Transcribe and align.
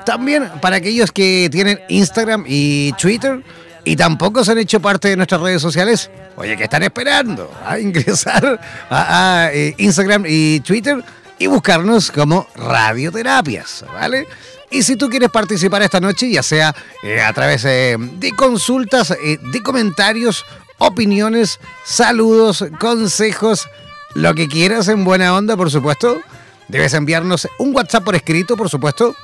También 0.06 0.48
para 0.60 0.76
aquellos 0.76 1.10
que 1.12 1.48
tienen 1.50 1.80
Instagram 1.88 2.44
y 2.46 2.92
Twitter, 2.92 3.42
y 3.90 3.96
tampoco 3.96 4.44
se 4.44 4.52
han 4.52 4.58
hecho 4.58 4.78
parte 4.78 5.08
de 5.08 5.16
nuestras 5.16 5.40
redes 5.40 5.60
sociales, 5.60 6.12
oye, 6.36 6.56
¿qué 6.56 6.62
están 6.62 6.84
esperando? 6.84 7.52
A 7.66 7.76
ingresar 7.80 8.60
a, 8.88 9.50
eh, 9.52 9.74
Instagram 9.78 10.26
y 10.28 10.60
Twitter 10.60 11.02
y 11.40 11.48
buscarnos 11.48 12.12
como 12.12 12.46
Radioterapias, 12.54 13.84
¿vale? 13.92 14.28
Y 14.70 14.84
si 14.84 14.94
tú 14.94 15.10
quieres 15.10 15.30
participar 15.30 15.82
esta 15.82 15.98
noche, 15.98 16.30
ya 16.30 16.44
sea 16.44 16.72
eh, 17.02 17.20
a 17.20 17.32
través 17.32 17.64
de 17.64 18.32
consultas, 18.36 19.10
eh, 19.10 19.40
de 19.42 19.60
comentarios, 19.60 20.44
opiniones, 20.78 21.58
saludos, 21.84 22.64
consejos, 22.78 23.68
lo 24.14 24.36
que 24.36 24.46
quieras 24.46 24.86
en 24.86 25.04
buena 25.04 25.34
onda, 25.34 25.56
por 25.56 25.68
supuesto, 25.68 26.20
debes 26.68 26.94
enviarnos 26.94 27.48
un 27.58 27.74
WhatsApp 27.74 28.04
por 28.04 28.14
escrito, 28.14 28.56
por 28.56 28.70
supuesto, 28.70 29.16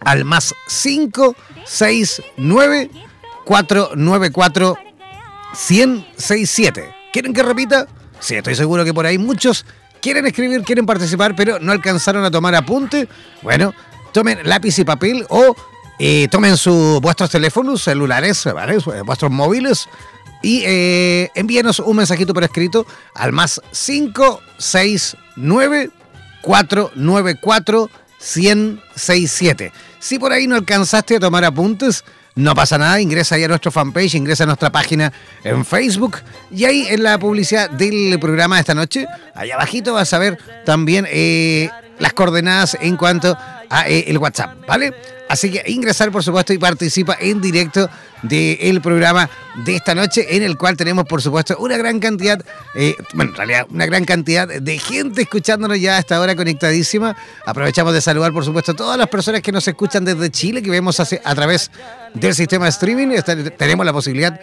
al 0.00 0.24
más 0.24 0.52
569 0.82 2.90
494 3.46 4.76
1067. 5.70 6.94
¿Quieren 7.12 7.32
que 7.32 7.42
repita? 7.42 7.86
Sí, 8.20 8.34
estoy 8.34 8.54
seguro 8.54 8.84
que 8.84 8.92
por 8.92 9.06
ahí 9.06 9.16
muchos 9.16 9.64
quieren 10.02 10.26
escribir, 10.26 10.60
quieren 10.62 10.84
participar, 10.84 11.34
pero 11.34 11.58
no 11.60 11.72
alcanzaron 11.72 12.22
a 12.24 12.30
tomar 12.30 12.54
apunte. 12.54 13.08
Bueno, 13.42 13.72
tomen 14.12 14.40
lápiz 14.42 14.78
y 14.78 14.84
papel 14.84 15.24
o 15.30 15.56
eh, 15.98 16.28
tomen 16.30 16.58
su, 16.58 17.00
vuestros 17.00 17.30
teléfonos 17.30 17.82
celulares, 17.82 18.44
¿vale? 18.52 18.76
vuestros 19.04 19.30
móviles 19.30 19.88
y 20.42 20.62
eh, 20.66 21.30
envíenos 21.34 21.80
un 21.80 21.96
mensajito 21.96 22.34
por 22.34 22.44
escrito 22.44 22.86
al 23.14 23.32
más 23.32 23.62
569 23.72 25.90
494 26.42 27.88
1067. 28.36 29.72
Si 29.98 30.18
por 30.18 30.32
ahí 30.32 30.46
no 30.46 30.56
alcanzaste 30.56 31.16
a 31.16 31.20
tomar 31.20 31.44
apuntes, 31.44 32.04
no 32.36 32.54
pasa 32.54 32.76
nada, 32.78 33.00
ingresa 33.00 33.34
ahí 33.34 33.44
a 33.44 33.48
nuestro 33.48 33.70
fanpage, 33.70 34.14
ingresa 34.14 34.44
a 34.44 34.46
nuestra 34.46 34.70
página 34.70 35.12
en 35.42 35.64
Facebook 35.64 36.18
y 36.50 36.64
ahí 36.64 36.86
en 36.88 37.02
la 37.02 37.18
publicidad 37.18 37.70
del 37.70 38.18
programa 38.20 38.56
de 38.56 38.60
esta 38.60 38.74
noche, 38.74 39.06
ahí 39.34 39.50
abajito 39.50 39.94
vas 39.94 40.12
a 40.12 40.18
ver 40.18 40.38
también 40.64 41.06
eh, 41.10 41.70
las 41.98 42.12
coordenadas 42.12 42.76
en 42.80 42.96
cuanto 42.96 43.36
a 43.70 43.88
eh, 43.88 44.04
el 44.08 44.18
WhatsApp, 44.18 44.66
¿vale? 44.68 44.92
Así 45.28 45.50
que 45.50 45.62
ingresar, 45.66 46.12
por 46.12 46.22
supuesto, 46.22 46.52
y 46.52 46.58
participa 46.58 47.16
en 47.20 47.40
directo 47.40 47.90
del 48.22 48.80
programa 48.80 49.28
de 49.64 49.76
esta 49.76 49.94
noche, 49.94 50.36
en 50.36 50.42
el 50.42 50.56
cual 50.56 50.76
tenemos, 50.76 51.04
por 51.04 51.22
supuesto, 51.22 51.56
una 51.58 51.76
gran 51.76 51.98
cantidad, 51.98 52.40
eh, 52.74 52.94
bueno, 53.14 53.32
en 53.32 53.36
realidad, 53.36 53.66
una 53.70 53.86
gran 53.86 54.04
cantidad 54.04 54.46
de 54.46 54.78
gente 54.78 55.22
escuchándonos 55.22 55.80
ya 55.80 55.96
a 55.96 55.98
esta 55.98 56.20
hora 56.20 56.34
conectadísima. 56.36 57.16
Aprovechamos 57.44 57.92
de 57.92 58.00
saludar, 58.00 58.32
por 58.32 58.44
supuesto, 58.44 58.72
a 58.72 58.76
todas 58.76 58.98
las 58.98 59.08
personas 59.08 59.42
que 59.42 59.52
nos 59.52 59.66
escuchan 59.66 60.04
desde 60.04 60.30
Chile, 60.30 60.62
que 60.62 60.70
vemos 60.70 61.00
a, 61.00 61.34
través 61.34 61.70
del 62.14 62.34
sistema 62.34 62.66
de 62.66 62.70
streaming. 62.70 63.08
tenemos 63.56 63.84
la 63.84 63.92
posibilidad 63.92 64.40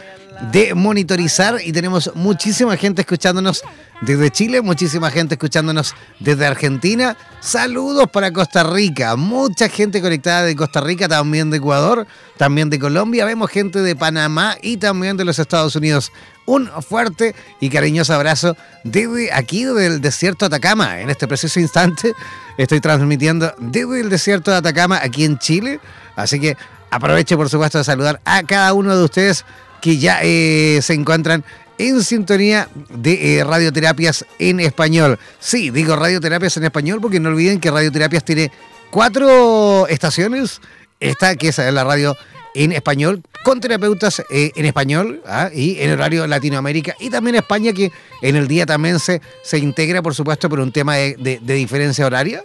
de 0.51 0.73
monitorizar 0.73 1.59
y 1.63 1.71
tenemos 1.71 2.11
muchísima 2.15 2.75
gente 2.75 3.01
escuchándonos 3.01 3.63
desde 4.01 4.31
Chile, 4.31 4.61
muchísima 4.61 5.09
gente 5.09 5.35
escuchándonos 5.35 5.93
desde 6.19 6.45
Argentina. 6.45 7.15
Saludos 7.39 8.09
para 8.11 8.31
Costa 8.31 8.63
Rica, 8.63 9.15
mucha 9.15 9.69
gente 9.69 10.01
conectada 10.01 10.43
de 10.43 10.55
Costa 10.55 10.72
Costa 10.73 10.87
Rica, 10.87 11.07
también 11.07 11.51
de 11.51 11.57
Ecuador, 11.57 12.07
también 12.35 12.71
de 12.71 12.79
Colombia, 12.79 13.25
vemos 13.25 13.51
gente 13.51 13.83
de 13.83 13.95
Panamá 13.95 14.57
y 14.59 14.77
también 14.77 15.17
de 15.17 15.23
los 15.23 15.37
Estados 15.37 15.75
Unidos. 15.75 16.11
Un 16.47 16.67
fuerte 16.81 17.35
y 17.59 17.69
cariñoso 17.69 18.11
abrazo 18.15 18.57
desde 18.83 19.31
aquí 19.31 19.65
del 19.65 20.01
desierto 20.01 20.49
de 20.49 20.55
Atacama. 20.55 20.99
En 20.99 21.11
este 21.11 21.27
preciso 21.27 21.59
instante 21.59 22.13
estoy 22.57 22.81
transmitiendo 22.81 23.53
desde 23.59 24.01
el 24.01 24.09
desierto 24.09 24.49
de 24.49 24.57
Atacama 24.57 24.99
aquí 24.99 25.25
en 25.25 25.37
Chile. 25.37 25.79
Así 26.15 26.39
que 26.39 26.57
aproveche 26.89 27.37
por 27.37 27.49
supuesto 27.49 27.77
de 27.77 27.83
saludar 27.83 28.19
a 28.25 28.41
cada 28.41 28.73
uno 28.73 28.97
de 28.97 29.03
ustedes 29.03 29.45
que 29.79 29.99
ya 29.99 30.21
eh, 30.23 30.79
se 30.81 30.95
encuentran 30.95 31.45
en 31.77 32.03
sintonía 32.03 32.67
de 32.89 33.37
eh, 33.37 33.43
radioterapias 33.43 34.25
en 34.39 34.59
español. 34.59 35.19
Sí, 35.39 35.69
digo 35.69 35.95
radioterapias 35.95 36.57
en 36.57 36.63
español 36.63 36.99
porque 36.99 37.19
no 37.19 37.29
olviden 37.29 37.59
que 37.59 37.69
radioterapias 37.69 38.25
tiene 38.25 38.51
cuatro 38.93 39.87
estaciones. 39.87 40.61
Esta 40.99 41.35
que 41.35 41.49
es 41.49 41.57
la 41.57 41.83
radio 41.83 42.15
en 42.55 42.71
español, 42.71 43.23
con 43.43 43.59
terapeutas 43.59 44.21
eh, 44.29 44.51
en 44.55 44.65
español 44.65 45.21
¿ah? 45.25 45.49
y 45.51 45.81
en 45.81 45.91
horario 45.91 46.27
Latinoamérica 46.27 46.95
y 46.99 47.09
también 47.09 47.35
España, 47.35 47.73
que 47.73 47.91
en 48.21 48.35
el 48.35 48.47
día 48.47 48.65
también 48.65 48.99
se, 48.99 49.19
se 49.41 49.57
integra, 49.57 50.01
por 50.01 50.13
supuesto, 50.13 50.47
por 50.47 50.59
un 50.59 50.71
tema 50.71 50.95
de, 50.95 51.39
de 51.41 51.53
diferencia 51.55 52.05
horaria. 52.05 52.43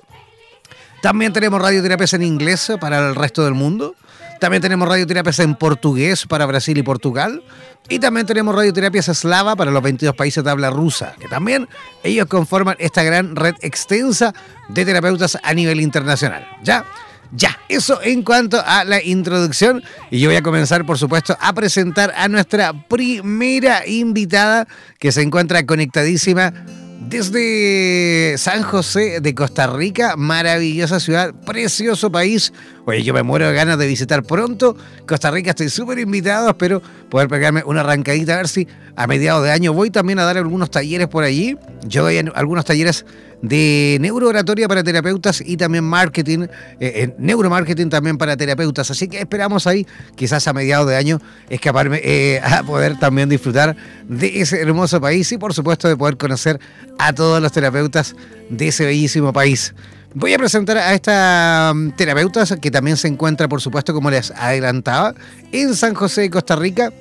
También 1.02 1.32
tenemos 1.32 1.60
radioterapias 1.60 2.14
en 2.14 2.22
inglés 2.22 2.72
para 2.80 3.10
el 3.10 3.14
resto 3.14 3.44
del 3.44 3.54
mundo. 3.54 3.94
También 4.38 4.62
tenemos 4.62 4.88
radioterapias 4.88 5.38
en 5.40 5.54
portugués 5.54 6.26
para 6.26 6.46
Brasil 6.46 6.78
y 6.78 6.82
Portugal. 6.82 7.42
Y 7.88 7.98
también 7.98 8.26
tenemos 8.26 8.54
radioterapias 8.54 9.08
eslava 9.08 9.56
para 9.56 9.70
los 9.70 9.82
22 9.82 10.14
países 10.14 10.44
de 10.44 10.50
habla 10.50 10.70
rusa, 10.70 11.14
que 11.18 11.26
también 11.26 11.68
ellos 12.04 12.26
conforman 12.26 12.76
esta 12.78 13.02
gran 13.02 13.34
red 13.34 13.54
extensa 13.62 14.34
de 14.68 14.84
terapeutas 14.84 15.38
a 15.42 15.54
nivel 15.54 15.80
internacional. 15.80 16.46
¿Ya? 16.62 16.84
Ya, 17.32 17.58
eso 17.68 18.00
en 18.02 18.22
cuanto 18.22 18.62
a 18.64 18.84
la 18.84 19.02
introducción. 19.02 19.82
Y 20.10 20.20
yo 20.20 20.28
voy 20.28 20.36
a 20.36 20.42
comenzar, 20.42 20.86
por 20.86 20.98
supuesto, 20.98 21.36
a 21.40 21.52
presentar 21.52 22.12
a 22.16 22.28
nuestra 22.28 22.72
primera 22.88 23.86
invitada 23.86 24.66
que 24.98 25.12
se 25.12 25.22
encuentra 25.22 25.66
conectadísima 25.66 26.52
desde 27.00 28.36
San 28.38 28.62
José 28.62 29.20
de 29.20 29.34
Costa 29.34 29.66
Rica, 29.66 30.16
maravillosa 30.16 31.00
ciudad, 31.00 31.32
precioso 31.46 32.10
país. 32.10 32.52
Oye, 32.86 33.02
yo 33.02 33.14
me 33.14 33.22
muero 33.22 33.46
de 33.46 33.54
ganas 33.54 33.78
de 33.78 33.86
visitar 33.86 34.22
pronto 34.22 34.76
Costa 35.06 35.30
Rica, 35.30 35.50
estoy 35.50 35.68
súper 35.68 35.98
invitado, 35.98 36.48
espero 36.48 36.82
poder 37.08 37.28
pegarme 37.28 37.62
una 37.64 37.80
arrancadita, 37.80 38.34
a 38.34 38.36
ver 38.38 38.48
si 38.48 38.66
a 38.96 39.06
mediados 39.06 39.44
de 39.44 39.52
año 39.52 39.72
voy 39.72 39.90
también 39.90 40.18
a 40.18 40.24
dar 40.24 40.38
algunos 40.38 40.70
talleres 40.70 41.06
por 41.06 41.24
allí. 41.24 41.56
Yo 41.86 42.02
doy 42.02 42.18
algunos 42.34 42.64
talleres 42.64 43.06
de 43.42 43.98
neurooratoria 44.00 44.68
para 44.68 44.82
terapeutas 44.82 45.42
y 45.44 45.56
también 45.56 45.84
marketing, 45.84 46.46
eh, 46.80 47.14
neuromarketing 47.18 47.88
también 47.88 48.18
para 48.18 48.36
terapeutas. 48.36 48.90
Así 48.90 49.08
que 49.08 49.18
esperamos 49.18 49.66
ahí, 49.66 49.86
quizás 50.16 50.46
a 50.48 50.52
mediados 50.52 50.88
de 50.88 50.96
año, 50.96 51.20
escaparme 51.48 52.00
eh, 52.02 52.40
a 52.42 52.62
poder 52.62 52.98
también 52.98 53.28
disfrutar 53.28 53.76
de 54.08 54.40
ese 54.40 54.60
hermoso 54.60 55.00
país 55.00 55.30
y 55.32 55.38
por 55.38 55.54
supuesto 55.54 55.88
de 55.88 55.96
poder 55.96 56.16
conocer 56.16 56.58
a 56.98 57.12
todos 57.12 57.40
los 57.40 57.52
terapeutas 57.52 58.14
de 58.50 58.68
ese 58.68 58.84
bellísimo 58.84 59.32
país. 59.32 59.74
Voy 60.14 60.32
a 60.32 60.38
presentar 60.38 60.78
a 60.78 60.94
esta 60.94 61.72
mm, 61.74 61.90
terapeuta 61.90 62.44
que 62.60 62.70
también 62.70 62.96
se 62.96 63.08
encuentra, 63.08 63.46
por 63.46 63.60
supuesto, 63.60 63.92
como 63.92 64.10
les 64.10 64.30
adelantaba, 64.30 65.14
en 65.52 65.74
San 65.74 65.94
José 65.94 66.22
de 66.22 66.30
Costa 66.30 66.56
Rica 66.56 66.92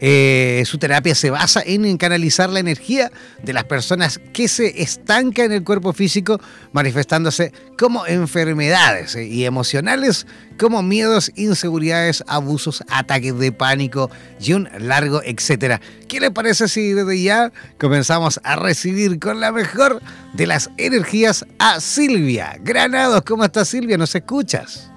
eh, 0.00 0.62
su 0.64 0.78
terapia 0.78 1.14
se 1.14 1.30
basa 1.30 1.62
en, 1.64 1.96
canalizar 1.98 2.48
la 2.48 2.60
energía 2.60 3.12
de 3.42 3.52
las 3.52 3.64
personas 3.64 4.18
que 4.32 4.48
se 4.48 4.82
estancan 4.82 5.46
en 5.46 5.52
el 5.52 5.64
cuerpo 5.64 5.92
físico, 5.92 6.40
manifestándose 6.72 7.52
como 7.78 8.06
enfermedades 8.06 9.14
eh, 9.16 9.26
y 9.26 9.44
emocionales, 9.44 10.26
como 10.58 10.82
miedos, 10.82 11.30
inseguridades, 11.36 12.24
abusos, 12.26 12.82
ataques 12.88 13.38
de 13.38 13.52
pánico 13.52 14.10
y 14.40 14.54
un 14.54 14.68
largo 14.78 15.20
etcétera. 15.22 15.80
¿Qué 16.08 16.18
les 16.18 16.30
parece 16.30 16.68
si 16.68 16.92
desde 16.92 17.22
ya 17.22 17.52
comenzamos 17.78 18.40
a 18.42 18.56
recibir 18.56 19.18
con 19.18 19.40
la 19.40 19.52
mejor 19.52 20.00
de 20.32 20.46
las 20.46 20.70
energías 20.78 21.44
a 21.58 21.80
Silvia 21.80 22.56
Granados? 22.62 23.22
¿Cómo 23.22 23.44
estás 23.44 23.68
Silvia? 23.68 23.98
¿Nos 23.98 24.14
escuchas? 24.14 24.90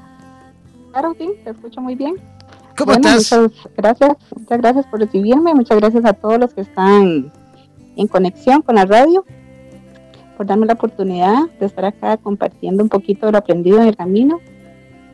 Claro, 0.91 1.15
sí, 1.17 1.29
te 1.43 1.49
escucho 1.49 1.81
muy 1.81 1.95
bien. 1.95 2.32
¿Cómo 2.77 2.93
estás? 2.93 3.31
Muchas 3.31 3.51
gracias, 3.77 4.17
muchas 4.35 4.57
gracias 4.57 4.85
por 4.87 4.99
recibirme, 4.99 5.53
muchas 5.53 5.79
gracias 5.79 6.05
a 6.05 6.13
todos 6.13 6.39
los 6.39 6.53
que 6.53 6.61
están 6.61 7.31
en 7.95 8.07
conexión 8.07 8.61
con 8.63 8.75
la 8.75 8.85
radio, 8.85 9.23
por 10.35 10.47
darme 10.47 10.65
la 10.65 10.73
oportunidad 10.73 11.49
de 11.59 11.65
estar 11.65 11.85
acá 11.85 12.17
compartiendo 12.17 12.81
un 12.83 12.89
poquito 12.89 13.27
de 13.27 13.33
lo 13.33 13.37
aprendido 13.37 13.79
en 13.79 13.87
el 13.87 13.95
camino, 13.95 14.39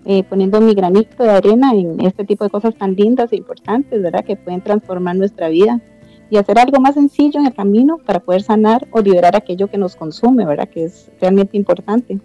eh, 0.05 0.23
poniendo 0.23 0.61
mi 0.61 0.73
granito 0.73 1.23
de 1.23 1.31
arena 1.31 1.73
en 1.73 1.99
este 1.99 2.23
tipo 2.23 2.45
de 2.45 2.49
cosas 2.49 2.75
tan 2.75 2.95
lindas 2.95 3.33
e 3.33 3.35
importantes, 3.35 4.01
¿verdad? 4.01 4.23
Que 4.23 4.37
pueden 4.37 4.61
transformar 4.61 5.17
nuestra 5.17 5.49
vida 5.49 5.81
y 6.29 6.37
hacer 6.37 6.57
algo 6.59 6.79
más 6.79 6.93
sencillo 6.93 7.39
en 7.39 7.47
el 7.47 7.53
camino 7.53 7.97
para 7.97 8.21
poder 8.21 8.41
sanar 8.41 8.87
o 8.91 9.01
liberar 9.01 9.35
aquello 9.35 9.67
que 9.67 9.77
nos 9.77 9.97
consume, 9.97 10.45
¿verdad? 10.45 10.69
Que 10.69 10.85
es 10.85 11.11
realmente 11.19 11.57
importante. 11.57 12.19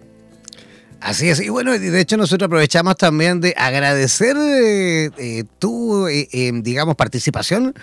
Así 1.05 1.29
es, 1.29 1.39
y 1.39 1.49
bueno, 1.49 1.77
de 1.77 2.01
hecho 2.01 2.17
nosotros 2.17 2.47
aprovechamos 2.47 2.97
también 2.97 3.39
de 3.39 3.53
agradecer 3.55 4.35
eh, 4.35 5.11
eh, 5.19 5.43
tu, 5.59 6.07
eh, 6.07 6.51
digamos, 6.63 6.95
participación, 6.95 7.75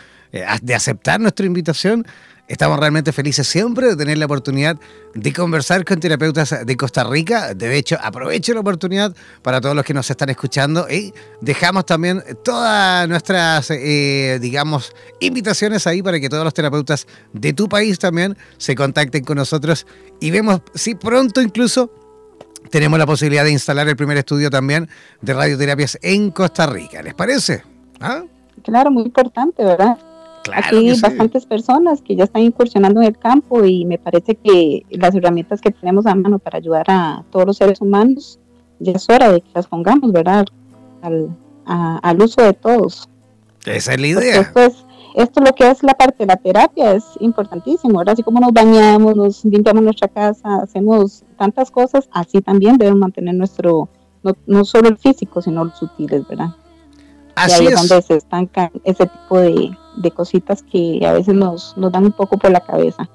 de 0.61 0.75
aceptar 0.75 1.21
nuestra 1.21 1.47
invitación. 1.47 2.05
Estamos 2.49 2.81
realmente 2.81 3.13
felices 3.13 3.47
siempre 3.47 3.87
de 3.87 3.97
tener 3.97 4.19
la 4.19 4.25
oportunidad 4.27 4.77
de 5.15 5.33
conversar 5.33 5.85
con 5.85 6.01
terapeutas 6.01 6.67
de 6.67 6.77
Costa 6.77 7.05
Rica. 7.05 7.55
De 7.55 7.77
hecho, 7.77 7.97
aprovecho 8.03 8.55
la 8.55 8.61
oportunidad 8.61 9.15
para 9.43 9.61
todos 9.61 9.77
los 9.77 9.85
que 9.85 9.95
nos 9.95 10.11
están 10.11 10.29
escuchando 10.31 10.89
y 10.91 11.15
dejamos 11.41 11.87
también 11.87 12.25
todas 12.43 13.09
nuestras, 13.09 13.69
digamos, 13.69 14.97
invitaciones 15.21 15.87
ahí 15.87 16.03
para 16.03 16.19
que 16.19 16.29
todos 16.29 16.43
los 16.43 16.55
terapeutas 16.55 17.07
de 17.33 17.53
tu 17.53 17.69
país 17.69 18.01
también 18.01 18.37
se 18.59 18.75
contacten 18.75 19.23
con 19.23 19.37
nosotros 19.37 19.87
y 20.19 20.33
vemos 20.33 20.61
si 20.75 20.97
pronto 20.97 21.41
incluso 21.41 22.02
tenemos 22.73 22.99
la 22.99 23.05
posibilidad 23.05 23.45
de 23.45 23.53
instalar 23.53 23.87
el 23.87 23.97
primer 23.97 24.17
estudio 24.17 24.49
también 24.49 24.89
de 25.21 25.35
radioterapias 25.35 25.99
en 26.01 26.31
Costa 26.31 26.67
Rica. 26.67 27.03
¿Les 27.03 27.13
parece? 27.13 27.63
¿Ah? 28.01 28.23
Claro, 28.65 28.91
muy 28.91 29.03
importante, 29.03 29.63
¿verdad? 29.63 29.99
Claro 30.43 30.67
Aquí 30.67 30.89
hay 30.89 30.99
bastantes 30.99 31.45
personas 31.45 32.01
que 32.01 32.17
ya 32.17 32.25
están 32.25 32.43
incursionando 32.43 33.03
en 33.03 33.09
el 33.09 33.19
campo 33.19 33.63
y 33.65 33.85
me 33.85 33.99
parece 33.99 34.37
que 34.37 34.85
las 34.91 35.15
herramientas 35.15 35.61
que 35.61 35.71
tenemos 35.71 36.07
a 36.07 36.15
mano 36.15 36.39
para 36.39 36.59
ayudar 36.59 36.87
a 36.89 37.23
todos 37.31 37.47
los 37.47 37.59
seres 37.59 37.83
humanos, 37.83 38.41
ya 38.81 38.93
es 38.93 39.07
hora 39.11 39.31
de 39.31 39.43
que 39.43 39.51
las 39.55 39.67
pongamos, 39.67 40.11
¿verdad? 40.11 40.47
Al, 41.03 42.23
uso 42.23 42.43
de 42.43 42.55
todos. 42.55 43.07
Esa 43.67 43.93
es 43.93 44.01
la 44.01 44.07
idea. 44.07 44.41
esto 44.41 44.61
es, 44.61 44.85
esto 45.15 45.41
lo 45.41 45.55
que 45.55 45.71
es 45.71 45.83
la 45.83 45.95
parte 45.95 46.19
de 46.21 46.27
la 46.27 46.37
terapia 46.37 46.93
es 46.93 47.05
importantísimo, 47.21 47.99
¿verdad? 47.99 48.15
Así 48.15 48.23
como 48.23 48.41
nos 48.41 48.53
bañamos, 48.53 49.17
nos 49.17 49.45
limpiamos 49.45 49.83
nuestra 49.83 50.09
casa, 50.09 50.63
hacemos 50.63 51.25
tantas 51.37 51.71
cosas, 51.71 52.09
así 52.13 52.41
también 52.41 52.79
debemos 52.79 53.01
mantener 53.01 53.35
nuestro, 53.35 53.89
no, 54.47 54.65
solo 54.65 54.89
el 54.89 54.99
físico, 54.99 55.43
sino 55.43 55.65
los 55.65 55.79
sutiles, 55.79 56.27
¿verdad? 56.29 56.55
Así 57.35 57.65
y 57.65 57.67
ahí 57.67 57.73
es, 57.73 57.81
donde 57.81 58.03
se 58.03 58.17
estancan 58.17 58.71
ese 58.85 59.07
tipo 59.07 59.39
de, 59.39 59.77
cositas 60.15 60.63
que 60.63 61.01
a 61.07 61.13
veces 61.13 61.35
nos, 61.35 61.77
nos 61.77 61.93
dan 61.93 62.05
un 62.05 62.13
poco 62.13 62.39
por 62.39 62.51
la 62.51 62.61
cabeza. 62.61 63.09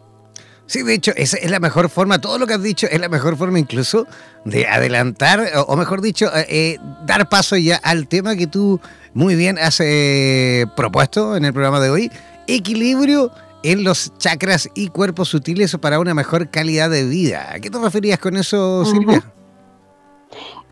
Sí, 0.68 0.84
de 0.84 0.94
hecho, 0.94 1.14
esa 1.16 1.38
es 1.38 1.50
la 1.50 1.62
mejor 1.62 1.90
forma, 1.90 2.20
todo 2.20 2.38
lo 2.38 2.46
que 2.46 2.54
has 2.54 2.62
dicho 2.62 2.88
es 2.92 3.00
la 3.00 3.08
mejor 3.08 3.38
forma 3.38 3.58
incluso 3.58 4.06
de 4.44 4.68
adelantar, 4.68 5.50
o, 5.66 5.78
mejor 5.78 6.02
dicho, 6.02 6.28
eh, 6.36 6.46
eh, 6.50 6.80
dar 7.06 7.30
paso 7.30 7.56
ya 7.56 7.78
al 7.78 8.08
tema 8.10 8.36
que 8.36 8.48
tú 8.48 8.82
muy 9.14 9.36
bien 9.36 9.58
has 9.58 9.80
eh, 9.80 10.66
propuesto 10.76 11.38
en 11.38 11.46
el 11.46 11.54
programa 11.54 11.80
de 11.80 11.90
hoy, 11.90 12.12
equilibrio 12.48 13.32
en 13.64 13.86
los 13.86 14.18
chakras 14.18 14.70
y 14.76 14.90
cuerpos 14.90 15.30
sutiles 15.30 15.76
para 15.78 16.00
una 16.00 16.14
mejor 16.14 16.50
calidad 16.50 16.90
de 16.90 17.06
vida. 17.06 17.54
¿A 17.54 17.60
qué 17.60 17.70
te 17.70 17.80
referías 17.80 18.20
con 18.20 18.36
eso, 18.36 18.84
Silvia? 18.84 19.24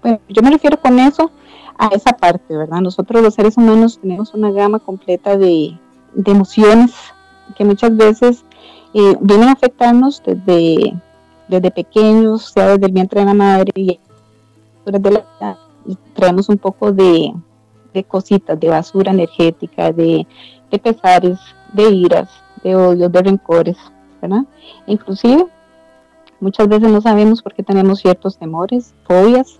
Bueno, 0.01 0.19
yo 0.27 0.41
me 0.41 0.51
refiero 0.51 0.79
con 0.79 0.99
eso 0.99 1.31
a 1.77 1.87
esa 1.87 2.11
parte, 2.11 2.55
¿verdad? 2.55 2.81
Nosotros 2.81 3.23
los 3.23 3.33
seres 3.33 3.55
humanos 3.55 3.99
tenemos 4.01 4.33
una 4.33 4.51
gama 4.51 4.79
completa 4.79 5.37
de, 5.37 5.77
de 6.13 6.31
emociones 6.31 6.91
que 7.57 7.63
muchas 7.63 7.95
veces 7.95 8.43
eh, 8.97 9.17
vienen 9.19 9.49
a 9.49 9.51
afectarnos 9.51 10.23
desde, 10.25 10.95
desde 11.49 11.69
pequeños, 11.69 12.45
sea 12.45 12.69
desde 12.69 12.85
el 12.85 12.93
vientre 12.93 13.19
de 13.19 13.25
la 13.25 13.33
madre 13.33 13.71
y 13.75 13.99
desde 14.85 15.11
la 15.11 15.57
traemos 16.13 16.47
un 16.47 16.57
poco 16.57 16.93
de, 16.93 17.33
cositas, 18.07 18.57
de 18.57 18.69
basura 18.69 19.11
energética, 19.11 19.91
de, 19.91 20.25
pesares, 20.81 21.37
de 21.73 21.89
iras, 21.89 22.29
de 22.63 22.73
odios, 22.77 23.11
de 23.11 23.21
rencores, 23.21 23.77
¿verdad? 24.21 24.45
Inclusive, 24.87 25.45
muchas 26.39 26.69
veces 26.69 26.89
no 26.89 27.01
sabemos 27.01 27.41
por 27.41 27.53
qué 27.53 27.63
tenemos 27.63 27.99
ciertos 27.99 28.37
temores, 28.37 28.93
fobias, 29.05 29.59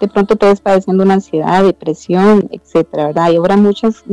de 0.00 0.08
pronto 0.08 0.36
te 0.36 0.54
padeciendo 0.56 1.02
una 1.02 1.14
ansiedad, 1.14 1.64
depresión, 1.64 2.46
etcétera, 2.52 3.06
¿verdad? 3.06 3.30
Y 3.30 3.36
ahora 3.36 3.56
muchos 3.56 4.04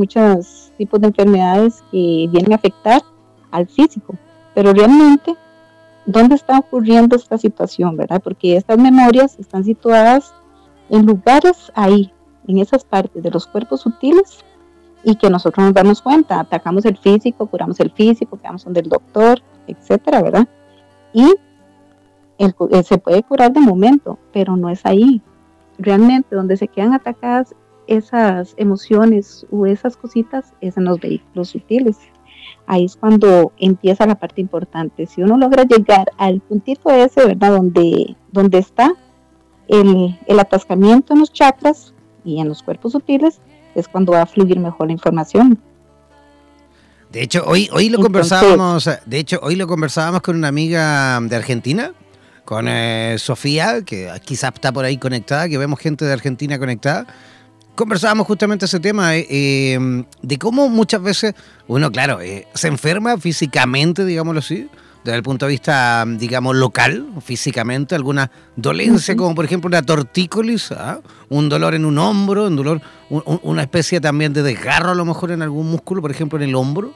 tipos 0.78 1.02
de 1.02 1.08
enfermedades 1.08 1.84
que 1.90 2.28
vienen 2.30 2.52
a 2.52 2.56
afectar 2.56 3.02
al 3.50 3.66
físico, 3.66 4.14
pero 4.54 4.72
realmente, 4.72 5.34
¿dónde 6.06 6.36
está 6.36 6.58
ocurriendo 6.58 7.16
esta 7.16 7.38
situación, 7.38 7.96
verdad? 7.96 8.20
Porque 8.22 8.56
estas 8.56 8.78
memorias 8.78 9.38
están 9.38 9.64
situadas 9.64 10.32
en 10.90 11.06
lugares 11.06 11.72
ahí, 11.74 12.12
en 12.46 12.58
esas 12.58 12.84
partes 12.84 13.22
de 13.22 13.30
los 13.30 13.46
cuerpos 13.46 13.80
sutiles 13.80 14.44
y 15.02 15.16
que 15.16 15.30
nosotros 15.30 15.64
nos 15.64 15.74
damos 15.74 16.00
cuenta, 16.00 16.40
atacamos 16.40 16.84
el 16.84 16.96
físico, 16.96 17.46
curamos 17.46 17.80
el 17.80 17.90
físico, 17.90 18.38
quedamos 18.38 18.64
donde 18.64 18.80
el 18.80 18.88
doctor, 18.88 19.40
etcétera, 19.66 20.22
¿verdad? 20.22 20.48
Y 21.12 21.34
eh, 22.38 22.82
se 22.82 22.98
puede 22.98 23.22
curar 23.22 23.52
de 23.52 23.60
momento, 23.60 24.18
pero 24.32 24.56
no 24.56 24.70
es 24.70 24.84
ahí. 24.84 25.22
Realmente 25.78 26.34
donde 26.34 26.56
se 26.56 26.68
quedan 26.68 26.94
atacadas 26.94 27.54
esas 27.86 28.54
emociones 28.56 29.46
o 29.50 29.66
esas 29.66 29.96
cositas 29.96 30.52
es 30.60 30.76
en 30.76 30.84
los 30.84 31.00
vehículos 31.00 31.50
sutiles. 31.50 31.98
Ahí 32.66 32.86
es 32.86 32.96
cuando 32.96 33.52
empieza 33.58 34.06
la 34.06 34.14
parte 34.14 34.40
importante. 34.40 35.06
Si 35.06 35.22
uno 35.22 35.36
logra 35.36 35.64
llegar 35.64 36.10
al 36.16 36.40
puntito 36.40 36.90
ese, 36.90 37.26
¿verdad? 37.26 37.52
Donde, 37.52 38.16
donde 38.32 38.58
está 38.58 38.94
el, 39.68 40.18
el 40.26 40.40
atascamiento 40.40 41.12
en 41.12 41.20
los 41.20 41.32
chakras 41.32 41.92
y 42.24 42.40
en 42.40 42.48
los 42.48 42.62
cuerpos 42.62 42.92
sutiles, 42.92 43.40
es 43.74 43.88
cuando 43.88 44.12
va 44.12 44.22
a 44.22 44.26
fluir 44.26 44.58
mejor 44.58 44.86
la 44.86 44.92
información. 44.92 45.60
De 47.10 47.22
hecho, 47.22 47.44
hoy, 47.46 47.68
hoy 47.72 47.90
lo 47.90 48.00
conversábamos, 48.00 48.90
de 49.06 49.18
hecho, 49.18 49.38
hoy 49.42 49.54
lo 49.54 49.68
conversábamos 49.68 50.20
con 50.22 50.36
una 50.36 50.48
amiga 50.48 51.20
de 51.20 51.36
Argentina, 51.36 51.92
con 52.44 52.66
eh, 52.66 53.16
Sofía, 53.18 53.82
que 53.82 54.10
quizás 54.24 54.52
está 54.54 54.72
por 54.72 54.84
ahí 54.84 54.98
conectada, 54.98 55.48
que 55.48 55.56
vemos 55.56 55.78
gente 55.78 56.04
de 56.04 56.12
Argentina 56.12 56.58
conectada. 56.58 57.06
Conversábamos 57.74 58.26
justamente 58.26 58.66
ese 58.66 58.80
tema 58.80 59.16
eh, 59.16 59.26
eh, 59.28 60.04
de 60.22 60.38
cómo 60.38 60.68
muchas 60.68 61.02
veces 61.02 61.34
uno, 61.66 61.90
claro, 61.90 62.20
se 62.54 62.68
enferma 62.68 63.18
físicamente, 63.18 64.04
digámoslo 64.04 64.38
así, 64.38 64.68
desde 65.04 65.18
el 65.18 65.22
punto 65.22 65.44
de 65.44 65.52
vista, 65.52 66.04
digamos, 66.06 66.56
local, 66.56 67.06
físicamente, 67.22 67.94
alguna 67.94 68.30
dolencia, 68.56 69.14
como 69.14 69.34
por 69.34 69.44
ejemplo 69.44 69.68
una 69.68 69.82
tortícolis, 69.82 70.72
¿ah? 70.72 71.00
un 71.28 71.50
dolor 71.50 71.74
en 71.74 71.84
un 71.84 71.98
hombro, 71.98 72.46
un 72.46 72.56
dolor, 72.56 72.80
una 73.10 73.62
especie 73.62 74.00
también 74.00 74.32
de 74.32 74.42
desgarro 74.42 74.92
a 74.92 74.94
lo 74.94 75.04
mejor 75.04 75.30
en 75.30 75.42
algún 75.42 75.70
músculo, 75.70 76.00
por 76.00 76.10
ejemplo 76.10 76.38
en 76.38 76.48
el 76.48 76.54
hombro. 76.54 76.94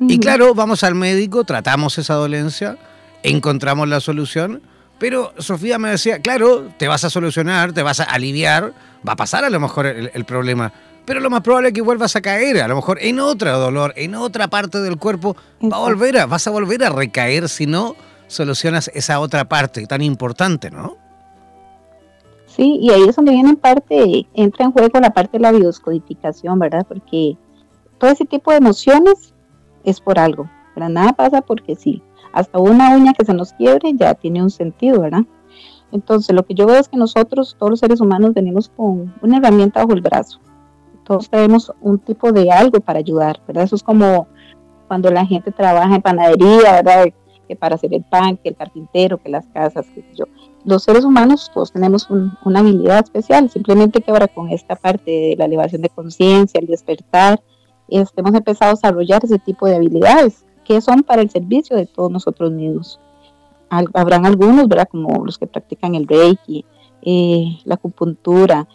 Y 0.00 0.20
claro, 0.20 0.54
vamos 0.54 0.84
al 0.84 0.94
médico, 0.94 1.42
tratamos 1.42 1.98
esa 1.98 2.14
dolencia, 2.14 2.78
encontramos 3.24 3.88
la 3.88 3.98
solución, 3.98 4.62
pero 4.98 5.32
Sofía 5.38 5.78
me 5.78 5.90
decía, 5.90 6.20
claro, 6.20 6.68
te 6.76 6.88
vas 6.88 7.04
a 7.04 7.10
solucionar, 7.10 7.72
te 7.72 7.82
vas 7.82 8.00
a 8.00 8.04
aliviar, 8.04 8.72
va 9.06 9.12
a 9.12 9.16
pasar 9.16 9.44
a 9.44 9.50
lo 9.50 9.60
mejor 9.60 9.86
el 9.86 10.24
problema 10.24 10.72
pero 11.08 11.20
lo 11.20 11.30
más 11.30 11.40
probable 11.40 11.68
es 11.68 11.74
que 11.74 11.80
vuelvas 11.80 12.14
a 12.16 12.20
caer, 12.20 12.60
a 12.60 12.68
lo 12.68 12.76
mejor 12.76 12.98
en 13.00 13.18
otro 13.18 13.58
dolor, 13.58 13.94
en 13.96 14.14
otra 14.14 14.48
parte 14.48 14.82
del 14.82 14.98
cuerpo, 14.98 15.34
va 15.62 15.78
a 15.78 15.80
volver 15.80 16.18
a, 16.18 16.26
vas 16.26 16.46
a 16.46 16.50
volver 16.50 16.84
a 16.84 16.90
recaer 16.90 17.48
si 17.48 17.64
no 17.66 17.96
solucionas 18.26 18.90
esa 18.92 19.18
otra 19.18 19.48
parte 19.48 19.86
tan 19.86 20.02
importante, 20.02 20.70
¿no? 20.70 20.98
Sí, 22.44 22.76
y 22.82 22.90
ahí 22.90 23.04
es 23.08 23.16
donde 23.16 23.32
viene 23.32 23.48
en 23.48 23.56
parte, 23.56 24.26
entra 24.34 24.66
en 24.66 24.72
juego 24.72 25.00
la 25.00 25.08
parte 25.08 25.38
de 25.38 25.40
la 25.40 25.52
bioscodificación, 25.52 26.58
¿verdad? 26.58 26.84
Porque 26.86 27.38
todo 27.96 28.10
ese 28.10 28.26
tipo 28.26 28.50
de 28.50 28.58
emociones 28.58 29.32
es 29.84 30.02
por 30.02 30.18
algo, 30.18 30.50
nada 30.88 31.12
pasa 31.12 31.40
porque 31.40 31.74
sí. 31.74 32.02
Hasta 32.32 32.58
una 32.58 32.94
uña 32.94 33.14
que 33.14 33.24
se 33.24 33.34
nos 33.34 33.52
quiebre 33.54 33.92
ya 33.94 34.14
tiene 34.14 34.42
un 34.42 34.50
sentido, 34.50 35.00
¿verdad? 35.00 35.22
Entonces, 35.90 36.36
lo 36.36 36.44
que 36.44 36.54
yo 36.54 36.66
veo 36.66 36.76
es 36.76 36.88
que 36.88 36.98
nosotros, 36.98 37.56
todos 37.58 37.70
los 37.70 37.80
seres 37.80 38.00
humanos, 38.00 38.34
venimos 38.34 38.68
con 38.68 39.14
una 39.22 39.38
herramienta 39.38 39.80
bajo 39.80 39.94
el 39.94 40.02
brazo 40.02 40.38
todos 41.08 41.30
tenemos 41.30 41.72
un 41.80 41.98
tipo 41.98 42.30
de 42.32 42.52
algo 42.52 42.80
para 42.80 42.98
ayudar, 42.98 43.40
¿verdad? 43.48 43.64
Eso 43.64 43.76
es 43.76 43.82
como 43.82 44.28
cuando 44.86 45.10
la 45.10 45.24
gente 45.24 45.50
trabaja 45.50 45.96
en 45.96 46.02
panadería, 46.02 46.82
¿verdad? 46.82 47.06
Que 47.48 47.56
para 47.56 47.76
hacer 47.76 47.94
el 47.94 48.04
pan, 48.04 48.36
que 48.36 48.50
el 48.50 48.56
carpintero, 48.56 49.16
que 49.16 49.30
las 49.30 49.46
casas, 49.46 49.86
que 49.94 50.04
yo. 50.14 50.26
Los 50.66 50.82
seres 50.82 51.04
humanos 51.04 51.50
todos 51.52 51.72
tenemos 51.72 52.08
una 52.44 52.60
habilidad 52.60 53.02
especial, 53.02 53.48
simplemente 53.48 54.02
que 54.02 54.10
ahora 54.10 54.28
con 54.28 54.50
esta 54.50 54.76
parte 54.76 55.10
de 55.10 55.34
la 55.38 55.46
elevación 55.46 55.80
de 55.80 55.88
conciencia, 55.88 56.60
el 56.60 56.66
despertar, 56.66 57.40
hemos 57.88 58.34
empezado 58.34 58.72
a 58.72 58.74
desarrollar 58.74 59.24
ese 59.24 59.38
tipo 59.38 59.66
de 59.66 59.76
habilidades 59.76 60.44
que 60.68 60.82
son 60.82 61.02
para 61.02 61.22
el 61.22 61.30
servicio 61.30 61.76
de 61.76 61.86
todos 61.86 62.10
nosotros 62.10 62.52
mismos. 62.52 63.00
habrán 63.70 64.26
algunos, 64.26 64.68
¿verdad? 64.68 64.88
Como 64.90 65.24
los 65.24 65.38
que 65.38 65.46
practican 65.46 65.94
el 65.94 66.06
Reiki, 66.06 66.64
eh, 67.00 67.58
la 67.64 67.76
acupuntura, 67.76 68.68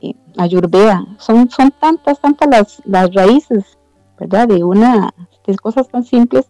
eh, 0.00 0.14
ayurveda. 0.36 1.04
Son, 1.18 1.50
son 1.50 1.72
tantas, 1.72 2.20
tantas 2.20 2.48
las, 2.48 2.82
las 2.84 3.12
raíces, 3.12 3.78
¿verdad? 4.18 4.46
De 4.46 4.62
una, 4.62 5.12
de 5.44 5.56
cosas 5.56 5.88
tan 5.88 6.04
simples 6.04 6.48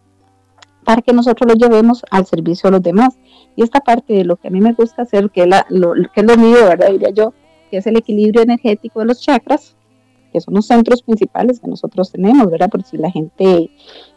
para 0.83 1.01
que 1.01 1.13
nosotros 1.13 1.51
lo 1.51 1.55
llevemos 1.55 2.03
al 2.11 2.27
servicio 2.27 2.69
de 2.69 2.77
los 2.77 2.83
demás. 2.83 3.17
Y 3.55 3.63
esta 3.63 3.79
parte 3.79 4.13
de 4.13 4.23
lo 4.23 4.35
que 4.35 4.49
a 4.49 4.51
mí 4.51 4.61
me 4.61 4.73
gusta 4.73 5.01
hacer, 5.01 5.31
que, 5.31 5.47
la, 5.47 5.65
lo, 5.69 5.93
que 6.13 6.21
es 6.21 6.27
lo 6.27 6.37
mío, 6.37 6.63
¿verdad? 6.65 6.91
Diría 6.91 7.09
yo, 7.09 7.33
que 7.71 7.77
es 7.77 7.87
el 7.87 7.97
equilibrio 7.97 8.43
energético 8.43 8.99
de 8.99 9.05
los 9.05 9.19
chakras, 9.19 9.75
que 10.31 10.41
son 10.41 10.53
los 10.55 10.67
centros 10.67 11.03
principales 11.03 11.59
que 11.59 11.67
nosotros 11.67 12.11
tenemos, 12.11 12.49
¿verdad? 12.49 12.69
Por 12.69 12.83
si 12.83 12.97
la 12.97 13.11
gente, 13.11 13.69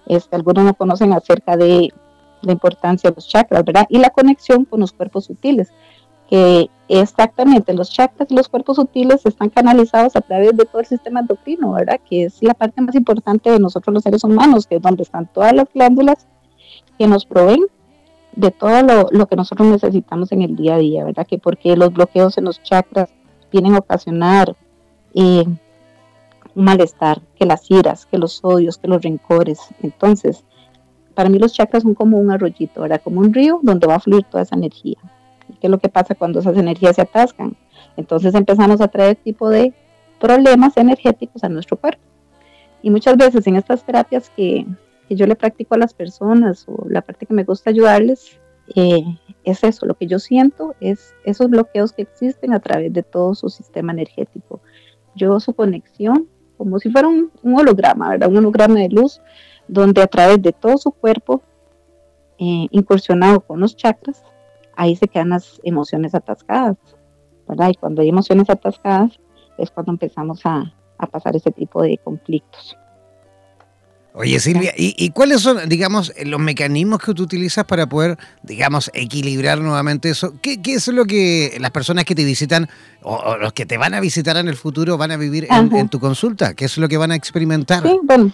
este, 0.07 0.37
algunos 0.37 0.65
no 0.65 0.75
conocen 0.75 1.13
acerca 1.13 1.57
de 1.57 1.93
la 2.43 2.53
importancia 2.53 3.11
de 3.11 3.17
los 3.17 3.29
chakras, 3.29 3.65
¿verdad? 3.65 3.87
Y 3.89 3.99
la 3.99 4.11
conexión 4.11 4.65
con 4.65 4.81
los 4.81 4.93
cuerpos 4.93 5.25
sutiles 5.25 5.73
que 6.29 6.71
exactamente 6.89 7.75
los 7.75 7.91
chakras 7.91 8.31
y 8.31 8.35
los 8.35 8.49
cuerpos 8.49 8.77
sutiles 8.77 9.25
están 9.27 9.51
canalizados 9.51 10.17
a 10.17 10.21
través 10.21 10.57
de 10.57 10.65
todo 10.65 10.81
el 10.81 10.87
sistema 10.87 11.21
endocrino, 11.21 11.73
¿verdad? 11.73 12.01
Que 12.09 12.25
es 12.25 12.43
la 12.43 12.55
parte 12.55 12.81
más 12.81 12.95
importante 12.95 13.51
de 13.51 13.59
nosotros 13.59 13.93
los 13.93 14.03
seres 14.03 14.25
humanos, 14.25 14.67
que 14.67 14.77
es 14.77 14.83
donde 14.83 15.03
están 15.03 15.31
todas 15.33 15.53
las 15.53 15.67
glándulas 15.73 16.27
que 16.99 17.07
nos 17.07 17.27
proveen 17.27 17.61
de 18.37 18.51
todo 18.51 18.83
lo, 19.11 19.27
que 19.27 19.37
nosotros 19.37 19.69
necesitamos 19.69 20.33
en 20.33 20.43
el 20.43 20.57
día 20.57 20.75
a 20.75 20.79
día, 20.79 21.05
¿verdad? 21.05 21.27
Que 21.27 21.39
porque 21.39 21.77
los 21.77 21.93
bloqueos 21.93 22.37
en 22.39 22.45
los 22.45 22.63
chakras 22.63 23.11
vienen 23.53 23.75
a 23.75 23.79
ocasionar 23.79 24.57
eh, 25.15 25.45
un 26.55 26.65
malestar, 26.65 27.21
que 27.37 27.47
las 27.47 27.71
iras, 27.71 28.07
que 28.07 28.19
los 28.19 28.41
odios, 28.43 28.79
que 28.79 28.89
los 28.89 29.03
rencores. 29.03 29.61
Entonces, 29.83 30.45
para 31.15 31.29
mí 31.29 31.39
los 31.39 31.53
chakras 31.53 31.83
son 31.83 31.95
como 31.95 32.19
un 32.19 32.31
arroyito, 32.31 32.83
¿verdad? 32.83 33.01
Como 33.03 33.21
un 33.21 33.33
río 33.33 33.61
donde 33.63 33.87
va 33.87 33.97
a 33.97 34.01
fluir 34.01 34.25
toda 34.25 34.43
esa 34.43 34.57
energía. 34.57 34.99
¿Qué 35.61 35.67
es 35.67 35.71
lo 35.71 35.79
que 35.79 35.89
pasa 35.89 36.15
cuando 36.15 36.41
esas 36.41 36.57
energías 36.57 36.97
se 36.97 37.03
atascan? 37.03 37.57
Entonces 37.97 38.35
empezamos 38.35 38.81
a 38.81 38.89
traer 38.89 39.17
tipo 39.17 39.49
de 39.49 39.73
problemas 40.21 40.77
energéticos 40.77 41.45
a 41.45 41.49
nuestro 41.49 41.77
cuerpo. 41.77 42.03
Y 42.83 42.91
muchas 42.91 43.17
veces 43.17 43.47
en 43.47 43.57
estas 43.57 43.85
terapias 43.85 44.31
que, 44.31 44.67
yo 45.11 45.27
le 45.27 45.37
practico 45.37 45.75
a 45.75 45.79
las 45.79 45.95
personas 45.95 46.65
o 46.67 46.87
la 46.89 47.03
parte 47.03 47.27
que 47.27 47.35
me 47.35 47.45
gusta 47.45 47.71
ayudarles, 47.71 48.39
eh, 48.75 49.05
es 49.45 49.63
eso, 49.63 49.87
lo 49.87 49.95
que 49.95 50.07
yo 50.07 50.19
siento 50.19 50.75
es 50.81 51.15
esos 51.25 51.49
bloqueos 51.51 51.93
que 51.93 52.03
existen 52.03 52.55
a 52.55 52.61
través 52.61 52.93
de 52.93 53.03
todo 53.03 53.35
su 53.35 53.49
sistema 53.51 53.93
energético. 53.93 54.61
Yo 55.15 55.39
su 55.41 55.55
conexión, 55.55 56.29
como 56.57 56.79
si 56.79 56.91
fuera 56.91 57.09
un, 57.09 57.31
holograma, 57.43 58.11
¿verdad? 58.11 58.29
Un 58.29 58.39
holograma 58.39 58.75
de 58.75 58.89
luz, 58.89 59.21
donde 59.69 60.03
a 60.03 60.07
través 60.07 60.41
de 60.43 60.53
todo 60.53 60.77
su 60.79 60.91
cuerpo, 60.93 61.43
eh, 62.39 62.69
incursionado 62.71 63.41
con 63.41 63.61
los 63.61 63.77
chakras, 63.77 64.23
ahí 64.77 64.97
se 64.97 65.09
quedan 65.09 65.31
las 65.31 65.61
emociones 65.65 66.15
atascadas, 66.15 66.77
¿verdad? 67.49 67.71
Y 67.71 67.75
cuando 67.75 68.03
hay 68.03 68.09
emociones 68.09 68.51
atascadas 68.51 69.19
es 69.59 69.71
cuando 69.71 69.93
empezamos 69.93 70.41
a, 70.45 70.73
pasar 71.11 71.37
ese 71.37 71.51
tipo 71.51 71.83
de 71.83 71.99
conflictos. 71.99 72.79
Oye 74.17 74.39
Silvia, 74.39 74.73
¿y, 74.77 75.11
cuáles 75.11 75.41
son, 75.41 75.69
digamos, 75.69 76.13
los 76.25 76.39
mecanismos 76.39 77.01
que 77.01 77.15
tú 77.15 77.25
utilizas 77.25 77.65
para 77.65 77.89
poder, 77.89 78.17
digamos, 78.45 78.89
equilibrar 78.95 79.59
nuevamente 79.59 80.09
eso? 80.09 80.35
¿Qué, 80.41 80.61
es 80.65 80.87
lo 80.87 81.05
que 81.05 81.57
las 81.59 81.73
personas 81.73 82.05
que 82.05 82.15
te 82.15 82.25
visitan 82.25 82.69
o, 83.03 83.37
los 83.39 83.53
que 83.53 83.67
te 83.67 83.77
van 83.77 83.93
a 83.93 83.99
visitar 83.99 84.37
en 84.37 84.47
el 84.47 84.55
futuro 84.55 84.97
van 84.97 85.11
a 85.11 85.17
vivir 85.17 85.49
en, 85.51 85.89
tu 85.89 85.99
consulta? 85.99 86.55
¿Qué 86.55 86.67
es 86.67 86.79
lo 86.79 86.89
que 86.89 86.97
van 86.97 87.11
a 87.11 87.17
experimentar? 87.17 87.83
Sí, 87.83 87.99
bueno. 88.05 88.31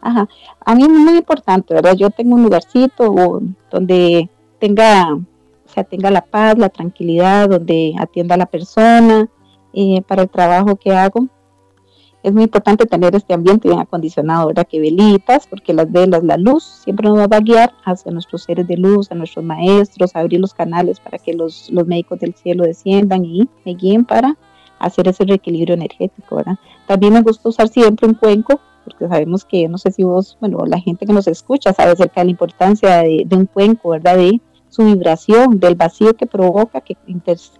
Ajá. 0.00 0.28
A 0.66 0.74
mí 0.74 0.82
es 0.82 0.88
muy 0.88 1.18
importante, 1.18 1.72
¿verdad? 1.74 1.94
Yo 1.94 2.10
tengo 2.10 2.34
un 2.34 2.42
lugarcito 2.42 3.40
donde 3.70 4.28
tenga, 4.58 5.14
o 5.14 5.72
sea, 5.72 5.84
tenga 5.84 6.10
la 6.10 6.22
paz, 6.22 6.58
la 6.58 6.68
tranquilidad, 6.68 7.48
donde 7.48 7.94
atienda 7.96 8.34
a 8.34 8.38
la 8.38 8.46
persona 8.46 9.28
eh, 9.72 10.02
para 10.08 10.22
el 10.22 10.30
trabajo 10.30 10.74
que 10.74 10.92
hago. 10.92 11.28
Es 12.24 12.32
muy 12.32 12.44
importante 12.44 12.86
tener 12.86 13.14
este 13.14 13.34
ambiente 13.34 13.68
bien 13.68 13.80
acondicionado, 13.80 14.46
¿verdad? 14.46 14.66
Que 14.66 14.80
velitas, 14.80 15.46
porque 15.46 15.74
las 15.74 15.92
velas, 15.92 16.24
la 16.24 16.38
luz, 16.38 16.64
siempre 16.64 17.06
nos 17.06 17.18
va 17.18 17.36
a 17.36 17.40
guiar 17.40 17.74
hacia 17.84 18.10
nuestros 18.12 18.44
seres 18.44 18.66
de 18.66 18.78
luz, 18.78 19.12
a 19.12 19.14
nuestros 19.14 19.44
maestros, 19.44 20.16
abrir 20.16 20.40
los 20.40 20.54
canales 20.54 21.00
para 21.00 21.18
que 21.18 21.34
los, 21.34 21.70
los 21.70 21.86
médicos 21.86 22.20
del 22.20 22.34
cielo 22.34 22.64
desciendan 22.64 23.26
y 23.26 23.46
me 23.66 23.74
guíen 23.74 24.06
para 24.06 24.38
hacer 24.78 25.06
ese 25.06 25.24
reequilibrio 25.24 25.74
energético, 25.74 26.36
¿verdad? 26.36 26.56
También 26.86 27.12
me 27.12 27.20
gusta 27.20 27.50
usar 27.50 27.68
siempre 27.68 28.08
un 28.08 28.14
cuenco, 28.14 28.58
porque 28.84 29.06
sabemos 29.06 29.44
que, 29.44 29.68
no 29.68 29.76
sé 29.76 29.92
si 29.92 30.02
vos, 30.02 30.38
bueno, 30.40 30.64
la 30.64 30.80
gente 30.80 31.04
que 31.04 31.12
nos 31.12 31.28
escucha 31.28 31.74
sabe 31.74 31.92
acerca 31.92 32.22
de 32.22 32.24
la 32.24 32.30
importancia 32.30 33.02
de 33.02 33.36
un 33.36 33.44
cuenco, 33.44 33.90
¿verdad? 33.90 34.16
De 34.16 34.40
su 34.70 34.82
vibración, 34.82 35.60
del 35.60 35.74
vacío 35.74 36.14
que 36.14 36.24
provoca, 36.24 36.80
que 36.80 36.96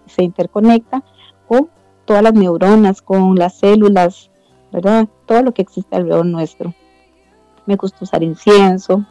se 0.07 0.23
interconecta 0.23 1.03
con 1.47 1.69
todas 2.05 2.23
las 2.23 2.33
neuronas, 2.33 3.03
con 3.03 3.35
las 3.35 3.59
células, 3.59 4.31
¿verdad? 4.75 5.07
Todo 5.25 5.41
lo 5.41 5.53
que 5.53 5.61
existe 5.61 5.95
alrededor 5.95 6.25
nuestro. 6.25 6.73
Me 7.65 7.75
gusta 7.75 7.99
usar 8.01 8.21
incienso, 8.23 9.05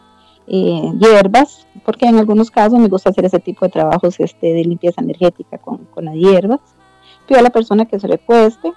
eh, 0.47 0.92
hierbas, 0.99 1.66
porque 1.85 2.06
en 2.06 2.18
algunos 2.18 2.50
casos 2.50 2.78
me 2.78 2.88
gusta 2.88 3.11
hacer 3.11 3.25
ese 3.25 3.40
tipo 3.40 3.64
de 3.64 3.73
trabajos 3.73 4.21
este, 4.21 4.52
de 4.52 4.64
limpieza 4.64 5.00
energética 5.00 5.59
con, 5.59 5.87
con 5.87 6.04
las 6.04 6.14
hierbas. 6.14 6.61
Pido 7.26 7.40
a 7.40 7.42
la 7.42 7.50
persona 7.50 7.87
que 7.87 7.99
se 7.99 8.06
recueste 8.06 8.73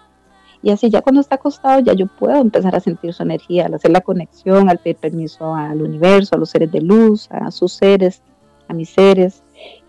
y 0.63 0.71
así 0.71 0.89
ya 0.89 1.01
cuando 1.01 1.21
está 1.21 1.35
acostado 1.35 1.79
ya 1.81 1.93
yo 1.93 2.07
puedo 2.07 2.35
empezar 2.37 2.75
a 2.75 2.79
sentir 2.79 3.13
su 3.13 3.23
energía, 3.23 3.65
al 3.65 3.73
hacer 3.73 3.91
la 3.91 4.01
conexión, 4.01 4.69
al 4.69 4.79
pedir 4.79 4.95
permiso 4.95 5.53
al 5.53 5.81
universo, 5.81 6.35
a 6.35 6.39
los 6.39 6.49
seres 6.49 6.71
de 6.71 6.81
luz, 6.81 7.29
a 7.31 7.51
sus 7.51 7.73
seres, 7.73 8.21
a 8.67 8.73
mis 8.73 8.89
seres, 8.89 9.43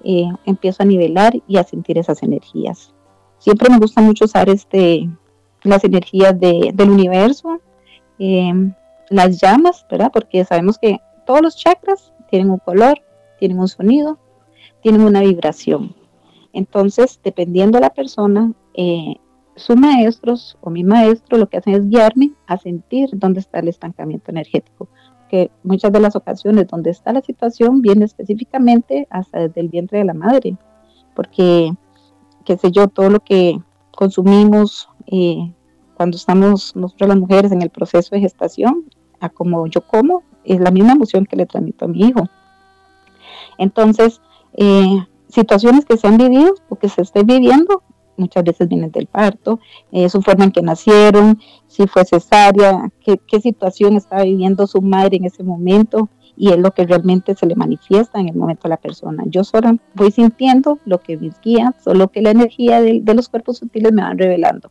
eh, 0.04 0.28
empiezo 0.44 0.82
a 0.82 0.86
nivelar 0.86 1.34
y 1.46 1.56
a 1.56 1.64
sentir 1.64 1.96
esas 1.96 2.22
energías. 2.22 2.92
Siempre 3.38 3.70
me 3.70 3.78
gusta 3.78 4.00
mucho 4.00 4.24
usar 4.24 4.48
este, 4.48 5.08
las 5.62 5.84
energías 5.84 6.38
del 6.38 6.90
universo, 6.90 7.60
eh, 8.18 8.52
las 9.10 9.40
llamas, 9.40 9.86
¿verdad? 9.90 10.10
Porque 10.12 10.44
sabemos 10.44 10.78
que 10.78 10.98
todos 11.26 11.42
los 11.42 11.56
chakras 11.56 12.12
tienen 12.30 12.50
un 12.50 12.58
color, 12.58 13.00
tienen 13.38 13.58
un 13.58 13.68
sonido, 13.68 14.18
tienen 14.82 15.02
una 15.02 15.20
vibración. 15.20 15.94
Entonces, 16.52 17.20
dependiendo 17.22 17.78
de 17.78 17.82
la 17.82 17.90
persona, 17.90 18.52
eh, 18.74 19.16
sus 19.56 19.76
maestros 19.76 20.56
o 20.60 20.70
mi 20.70 20.84
maestro 20.84 21.36
lo 21.36 21.48
que 21.48 21.58
hacen 21.58 21.74
es 21.74 21.88
guiarme 21.88 22.32
a 22.46 22.56
sentir 22.58 23.10
dónde 23.12 23.40
está 23.40 23.58
el 23.58 23.68
estancamiento 23.68 24.30
energético. 24.30 24.88
Que 25.28 25.50
muchas 25.62 25.92
de 25.92 26.00
las 26.00 26.16
ocasiones 26.16 26.68
donde 26.68 26.90
está 26.90 27.12
la 27.12 27.20
situación 27.20 27.82
viene 27.82 28.04
específicamente 28.04 29.06
hasta 29.10 29.40
desde 29.40 29.60
el 29.60 29.68
vientre 29.68 29.98
de 29.98 30.04
la 30.04 30.14
madre. 30.14 30.56
Porque, 31.14 31.72
qué 32.44 32.56
sé 32.56 32.70
yo, 32.70 32.88
todo 32.88 33.10
lo 33.10 33.20
que 33.20 33.60
consumimos 33.90 34.87
eh, 35.10 35.52
cuando 35.94 36.16
estamos 36.16 36.76
nosotros 36.76 37.08
las 37.08 37.18
mujeres 37.18 37.50
en 37.50 37.62
el 37.62 37.70
proceso 37.70 38.14
de 38.14 38.20
gestación, 38.20 38.84
a 39.20 39.28
como 39.28 39.66
yo 39.66 39.80
como, 39.80 40.22
es 40.44 40.60
la 40.60 40.70
misma 40.70 40.92
emoción 40.92 41.26
que 41.26 41.36
le 41.36 41.46
transmito 41.46 41.84
a 41.84 41.88
mi 41.88 42.00
hijo. 42.00 42.28
Entonces, 43.58 44.20
eh, 44.54 44.96
situaciones 45.28 45.84
que 45.84 45.96
se 45.96 46.06
han 46.06 46.16
vivido 46.16 46.54
o 46.68 46.76
que 46.76 46.88
se 46.88 47.02
estén 47.02 47.26
viviendo, 47.26 47.82
muchas 48.16 48.44
veces 48.44 48.68
vienen 48.68 48.90
del 48.90 49.06
parto, 49.06 49.60
eh, 49.92 50.08
su 50.08 50.22
forma 50.22 50.44
en 50.44 50.52
que 50.52 50.62
nacieron, 50.62 51.40
si 51.66 51.86
fue 51.86 52.04
cesárea, 52.04 52.90
qué, 53.00 53.40
situación 53.40 53.96
estaba 53.96 54.22
viviendo 54.22 54.66
su 54.66 54.80
madre 54.80 55.16
en 55.16 55.24
ese 55.24 55.42
momento 55.42 56.08
y 56.36 56.50
es 56.50 56.58
lo 56.58 56.70
que 56.72 56.86
realmente 56.86 57.34
se 57.34 57.46
le 57.46 57.56
manifiesta 57.56 58.20
en 58.20 58.28
el 58.28 58.36
momento 58.36 58.66
a 58.66 58.70
la 58.70 58.76
persona. 58.76 59.24
Yo 59.26 59.42
solo 59.42 59.76
voy 59.94 60.12
sintiendo 60.12 60.78
lo 60.84 61.00
que 61.00 61.16
mis 61.16 61.40
guías 61.40 61.74
o 61.86 61.94
lo 61.94 62.08
que 62.08 62.22
la 62.22 62.30
energía 62.30 62.80
de 62.80 63.14
los 63.14 63.28
cuerpos 63.28 63.58
sutiles 63.58 63.92
me 63.92 64.02
van 64.02 64.18
revelando. 64.18 64.70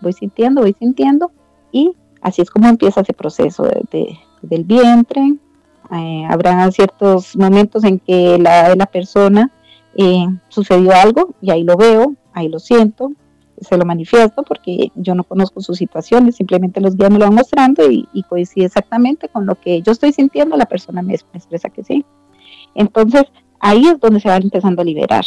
Voy 0.00 0.12
sintiendo, 0.12 0.62
voy 0.62 0.74
sintiendo 0.78 1.30
y 1.72 1.92
así 2.20 2.42
es 2.42 2.50
como 2.50 2.68
empieza 2.68 3.00
ese 3.00 3.12
proceso 3.12 3.64
de, 3.64 4.18
del 4.42 4.64
vientre. 4.64 5.34
Eh, 5.92 6.26
habrá 6.28 6.70
ciertos 6.72 7.36
momentos 7.36 7.84
en 7.84 7.98
que 7.98 8.38
la, 8.38 8.74
la 8.74 8.86
persona 8.86 9.52
eh, 9.94 10.26
sucedió 10.48 10.92
algo 10.92 11.34
y 11.40 11.50
ahí 11.50 11.64
lo 11.64 11.76
veo, 11.76 12.14
ahí 12.32 12.48
lo 12.48 12.58
siento, 12.58 13.12
se 13.60 13.76
lo 13.76 13.84
manifiesto 13.84 14.42
porque 14.42 14.90
yo 14.94 15.14
no 15.14 15.24
conozco 15.24 15.60
sus 15.60 15.78
situaciones, 15.78 16.36
simplemente 16.36 16.80
los 16.80 16.96
guías 16.96 17.10
me 17.10 17.18
lo 17.18 17.24
van 17.24 17.34
mostrando 17.34 17.90
y, 17.90 18.06
coincide 18.28 18.66
exactamente 18.66 19.28
con 19.28 19.46
lo 19.46 19.54
que 19.54 19.80
yo 19.82 19.92
estoy 19.92 20.12
sintiendo, 20.12 20.56
la 20.56 20.66
persona 20.66 21.02
me, 21.02 21.14
expresa 21.14 21.70
que 21.70 21.84
sí. 21.84 22.04
Entonces 22.74 23.24
ahí 23.60 23.86
es 23.86 23.98
donde 23.98 24.20
se 24.20 24.28
va 24.28 24.36
empezando 24.36 24.82
a 24.82 24.84
liberar, 24.84 25.24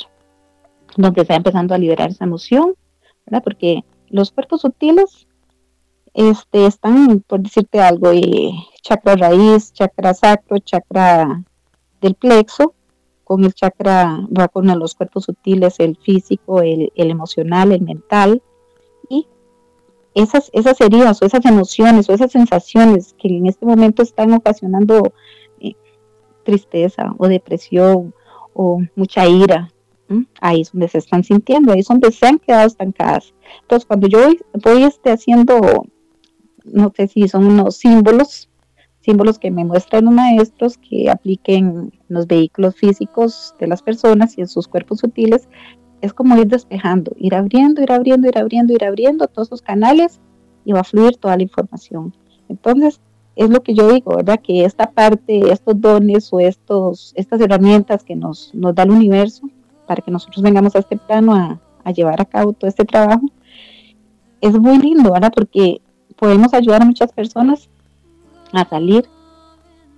donde 0.96 1.26
se 1.26 1.34
va 1.34 1.38
empezando 1.38 1.74
a 1.74 1.78
liberar 1.78 2.10
esa 2.10 2.26
emoción, 2.26 2.74
¿verdad? 3.26 3.44
Porque 3.44 3.84
los 4.10 4.32
cuerpos 4.32 4.62
sutiles 4.62 5.28
este, 6.14 6.66
están, 6.66 7.22
por 7.22 7.42
decirte 7.42 7.80
algo, 7.80 8.12
eh, 8.12 8.52
chakra 8.82 9.16
raíz, 9.16 9.72
chakra 9.74 10.14
sacro, 10.14 10.60
chakra 10.60 11.44
del 12.02 12.16
plexo, 12.16 12.74
con 13.24 13.44
el 13.44 13.54
chakra 13.54 14.28
va 14.36 14.48
con 14.48 14.68
los 14.80 14.96
cuerpos 14.96 15.26
sutiles, 15.26 15.80
el 15.80 15.98
físico, 15.98 16.62
el, 16.62 16.92
emocional, 16.96 17.72
el 17.72 17.82
mental. 17.82 18.42
Y 19.08 19.28
esas, 20.16 20.50
esas 20.52 20.82
heridas 20.82 21.22
o 21.22 21.26
esas 21.26 21.46
emociones 21.46 22.10
o 22.10 22.14
esas 22.14 22.32
sensaciones 22.32 23.14
que 23.20 23.28
en 23.28 23.46
este 23.46 23.66
momento 23.66 24.02
están 24.02 24.34
ocasionando 24.34 25.14
eh, 25.60 25.74
tristeza 26.44 27.14
o 27.20 27.28
depresión 27.28 28.16
o 28.54 28.82
mucha 28.96 29.28
ira, 29.28 29.72
ahí 30.42 30.62
es 30.62 30.72
donde 30.72 30.88
se 30.88 30.98
están 30.98 31.24
sintiendo, 31.24 31.72
ahí 31.72 31.80
es 31.80 31.88
donde 31.88 32.12
se 32.12 32.28
han 32.28 32.40
quedado 32.40 32.68
estancadas. 32.68 33.34
Entonces, 33.62 33.86
cuando 33.86 34.08
yo 34.08 34.20
voy, 34.20 34.40
voy 34.64 34.84
este, 34.84 35.12
haciendo, 35.12 35.86
no 36.66 36.94
sé 36.96 37.08
si 37.08 37.28
son 37.28 37.46
unos 37.46 37.78
símbolos, 37.78 38.50
símbolos 39.02 39.40
que 39.40 39.52
me 39.52 39.66
muestran 39.66 40.06
los 40.06 40.14
maestros 40.14 40.78
que 40.78 41.10
apliquen 41.10 41.92
los 42.10 42.28
vehículos 42.28 42.76
físicos 42.76 43.56
de 43.60 43.68
las 43.68 43.82
personas 43.82 44.38
y 44.38 44.42
en 44.42 44.48
sus 44.48 44.68
cuerpos 44.68 45.00
sutiles, 45.00 45.48
es 46.02 46.14
como 46.14 46.38
ir 46.38 46.48
despejando, 46.48 47.12
ir 47.18 47.36
abriendo, 47.36 47.82
ir 47.82 47.92
abriendo, 47.92 48.28
ir 48.28 48.38
abriendo, 48.38 48.74
ir 48.74 48.86
abriendo 48.86 49.28
todos 49.28 49.50
esos 49.50 49.62
canales 49.62 50.22
y 50.66 50.72
va 50.72 50.82
a 50.82 50.84
fluir 50.84 51.18
toda 51.18 51.36
la 51.38 51.44
información. 51.44 52.16
Entonces, 52.48 53.02
es 53.36 53.50
lo 53.50 53.64
que 53.64 53.74
yo 53.74 53.92
digo, 53.92 54.16
¿verdad? 54.16 54.40
Que 54.42 54.66
esta 54.66 54.92
parte, 54.92 55.52
estos 55.52 55.80
dones 55.80 56.32
o 56.32 56.40
estos, 56.40 57.14
estas 57.16 57.40
herramientas 57.42 58.04
que 58.04 58.16
nos, 58.16 58.54
nos 58.54 58.76
da 58.76 58.84
el 58.84 58.92
universo 58.92 59.50
para 59.90 60.04
que 60.04 60.12
nosotros 60.12 60.44
vengamos 60.44 60.76
a 60.76 60.80
este 60.80 60.98
plano 60.98 61.34
a, 61.34 61.60
llevar 61.92 62.22
a 62.22 62.26
cabo 62.26 62.54
todo 62.54 62.70
este 62.70 62.86
trabajo, 62.86 63.26
es 64.42 64.60
muy 64.60 64.78
lindo, 64.78 65.12
¿verdad? 65.12 65.34
Porque 65.36 65.82
podemos 66.16 66.54
ayudar 66.54 66.84
a 66.84 66.86
muchas 66.86 67.12
personas 67.12 67.68
a 68.54 68.64
salir 68.70 69.10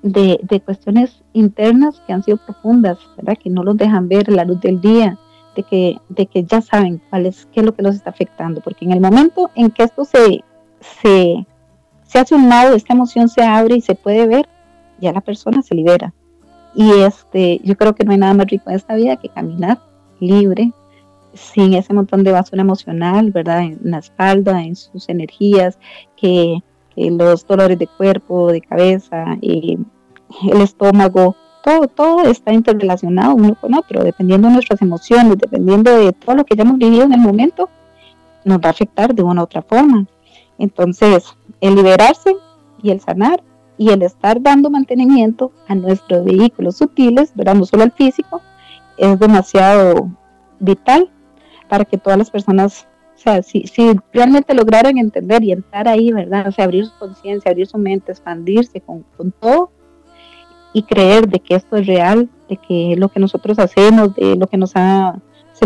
de, 0.01 0.61
cuestiones 0.63 1.21
internas 1.33 2.01
que 2.07 2.13
han 2.13 2.23
sido 2.23 2.37
profundas, 2.37 2.97
¿verdad? 3.17 3.37
Que 3.37 3.49
no 3.49 3.63
los 3.63 3.75
dejan 3.75 4.07
ver 4.07 4.31
la 4.31 4.45
luz 4.45 4.61
del 4.61 4.79
día, 4.79 5.19
de 5.57 5.63
que, 5.63 5.97
de 6.07 6.27
que 6.27 6.45
ya 6.45 6.61
saben 6.61 7.01
cuál 7.09 7.25
es, 7.25 7.45
qué 7.51 7.59
es 7.59 7.65
lo 7.65 7.75
que 7.75 7.81
los 7.81 7.95
está 7.95 8.11
afectando, 8.11 8.61
porque 8.61 8.85
en 8.85 8.93
el 8.93 9.01
momento 9.01 9.49
en 9.55 9.69
que 9.69 9.83
esto 9.83 10.05
se, 10.05 10.45
se, 10.79 11.45
se 12.03 12.19
hace 12.19 12.35
un 12.35 12.47
lado, 12.47 12.73
esta 12.73 12.93
emoción 12.93 13.27
se 13.27 13.43
abre 13.43 13.75
y 13.75 13.81
se 13.81 13.95
puede 13.95 14.27
ver, 14.27 14.47
ya 15.01 15.11
la 15.11 15.19
persona 15.19 15.61
se 15.61 15.75
libera. 15.75 16.13
Y 16.73 16.89
este, 17.01 17.59
yo 17.63 17.75
creo 17.75 17.93
que 17.95 18.03
no 18.03 18.11
hay 18.11 18.17
nada 18.17 18.33
más 18.33 18.47
rico 18.47 18.69
en 18.69 18.75
esta 18.75 18.95
vida 18.95 19.17
que 19.17 19.29
caminar 19.29 19.79
libre, 20.19 20.71
sin 21.33 21.73
ese 21.73 21.93
montón 21.93 22.23
de 22.23 22.31
basura 22.31 22.61
emocional, 22.61 23.31
¿verdad? 23.31 23.61
En 23.61 23.79
la 23.83 23.99
espalda, 23.99 24.63
en 24.63 24.75
sus 24.75 25.09
energías, 25.09 25.77
que 26.15 26.59
los 26.95 27.47
dolores 27.47 27.79
de 27.79 27.87
cuerpo, 27.87 28.51
de 28.51 28.61
cabeza, 28.61 29.37
el 29.41 29.85
estómago, 30.61 31.35
todo, 31.63 31.87
todo 31.87 32.23
está 32.23 32.53
interrelacionado 32.53 33.35
uno 33.35 33.55
con 33.55 33.73
otro, 33.75 34.03
dependiendo 34.03 34.47
de 34.47 34.55
nuestras 34.55 34.81
emociones, 34.81 35.37
dependiendo 35.37 35.95
de 35.95 36.11
todo 36.11 36.35
lo 36.35 36.45
que 36.45 36.55
hayamos 36.55 36.77
vivido 36.77 37.03
en 37.03 37.13
el 37.13 37.19
momento, 37.19 37.69
nos 38.43 38.59
va 38.59 38.67
a 38.67 38.71
afectar 38.71 39.13
de 39.13 39.23
una 39.23 39.41
u 39.41 39.43
otra 39.43 39.61
forma. 39.61 40.05
Entonces, 40.57 41.25
el 41.59 41.75
liberarse 41.75 42.35
y 42.81 42.91
el 42.91 42.99
sanar 42.99 43.43
y 43.81 43.89
el 43.89 44.03
estar 44.03 44.39
dando 44.39 44.69
mantenimiento 44.69 45.51
a 45.67 45.73
nuestros 45.73 46.23
vehículos 46.23 46.77
sutiles, 46.77 47.31
¿verdad? 47.33 47.55
no 47.55 47.65
solo 47.65 47.81
al 47.81 47.91
físico, 47.91 48.39
es 48.95 49.19
demasiado 49.19 50.11
vital 50.59 51.09
para 51.67 51.83
que 51.83 51.97
todas 51.97 52.19
las 52.19 52.29
personas 52.29 52.85
o 53.15 53.17
sea, 53.17 53.41
si, 53.41 53.63
si 53.63 53.91
realmente 54.13 54.53
lograran 54.53 54.99
entender 54.99 55.43
y 55.43 55.51
entrar 55.51 55.87
ahí, 55.87 56.11
¿verdad? 56.11 56.47
O 56.47 56.51
sea, 56.51 56.65
abrir 56.65 56.85
su 56.85 56.93
conciencia, 56.99 57.49
abrir 57.49 57.65
su 57.65 57.79
mente, 57.79 58.11
expandirse 58.11 58.81
con, 58.81 59.03
todo 59.39 59.71
y 60.73 60.83
creer 60.83 61.27
de 61.27 61.39
que 61.39 61.55
esto 61.55 61.77
es 61.77 61.87
real, 61.87 62.29
de 62.49 62.57
que 62.57 62.95
lo 62.97 63.09
que 63.09 63.19
nosotros 63.19 63.57
hacemos, 63.57 64.15
de 64.15 64.35
lo 64.35 64.45
que 64.45 64.57
nos 64.57 64.75
ha, 64.75 65.19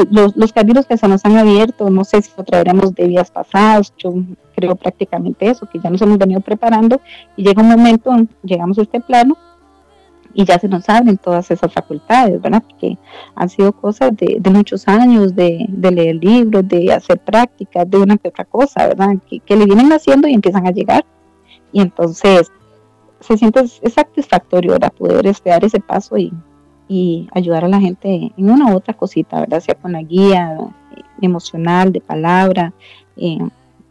los, 0.10 0.38
los 0.38 0.54
caminos 0.54 0.86
que 0.86 0.98
se 0.98 1.08
nos 1.10 1.26
han 1.26 1.36
abierto, 1.38 1.90
no 1.90 2.06
sé 2.06 2.22
si 2.22 2.32
lo 2.38 2.46
traeremos 2.46 2.96
de 2.96 3.08
días 3.10 3.30
pasados, 3.30 3.94
yo 3.98 4.14
creo 4.56 4.76
prácticamente 4.76 5.50
eso, 5.50 5.68
que 5.68 5.80
ya 5.80 5.90
nos 5.90 6.02
hemos 6.02 6.18
venido 6.18 6.42
preparando 6.42 7.02
y 7.36 7.44
llega 7.44 7.62
un 7.62 7.70
momento, 7.70 8.16
llegamos 8.44 8.78
a 8.78 8.84
este 8.84 9.00
plano 9.02 9.38
y 10.36 10.44
ya 10.44 10.60
se 10.60 10.68
nos 10.68 10.88
abren 10.90 11.18
todas 11.18 11.50
esas 11.50 11.72
facultades, 11.72 12.42
¿verdad? 12.42 12.62
Porque 12.62 12.98
han 13.36 13.50
sido 13.50 13.72
cosas 13.72 14.12
de, 14.18 14.42
muchos 14.52 14.88
años, 14.88 15.34
de, 15.34 15.66
leer 15.82 16.16
libros, 16.16 16.68
de 16.68 16.92
hacer 16.94 17.20
prácticas, 17.20 17.90
de 17.90 17.98
una 17.98 18.18
que 18.18 18.28
otra 18.28 18.44
cosa, 18.44 18.88
¿verdad? 18.88 19.16
Que, 19.46 19.56
le 19.56 19.66
vienen 19.66 19.94
haciendo 19.94 20.28
y 20.28 20.34
empiezan 20.34 20.68
a 20.68 20.72
llegar. 20.72 21.06
Y 21.72 21.80
entonces 21.80 22.52
se 23.22 23.38
siente 23.38 23.66
satisfactorio, 23.68 24.74
¿verdad? 24.74 24.92
Poder 24.92 25.26
este, 25.26 25.52
dar 25.52 25.64
ese 25.64 25.80
paso 25.80 26.18
y, 26.18 26.34
ayudar 27.32 27.66
a 27.66 27.70
la 27.70 27.80
gente 27.80 28.32
en 28.38 28.50
una 28.50 28.72
u 28.72 28.76
otra 28.76 28.94
cosita, 28.94 29.40
¿verdad? 29.40 29.62
Sea 29.62 29.76
con 29.76 29.94
la 29.94 30.04
guía 30.04 30.58
emocional, 31.22 31.92
de 31.92 32.02
palabra, 32.02 32.74
eh, 33.18 33.40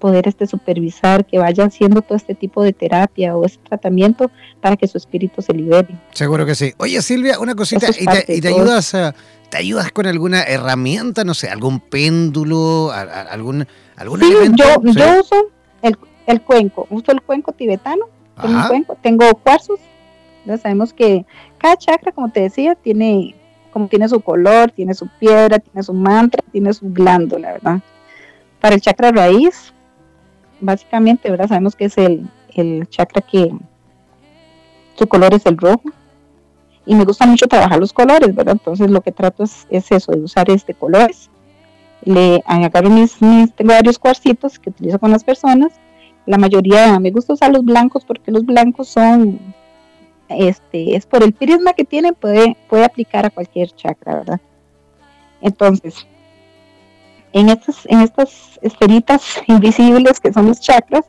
poder 0.05 0.29
este, 0.29 0.47
supervisar 0.47 1.25
que 1.25 1.39
vaya 1.39 1.65
haciendo 1.65 2.03
todo 2.03 2.15
este 2.15 2.35
tipo 2.35 2.63
de 2.63 2.75
terapia 2.75 3.35
o 3.35 3.47
este 3.47 3.67
tratamiento 3.67 4.31
para 4.61 4.77
que 4.77 4.87
su 4.87 4.99
espíritu 4.99 5.41
se 5.41 5.55
libere. 5.55 5.99
Seguro 6.13 6.45
que 6.45 6.55
sí. 6.55 6.75
Oye 6.77 7.01
Silvia, 7.01 7.39
una 7.41 7.55
cosita, 7.55 7.87
¿y 7.99 8.05
te, 8.43 8.49
ayudas 8.49 8.95
te 9.49 9.57
ayudas 9.57 9.91
con 9.93 10.07
alguna 10.07 10.43
herramienta, 10.43 11.25
no 11.25 11.33
sé, 11.33 11.49
algún 11.49 11.81
péndulo, 11.81 12.93
algún, 12.93 13.67
algún 13.97 14.21
sí, 14.21 14.31
Yo, 14.57 14.83
yo 14.83 15.21
uso 15.21 15.37
el, 15.81 15.97
el, 16.27 16.43
cuenco, 16.43 16.87
uso 16.91 17.11
el 17.11 17.23
cuenco 17.23 17.53
tibetano, 17.53 18.05
tengo, 18.39 18.69
cuenco, 18.69 18.99
tengo 19.01 19.35
cuarzos 19.37 19.81
Sabemos 20.61 20.93
que 20.93 21.25
cada 21.57 21.79
chakra, 21.79 22.13
como 22.13 22.31
te 22.31 22.41
decía, 22.41 22.75
tiene, 22.75 23.35
como 23.73 23.89
tiene 23.89 24.07
su 24.07 24.21
color, 24.21 24.71
tiene 24.71 24.93
su 24.93 25.09
piedra, 25.19 25.59
tiene 25.59 25.83
su 25.83 25.95
mantra, 25.95 26.45
tiene 26.53 26.75
su 26.75 26.93
glándula, 26.93 27.53
¿verdad? 27.53 27.81
Para 28.61 28.75
el 28.75 28.83
chakra 28.83 29.11
raíz, 29.11 29.73
básicamente, 30.65 31.31
¿verdad? 31.31 31.49
Sabemos 31.49 31.77
que 31.77 31.87
es 31.87 31.99
el, 31.99 32.29
el 32.55 32.89
chakra 32.89 33.21
que 33.23 33.53
su 34.97 35.07
color 35.07 35.35
es 35.35 35.47
el 35.47 35.57
rojo. 35.57 35.83
Y 36.87 36.95
me 36.95 37.05
gusta 37.05 37.27
mucho 37.27 37.47
trabajar 37.47 37.79
los 37.79 37.93
colores, 37.93 38.35
¿verdad? 38.35 38.53
Entonces 38.53 38.91
lo 38.91 39.01
que 39.01 39.13
trato 39.13 39.45
es, 39.45 39.67
es 39.71 39.91
eso, 39.91 40.13
de 40.13 40.21
usar 40.21 40.51
este 40.51 40.75
colores. 40.75 41.31
Le 42.03 42.43
agarro 42.45 42.91
mis, 42.91 43.21
mis, 43.23 43.55
tengo 43.55 43.73
varios 43.73 43.99
cuarcitos 43.99 44.59
que 44.59 44.71
utilizo 44.71 44.99
con 44.99 45.11
las 45.11 45.25
personas. 45.25 45.73
La 46.27 46.37
mayoría 46.37 46.99
me 47.01 47.11
gusta 47.11 47.33
usar 47.33 47.53
los 47.53 47.65
blancos 47.65 48.05
porque 48.05 48.31
los 48.31 48.45
blancos 48.45 48.89
son, 48.89 49.39
este, 50.29 50.95
es 50.95 51.07
por 51.07 51.23
el 51.23 51.33
prisma 51.33 51.73
que 51.73 51.85
tiene, 51.85 52.13
puede, 52.13 52.57
puede 52.69 52.85
aplicar 52.85 53.25
a 53.25 53.31
cualquier 53.31 53.71
chakra, 53.71 54.17
¿verdad? 54.17 54.41
Entonces, 55.41 56.07
en 57.35 57.49
estas, 57.49 57.85
en 57.87 58.01
estas 58.01 58.59
esferitas 58.63 59.43
invisibles 59.49 60.21
que 60.21 60.33
son 60.33 60.47
los 60.47 60.61
chakras, 60.61 61.05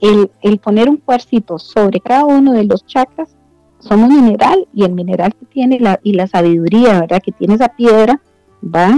el, 0.00 0.58
poner 0.58 0.88
un 0.88 0.96
cuarcito 0.96 1.58
sobre 1.58 2.00
cada 2.00 2.24
uno 2.24 2.52
de 2.52 2.64
los 2.64 2.84
chakras, 2.86 3.36
son 3.78 4.02
un 4.04 4.24
mineral 4.24 4.66
y 4.72 4.84
el 4.84 4.92
mineral 4.92 5.34
que 5.34 5.46
tiene 5.46 5.78
la, 5.78 6.00
y 6.02 6.14
la 6.14 6.26
sabiduría, 6.26 7.00
¿verdad? 7.00 7.22
Que 7.22 7.32
tiene 7.32 7.54
esa 7.54 7.68
piedra, 7.68 8.20
va 8.62 8.96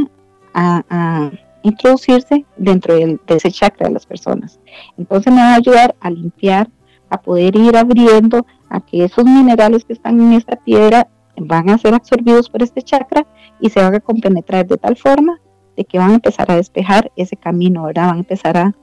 a, 0.55 1.31
introducirse 1.63 2.45
dentro 2.59 2.95
de 2.95 3.19
ese 3.29 3.51
chakra 3.51 3.89
de 3.89 3.95
las 3.95 4.05
personas. 4.05 4.61
Entonces 4.99 5.33
me 5.33 5.41
va 5.41 5.55
a 5.55 5.57
ayudar 5.57 5.97
a 5.99 6.11
limpiar, 6.11 6.69
a 7.09 7.19
poder 7.23 7.57
ir 7.57 7.75
abriendo 7.75 8.45
a 8.69 8.81
que 8.81 9.05
esos 9.05 9.25
minerales 9.25 9.83
que 9.87 9.95
están 9.95 10.21
en 10.21 10.35
esta 10.35 10.57
piedra 10.57 11.09
van 11.39 11.71
a 11.71 11.79
ser 11.79 11.95
absorbidos 11.95 12.51
por 12.51 12.63
este 12.63 12.83
chakra 12.83 13.27
y 13.61 13.71
se 13.71 13.81
van 13.81 13.95
a 13.95 14.01
compenetrar 14.01 14.67
de 14.67 14.77
tal 14.77 14.95
forma 14.97 15.41
de 15.77 15.85
que 15.85 15.99
van 15.99 16.11
a 16.11 16.15
empezar 16.15 16.51
a 16.51 16.57
despejar 16.57 17.11
ese 17.17 17.37
camino, 17.37 17.85
¿verdad? 17.85 18.09
Van 18.09 18.17
a 18.17 18.21
empezar 18.21 18.57
a, 18.57 18.75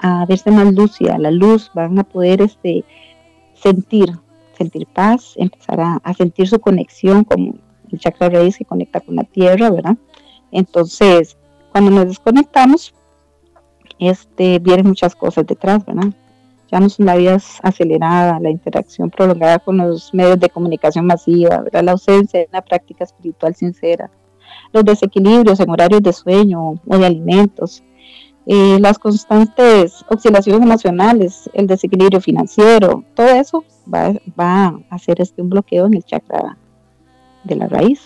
a 0.00 0.26
verse 0.26 0.50
más 0.50 0.72
lúcida, 0.74 1.18
la 1.18 1.30
luz, 1.30 1.70
van 1.74 1.98
a 1.98 2.04
poder 2.04 2.42
este, 2.42 2.84
sentir, 3.54 4.12
sentir 4.56 4.86
paz, 4.86 5.34
empezar 5.36 5.80
a, 5.80 6.14
sentir 6.14 6.48
su 6.48 6.60
conexión 6.60 7.24
con 7.24 7.60
el 7.90 7.98
chakra 7.98 8.28
raíz 8.28 8.56
que 8.56 8.64
conecta 8.64 9.00
con 9.00 9.16
la 9.16 9.24
tierra, 9.24 9.70
¿verdad? 9.70 9.96
Entonces, 10.50 11.36
cuando 11.72 11.90
nos 11.90 12.06
desconectamos, 12.06 12.94
este, 13.98 14.58
vienen 14.58 14.86
muchas 14.86 15.14
cosas 15.14 15.46
detrás, 15.46 15.84
¿verdad? 15.84 16.12
Ya 16.70 16.80
no 16.80 16.88
son 16.88 17.06
la 17.06 17.16
vida 17.16 17.38
acelerada, 17.62 18.40
la 18.40 18.50
interacción 18.50 19.10
prolongada 19.10 19.60
con 19.60 19.76
los 19.78 20.12
medios 20.12 20.40
de 20.40 20.48
comunicación 20.48 21.06
masiva, 21.06 21.58
¿verdad? 21.58 21.84
la 21.84 21.92
ausencia 21.92 22.40
de 22.40 22.48
una 22.50 22.62
práctica 22.62 23.04
espiritual 23.04 23.54
sincera, 23.54 24.10
los 24.72 24.84
desequilibrios 24.84 25.60
en 25.60 25.70
horarios 25.70 26.02
de 26.02 26.12
sueño 26.12 26.74
o 26.86 26.98
de 26.98 27.06
alimentos, 27.06 27.82
eh, 28.48 28.78
las 28.78 28.98
constantes 28.98 30.04
oscilaciones 30.08 30.62
emocionales, 30.62 31.50
el 31.52 31.66
desequilibrio 31.66 32.20
financiero, 32.20 33.02
todo 33.14 33.26
eso 33.26 33.64
va, 33.92 34.14
a 34.38 34.78
hacer 34.90 35.20
este 35.20 35.42
un 35.42 35.50
bloqueo 35.50 35.86
en 35.86 35.94
el 35.94 36.04
chakra 36.04 36.56
de 37.42 37.56
la 37.56 37.66
raíz. 37.66 38.00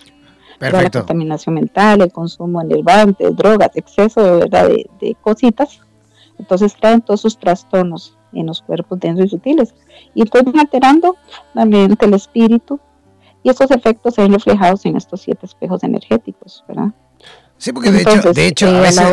Perfecto. 0.58 0.98
La 0.98 1.04
contaminación 1.04 1.54
mental, 1.56 2.00
el 2.00 2.12
consumo 2.12 2.62
enervante, 2.62 3.30
drogas, 3.30 3.70
exceso 3.74 4.38
de, 4.38 4.86
de, 5.00 5.16
cositas, 5.20 5.80
entonces 6.38 6.74
traen 6.74 7.02
todos 7.02 7.20
sus 7.20 7.38
trastornos 7.38 8.16
en 8.32 8.46
los 8.46 8.62
cuerpos 8.62 8.98
densos 8.98 9.26
y 9.26 9.28
sutiles. 9.28 9.74
Y 10.14 10.22
entonces 10.22 10.54
alterando 10.58 11.16
la 11.52 11.66
mente, 11.66 12.06
el 12.06 12.14
espíritu, 12.14 12.80
y 13.42 13.50
esos 13.50 13.70
efectos 13.70 14.14
se 14.14 14.22
ven 14.22 14.32
reflejados 14.32 14.84
en 14.86 14.96
estos 14.96 15.22
siete 15.22 15.46
espejos 15.46 15.82
energéticos, 15.82 16.64
¿verdad? 16.68 16.88
Sí, 17.58 17.72
porque 17.72 17.90
de 17.90 18.00
hecho, 18.00 18.32
de 18.32 18.46
hecho, 18.46 18.68
a 18.68 18.80
veces, 18.80 19.04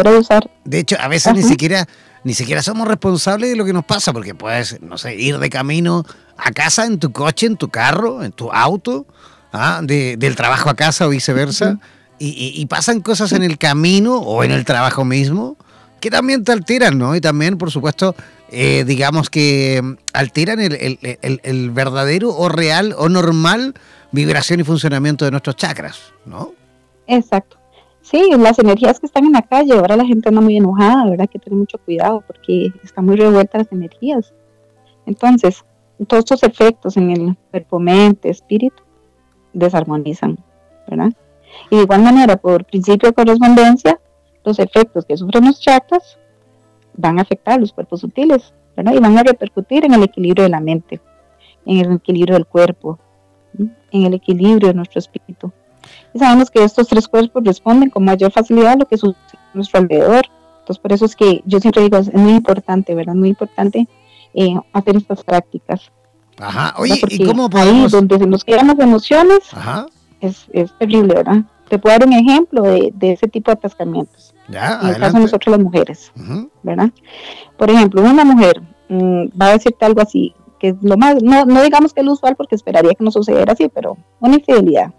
de, 0.64 0.80
hecho, 0.80 0.96
a 1.00 1.08
veces 1.10 1.34
ni 1.34 1.44
siquiera 1.44 1.86
ni 2.24 2.34
siquiera 2.34 2.62
somos 2.62 2.88
responsables 2.88 3.50
de 3.50 3.56
lo 3.56 3.64
que 3.64 3.72
nos 3.72 3.86
pasa, 3.86 4.12
porque 4.12 4.36
puedes, 4.36 4.82
no 4.82 4.98
sé, 4.98 5.16
ir 5.16 5.38
de 5.40 5.50
camino 5.50 6.06
a 6.38 6.52
casa 6.52 6.86
en 6.86 7.00
tu 7.00 7.14
coche, 7.14 7.48
en 7.48 7.56
tu 7.56 7.70
carro, 7.70 8.22
en 8.22 8.34
tu 8.34 8.52
auto, 8.52 9.06
¿ah? 9.54 9.80
del 9.82 10.36
trabajo 10.36 10.70
a 10.70 10.76
casa 10.76 11.08
o 11.08 11.10
viceversa, 11.10 11.80
y, 12.20 12.66
pasan 12.66 13.00
cosas 13.00 13.32
en 13.32 13.44
el 13.44 13.58
camino 13.58 14.18
o 14.18 14.44
en 14.44 14.52
el 14.52 14.66
trabajo 14.66 15.06
mismo 15.06 15.56
que 16.02 16.10
también 16.10 16.44
te 16.44 16.52
alteran, 16.52 16.98
¿no? 16.98 17.16
Y 17.16 17.22
también, 17.22 17.58
por 17.58 17.72
supuesto, 17.72 18.14
eh, 18.52 18.84
digamos 18.86 19.30
que 19.30 19.82
alteran 20.14 20.60
el, 20.60 21.00
el 21.02 21.72
verdadero 21.72 22.36
o 22.36 22.50
real 22.50 22.96
o 22.98 23.10
normal 23.10 23.74
vibración 24.12 24.60
y 24.60 24.64
funcionamiento 24.64 25.26
de 25.26 25.32
nuestros 25.32 25.56
chakras, 25.56 26.14
¿no? 26.26 26.54
Exacto. 27.08 27.58
Sí, 28.02 28.30
las 28.38 28.58
energías 28.60 29.00
que 29.00 29.06
están 29.06 29.26
en 29.26 29.34
la 29.34 29.42
calle, 29.42 29.74
ahora 29.74 29.98
la 29.98 30.06
gente 30.06 30.30
anda 30.30 30.40
muy 30.40 30.56
enojada, 30.56 31.04
¿verdad? 31.04 31.22
Hay 31.22 31.28
que 31.28 31.40
tener 31.40 31.60
mucho 31.60 31.78
cuidado 31.78 32.24
porque 32.26 32.72
están 32.84 33.06
muy 33.06 33.18
revueltas 33.18 33.64
las 33.64 33.72
energías. 33.74 34.34
Entonces, 35.06 35.66
todos 36.08 36.20
estos 36.20 36.44
efectos 36.44 36.96
en 36.96 37.12
el 37.12 37.38
cuerpo, 37.52 37.80
mente, 37.80 38.30
espíritu, 38.30 38.82
desarmonizan, 39.52 40.38
¿verdad? 40.88 41.12
Y 41.70 41.78
de 41.78 41.84
igual 41.84 42.02
manera, 42.02 42.38
por 42.38 42.64
principio 42.64 43.10
de 43.10 43.14
correspondencia, 43.14 44.00
los 44.46 44.58
efectos 44.60 45.06
que 45.06 45.18
sufren 45.18 45.46
los 45.46 45.60
chakras 45.60 46.18
van 46.98 47.20
a 47.20 47.22
afectar 47.22 47.56
a 47.56 47.58
los 47.58 47.72
cuerpos 47.72 48.02
sutiles, 48.02 48.54
¿verdad? 48.76 48.94
Y 48.94 49.00
van 49.00 49.18
a 49.18 49.24
repercutir 49.24 49.86
en 49.86 49.94
el 49.94 50.04
equilibrio 50.04 50.44
de 50.44 50.50
la 50.50 50.60
mente, 50.60 51.00
en 51.66 51.78
el 51.80 51.92
equilibrio 51.94 52.36
del 52.36 52.46
cuerpo, 52.46 53.00
en 53.92 54.04
el 54.04 54.14
equilibrio 54.14 54.70
de 54.70 54.74
nuestro 54.74 55.00
espíritu. 55.00 55.52
Y 56.14 56.20
sabemos 56.20 56.52
que 56.52 56.64
estos 56.64 56.88
tres 56.88 57.08
cuerpos 57.08 57.44
responden 57.44 57.90
con 57.90 58.04
mayor 58.04 58.32
facilidad 58.32 58.74
a 58.74 58.78
lo 58.78 58.86
que 58.86 58.98
sucede 58.98 59.18
a 59.34 59.56
nuestro 59.56 59.80
alrededor. 59.80 60.26
Entonces, 60.60 60.80
por 60.80 60.92
eso 60.92 61.06
es 61.06 61.16
que 61.16 61.42
yo 61.46 61.60
siempre 61.60 61.84
digo, 61.84 61.98
es 61.98 62.14
muy 62.14 62.34
importante, 62.34 62.94
¿verdad? 62.94 63.16
Muy 63.16 63.30
importante 63.30 63.88
eh, 64.34 64.56
hacer 64.74 64.98
estas 64.98 65.24
prácticas. 65.24 65.92
Ajá, 66.40 66.76
oye, 66.78 67.00
¿y 67.10 67.26
cómo 67.26 67.50
podemos...? 67.50 67.94
Ahí 67.94 68.00
donde 68.00 68.20
se 68.20 68.28
nos 68.28 68.44
quedan 68.44 68.68
las 68.68 68.80
emociones, 68.80 69.40
Es, 70.20 70.48
terrible, 70.78 71.14
¿verdad? 71.16 71.44
Te 71.70 71.80
puedo 71.80 71.98
dar 71.98 72.08
un 72.08 72.14
ejemplo 72.14 72.62
de, 72.64 72.94
ese 73.02 73.28
tipo 73.28 73.52
de 73.52 73.54
atascamientos. 73.54 74.34
Ya, 74.48 74.80
en 74.82 74.90
el 74.90 74.98
caso 74.98 75.18
de 75.18 75.24
nosotros 75.24 75.58
las 75.58 75.64
mujeres, 75.64 76.12
¿verdad? 76.64 76.90
Por 77.58 77.70
ejemplo, 77.70 78.02
una 78.02 78.24
mujer 78.24 78.62
mm, 78.88 79.26
va 79.40 79.48
a 79.48 79.52
decirte 79.52 79.86
algo 79.86 80.02
así, 80.02 80.34
que 80.60 80.70
es 80.70 80.76
lo 80.82 80.96
más, 80.96 81.22
no, 81.22 81.46
no 81.46 81.62
digamos 81.62 81.94
que 81.94 82.00
es 82.00 82.06
lo 82.06 82.14
usual 82.14 82.38
porque 82.38 82.56
esperaría 82.56 82.94
que 82.94 83.04
no 83.04 83.12
sucediera 83.12 83.52
así, 83.54 83.70
pero 83.70 83.98
una 84.20 84.36
infidelidad. 84.36 84.94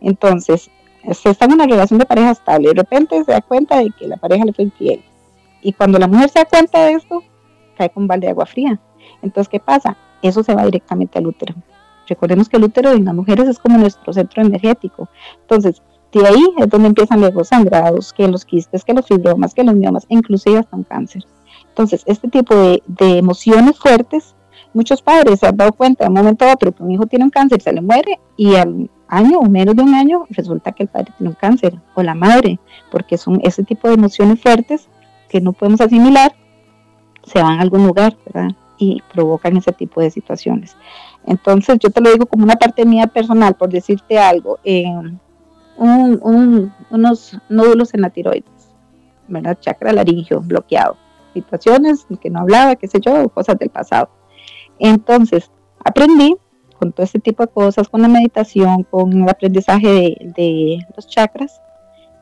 Entonces, 0.00 0.70
se 1.12 1.30
está 1.30 1.44
en 1.46 1.52
una 1.52 1.66
relación 1.66 1.98
de 1.98 2.06
pareja 2.06 2.30
estable, 2.30 2.68
de 2.68 2.74
repente 2.74 3.24
se 3.24 3.32
da 3.32 3.40
cuenta 3.40 3.78
de 3.78 3.90
que 3.90 4.06
la 4.06 4.16
pareja 4.16 4.44
le 4.44 4.52
fue 4.52 4.64
infiel. 4.64 5.02
Y 5.62 5.72
cuando 5.72 5.98
la 5.98 6.08
mujer 6.08 6.30
se 6.30 6.38
da 6.40 6.44
cuenta 6.44 6.84
de 6.84 6.92
esto, 6.92 7.22
cae 7.76 7.90
con 7.90 8.04
un 8.04 8.08
balde 8.08 8.26
de 8.26 8.32
agua 8.32 8.46
fría. 8.46 8.80
Entonces, 9.22 9.48
¿qué 9.48 9.60
pasa? 9.60 9.96
Eso 10.22 10.42
se 10.42 10.54
va 10.54 10.64
directamente 10.64 11.18
al 11.18 11.26
útero. 11.26 11.54
Recordemos 12.10 12.48
que 12.48 12.56
el 12.56 12.64
útero 12.64 12.90
en 12.90 13.04
las 13.04 13.14
mujeres 13.14 13.48
es 13.48 13.58
como 13.58 13.78
nuestro 13.78 14.12
centro 14.12 14.42
energético. 14.42 15.08
Entonces, 15.42 15.80
de 16.12 16.26
ahí 16.26 16.44
es 16.58 16.68
donde 16.68 16.88
empiezan 16.88 17.20
los 17.20 17.48
sangrados, 17.48 18.12
que 18.12 18.26
los 18.26 18.44
quistes, 18.44 18.84
que 18.84 18.92
los 18.92 19.06
fibromas, 19.06 19.54
que 19.54 19.62
los 19.62 19.76
miomas, 19.76 20.06
inclusive 20.08 20.58
hasta 20.58 20.76
un 20.76 20.82
cáncer. 20.82 21.24
Entonces, 21.68 22.02
este 22.06 22.28
tipo 22.28 22.54
de, 22.54 22.82
de 22.88 23.18
emociones 23.18 23.78
fuertes, 23.78 24.34
muchos 24.74 25.00
padres 25.02 25.38
se 25.38 25.46
han 25.46 25.56
dado 25.56 25.72
cuenta 25.72 26.04
de 26.04 26.08
un 26.08 26.16
momento 26.16 26.44
a 26.44 26.52
otro 26.52 26.72
que 26.72 26.82
un 26.82 26.90
hijo 26.90 27.06
tiene 27.06 27.24
un 27.24 27.30
cáncer, 27.30 27.62
se 27.62 27.72
le 27.72 27.80
muere 27.80 28.18
y 28.36 28.56
al 28.56 28.90
año 29.06 29.38
o 29.38 29.48
menos 29.48 29.76
de 29.76 29.82
un 29.82 29.94
año 29.94 30.26
resulta 30.30 30.72
que 30.72 30.82
el 30.82 30.88
padre 30.88 31.12
tiene 31.16 31.30
un 31.30 31.36
cáncer 31.36 31.78
o 31.94 32.02
la 32.02 32.14
madre, 32.14 32.58
porque 32.90 33.16
son 33.16 33.40
ese 33.44 33.62
tipo 33.62 33.86
de 33.86 33.94
emociones 33.94 34.40
fuertes 34.40 34.88
que 35.28 35.40
no 35.40 35.52
podemos 35.52 35.80
asimilar, 35.80 36.34
se 37.22 37.40
van 37.40 37.58
a 37.58 37.62
algún 37.62 37.86
lugar 37.86 38.16
¿verdad? 38.26 38.50
y 38.78 39.00
provocan 39.12 39.56
ese 39.56 39.72
tipo 39.72 40.00
de 40.00 40.10
situaciones. 40.10 40.76
Entonces 41.26 41.78
yo 41.78 41.90
te 41.90 42.00
lo 42.00 42.10
digo 42.10 42.26
como 42.26 42.44
una 42.44 42.56
parte 42.56 42.84
mía 42.84 43.06
personal, 43.06 43.54
por 43.54 43.68
decirte 43.68 44.18
algo, 44.18 44.58
un, 45.76 46.72
unos 46.90 47.38
nódulos 47.48 47.94
en 47.94 48.02
la 48.02 48.10
tiroides, 48.10 48.70
¿verdad? 49.28 49.58
chakra 49.60 49.92
laringio 49.92 50.40
bloqueado, 50.40 50.96
situaciones 51.34 52.06
que 52.20 52.30
no 52.30 52.40
hablaba, 52.40 52.76
qué 52.76 52.88
sé 52.88 53.00
yo, 53.00 53.28
cosas 53.28 53.58
del 53.58 53.70
pasado. 53.70 54.10
Entonces 54.78 55.50
aprendí 55.84 56.36
con 56.80 56.92
todo 56.92 57.04
este 57.04 57.20
tipo 57.20 57.44
de 57.44 57.52
cosas, 57.52 57.88
con 57.90 58.00
la 58.00 58.08
meditación, 58.08 58.84
con 58.84 59.12
el 59.12 59.28
aprendizaje 59.28 60.16
de, 60.34 60.78
los 60.96 61.06
chakras 61.06 61.60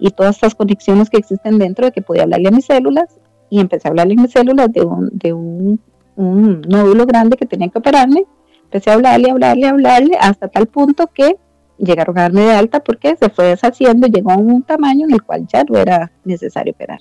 y 0.01 0.11
todas 0.11 0.35
estas 0.35 0.57
conexiones 0.57 1.09
que 1.09 1.17
existen 1.17 1.59
dentro 1.59 1.87
de 1.87 1.93
que 1.93 2.03
podía 2.03 2.25
hablarle 2.25 2.49
a 2.49 2.51
mis 2.53 2.67
células 2.67 3.19
y 3.51 3.61
empecé 3.61 3.87
a 3.87 3.91
hablarle 3.91 4.15
a 4.19 4.23
mis 4.23 4.33
células 4.33 4.73
de 4.73 4.83
un, 4.83 5.11
de 5.13 5.33
un, 5.33 5.81
nódulo 6.17 7.07
grande 7.07 7.37
que 7.37 7.47
tenía 7.47 7.69
que 7.69 7.79
operarme. 7.79 8.25
Empecé 8.69 8.91
a 8.91 8.95
hablarle, 8.95 9.31
hablarle, 9.31 9.67
hablarle 9.67 10.19
hasta 10.21 10.49
tal 10.49 10.67
punto 10.67 11.07
que 11.07 11.37
llegaron 11.79 12.19
a 12.19 12.23
darme 12.23 12.43
de 12.43 12.53
alta 12.53 12.81
porque 12.81 13.17
se 13.17 13.31
fue 13.31 13.47
deshaciendo 13.47 14.07
y 14.07 14.11
llegó 14.11 14.31
a 14.31 14.37
un 14.37 14.63
tamaño 14.63 15.07
en 15.07 15.15
el 15.15 15.23
cual 15.23 15.47
ya 15.47 15.65
no 15.65 15.79
era 15.79 16.13
necesario 16.25 16.75
operar. 16.75 16.99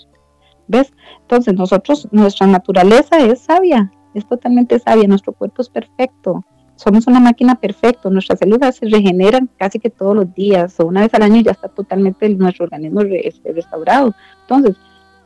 ¿Ves? 0.67 0.93
Entonces 1.21 1.53
nosotros, 1.55 2.07
nuestra 2.11 2.47
naturaleza 2.47 3.17
es 3.19 3.39
sabia, 3.39 3.91
es 4.13 4.25
totalmente 4.27 4.79
sabia, 4.79 5.07
nuestro 5.07 5.33
cuerpo 5.33 5.61
es 5.61 5.69
perfecto, 5.69 6.43
somos 6.77 7.07
una 7.07 7.19
máquina 7.19 7.55
perfecta, 7.55 8.09
nuestras 8.09 8.39
células 8.39 8.75
se 8.75 8.85
regeneran 8.85 9.49
casi 9.57 9.79
que 9.79 9.89
todos 9.89 10.15
los 10.15 10.33
días, 10.33 10.79
o 10.79 10.85
una 10.85 11.01
vez 11.01 11.13
al 11.15 11.23
año 11.23 11.41
ya 11.41 11.51
está 11.51 11.67
totalmente 11.67 12.29
nuestro 12.29 12.65
organismo 12.65 13.01
este, 13.01 13.51
restaurado. 13.51 14.13
Entonces, 14.41 14.77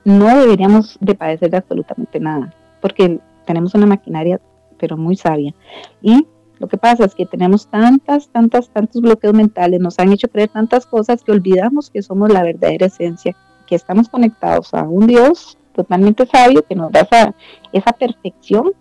no 0.06 0.28
deberíamos 0.28 0.98
de 1.02 1.14
padecer 1.14 1.52
de 1.52 1.58
absolutamente 1.58 2.20
nada, 2.20 2.54
porque 2.82 3.20
tenemos 3.46 3.76
una 3.76 3.86
maquinaria, 3.86 4.40
pero 4.82 4.98
muy 4.98 5.16
sabia. 5.16 5.54
Y 6.02 6.28
lo 6.60 6.68
que 6.68 6.78
pasa 6.78 7.06
es 7.06 7.16
que 7.16 7.26
tenemos 7.26 7.68
tantas, 7.68 8.28
tantas, 8.30 8.70
tantos 8.70 9.02
bloqueos 9.02 9.34
mentales, 9.34 9.80
nos 9.80 9.98
han 10.00 10.12
hecho 10.12 10.28
creer 10.28 10.50
tantas 10.50 10.86
cosas 10.86 11.24
que 11.24 11.32
olvidamos 11.32 11.90
que 11.90 12.02
somos 12.02 12.32
la 12.32 12.44
verdadera 12.44 12.88
esencia, 12.88 13.38
que 13.68 13.76
estamos 13.76 14.10
conectados 14.10 14.74
a 14.74 14.84
un 14.84 15.08
Dios 15.08 15.58
totalmente 15.74 16.26
sabio 16.26 16.64
que 16.64 16.76
nos 16.76 16.92
da 16.92 17.02
esa, 17.02 17.34
esa 17.72 17.94
perfección 17.94 18.72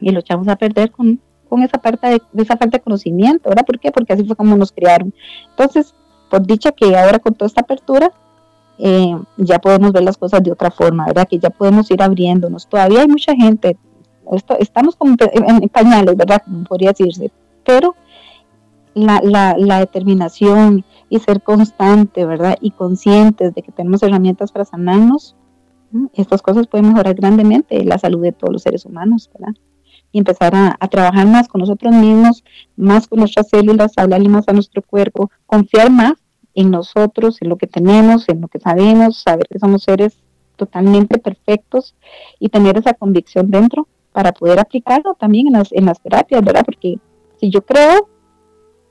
y 0.00 0.10
lo 0.10 0.20
echamos 0.20 0.48
a 0.48 0.56
perder 0.56 0.90
con, 0.90 1.20
con 1.48 1.62
esa, 1.62 1.78
parte 1.78 2.08
de, 2.08 2.42
esa 2.42 2.56
falta 2.56 2.78
de 2.78 2.82
conocimiento, 2.82 3.48
¿verdad? 3.48 3.66
¿Por 3.66 3.78
qué? 3.78 3.90
Porque 3.90 4.12
así 4.12 4.24
fue 4.24 4.36
como 4.36 4.56
nos 4.56 4.72
criaron. 4.72 5.12
Entonces, 5.50 5.94
por 6.30 6.46
dicha 6.46 6.72
que 6.72 6.96
ahora 6.96 7.18
con 7.18 7.34
toda 7.34 7.48
esta 7.48 7.62
apertura, 7.62 8.12
eh, 8.78 9.16
ya 9.36 9.58
podemos 9.58 9.92
ver 9.92 10.04
las 10.04 10.16
cosas 10.16 10.42
de 10.42 10.52
otra 10.52 10.70
forma, 10.70 11.06
¿verdad? 11.06 11.26
Que 11.28 11.38
ya 11.38 11.50
podemos 11.50 11.90
ir 11.90 12.02
abriéndonos. 12.02 12.68
Todavía 12.68 13.00
hay 13.00 13.08
mucha 13.08 13.34
gente, 13.34 13.76
estamos 14.58 14.96
como 14.96 15.16
en 15.32 15.68
pañales, 15.68 16.16
¿verdad? 16.16 16.42
Podría 16.68 16.90
decirse, 16.90 17.30
pero 17.64 17.94
la, 18.94 19.54
la, 19.56 19.78
determinación 19.78 20.84
y 21.08 21.18
ser 21.20 21.42
constante, 21.42 22.24
¿verdad? 22.24 22.56
Y 22.60 22.72
conscientes 22.72 23.54
de 23.54 23.62
que 23.62 23.72
tenemos 23.72 24.02
herramientas 24.02 24.52
para 24.52 24.64
sanarnos, 24.64 25.36
estas 26.14 26.42
cosas 26.42 26.66
pueden 26.66 26.88
mejorar 26.88 27.14
grandemente 27.14 27.82
la 27.84 27.98
salud 27.98 28.22
de 28.22 28.32
todos 28.32 28.52
los 28.52 28.62
seres 28.62 28.84
humanos, 28.84 29.30
¿verdad? 29.32 29.54
Y 30.12 30.18
empezar 30.18 30.54
a, 30.54 30.76
a 30.78 30.88
trabajar 30.88 31.26
más 31.26 31.48
con 31.48 31.60
nosotros 31.60 31.94
mismos, 31.94 32.44
más 32.76 33.06
con 33.06 33.20
nuestras 33.20 33.48
células, 33.48 33.92
hablarle 33.96 34.28
más 34.28 34.48
a 34.48 34.52
nuestro 34.52 34.82
cuerpo, 34.82 35.30
confiar 35.46 35.90
más 35.90 36.14
en 36.54 36.70
nosotros, 36.70 37.38
en 37.40 37.50
lo 37.50 37.56
que 37.56 37.66
tenemos, 37.66 38.28
en 38.28 38.40
lo 38.40 38.48
que 38.48 38.58
sabemos, 38.58 39.18
saber 39.18 39.46
que 39.48 39.58
somos 39.58 39.84
seres 39.84 40.18
totalmente 40.56 41.18
perfectos 41.18 41.94
y 42.40 42.48
tener 42.48 42.76
esa 42.76 42.94
convicción 42.94 43.50
dentro 43.50 43.86
para 44.18 44.32
poder 44.32 44.58
aplicarlo 44.58 45.14
también 45.14 45.46
en 45.46 45.52
las, 45.52 45.70
en 45.70 45.86
las 45.86 46.02
terapias, 46.02 46.42
¿verdad? 46.42 46.64
Porque 46.64 46.96
si 47.36 47.50
yo 47.50 47.62
creo 47.64 48.08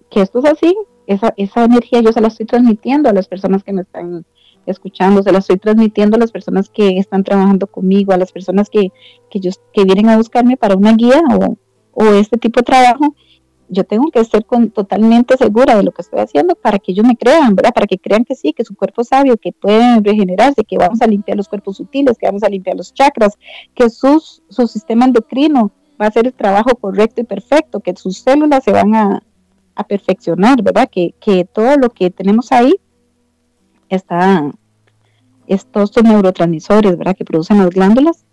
que 0.10 0.22
esto 0.22 0.40
es 0.40 0.46
así, 0.46 0.74
esa, 1.06 1.34
esa 1.36 1.66
energía 1.66 2.00
yo 2.00 2.14
se 2.14 2.22
la 2.22 2.30
estoy 2.30 2.46
transmitiendo 2.46 3.10
a 3.10 3.14
las 3.14 3.28
personas 3.28 3.62
que 3.62 3.74
me 3.74 3.82
están 3.82 4.26
escuchando, 4.66 5.22
se 5.22 5.34
la 5.34 5.40
estoy 5.40 5.58
transmitiendo 5.58 6.16
a 6.16 6.20
las 6.22 6.32
personas 6.32 6.70
que 6.70 6.98
están 6.98 7.26
trabajando 7.26 7.68
conmigo, 7.68 8.14
a 8.14 8.18
las 8.18 8.32
personas 8.32 8.70
que, 8.70 8.94
que, 9.30 9.42
que 9.74 9.84
vienen 9.84 10.08
a 10.08 10.16
buscarme 10.16 10.56
para 10.56 10.78
una 10.78 10.94
guía 10.94 11.22
o, 11.38 11.58
o 11.92 12.06
este 12.14 12.38
tipo 12.38 12.62
de 12.62 12.64
trabajo 12.64 13.14
yo 13.70 13.84
tengo 13.84 14.10
que 14.12 14.24
ser 14.24 14.44
totalmente 14.74 15.36
segura 15.38 15.76
de 15.76 15.84
lo 15.84 15.92
que 15.92 16.02
estoy 16.02 16.20
haciendo 16.20 16.56
para 16.56 16.80
que 16.80 16.92
ellos 16.92 17.06
me 17.06 17.16
crean, 17.16 17.56
¿verdad? 17.56 17.74
Para 17.74 17.88
que 17.88 17.98
crean 17.98 18.24
que 18.24 18.36
sí, 18.36 18.54
que 18.54 18.64
su 18.64 18.76
cuerpo 18.76 19.02
es 19.02 19.10
sabio, 19.10 19.38
que 19.38 19.52
pueden 19.52 20.04
regenerarse, 20.04 20.64
que 20.64 20.78
vamos 20.78 21.02
a 21.02 21.08
limpiar 21.08 21.38
los 21.38 21.48
cuerpos 21.48 21.78
sutiles, 21.78 22.18
que 22.18 22.28
vamos 22.28 22.44
a 22.44 22.50
limpiar 22.50 22.78
los 22.78 22.94
chakras, 22.94 23.38
que 23.76 23.90
sus, 23.90 24.42
su 24.50 24.68
sistema 24.68 25.06
endocrino 25.06 25.72
va 26.00 26.06
a 26.06 26.10
hacer 26.10 26.28
el 26.28 26.34
trabajo 26.34 26.76
correcto 26.76 27.22
y 27.22 27.26
perfecto, 27.26 27.80
que 27.80 27.96
sus 27.96 28.20
células 28.20 28.64
se 28.64 28.72
van 28.72 28.96
a, 28.96 29.24
perfeccionar, 29.88 30.64
¿verdad? 30.64 30.90
Que, 30.92 31.14
que, 31.20 31.46
todo 31.46 31.78
lo 31.78 31.90
que 31.92 32.10
tenemos 32.10 32.52
ahí 32.52 32.74
está, 33.90 34.52
estos 35.46 35.92
neurotransmisores, 36.04 36.98
¿verdad? 36.98 37.16
Que 37.16 37.24
producen 37.24 37.60
las 37.60 37.70
glándulas, 37.70 38.26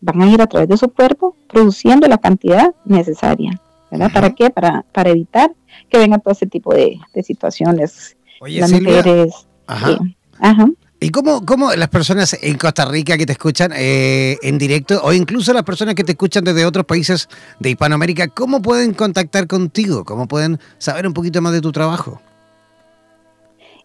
van 0.00 0.20
a 0.22 0.26
ir 0.28 0.42
a 0.42 0.48
través 0.48 0.68
de 0.68 0.76
su 0.76 0.88
cuerpo 0.88 1.36
produciendo 1.46 2.08
la 2.08 2.18
cantidad 2.18 2.74
necesaria. 2.84 3.60
¿Para 3.90 4.34
qué? 4.34 4.50
Para, 4.50 4.84
para 4.92 5.10
evitar 5.10 5.52
que 5.88 5.98
venga 5.98 6.18
todo 6.18 6.32
ese 6.32 6.46
tipo 6.46 6.74
de, 6.74 6.98
situaciones. 7.22 8.16
Oye, 8.40 8.60
las 8.60 8.72
mujeres. 8.72 9.46
Ajá. 9.66 9.98
ajá. 10.40 10.66
¿Y 11.00 11.10
cómo, 11.10 11.46
cómo, 11.46 11.72
las 11.74 11.88
personas 11.88 12.36
en 12.42 12.58
Costa 12.58 12.84
Rica 12.84 13.16
que 13.16 13.24
te 13.24 13.32
escuchan 13.32 13.70
eh, 13.74 14.36
en 14.42 14.58
directo 14.58 15.00
o 15.04 15.12
incluso 15.12 15.52
las 15.52 15.62
personas 15.62 15.94
que 15.94 16.02
te 16.02 16.12
escuchan 16.12 16.42
desde 16.42 16.66
otros 16.66 16.86
países 16.86 17.28
de 17.60 17.70
Hispanoamérica, 17.70 18.26
cómo 18.26 18.60
pueden 18.60 18.94
contactar 18.94 19.46
contigo? 19.46 20.04
¿Cómo 20.04 20.26
pueden 20.26 20.58
saber 20.78 21.06
un 21.06 21.14
poquito 21.14 21.40
más 21.40 21.52
de 21.52 21.60
tu 21.60 21.70
trabajo? 21.70 22.20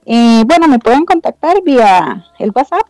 Eh, 0.05 0.43
bueno, 0.47 0.67
me 0.67 0.79
pueden 0.79 1.05
contactar 1.05 1.61
vía 1.63 2.25
el 2.39 2.51
WhatsApp. 2.53 2.87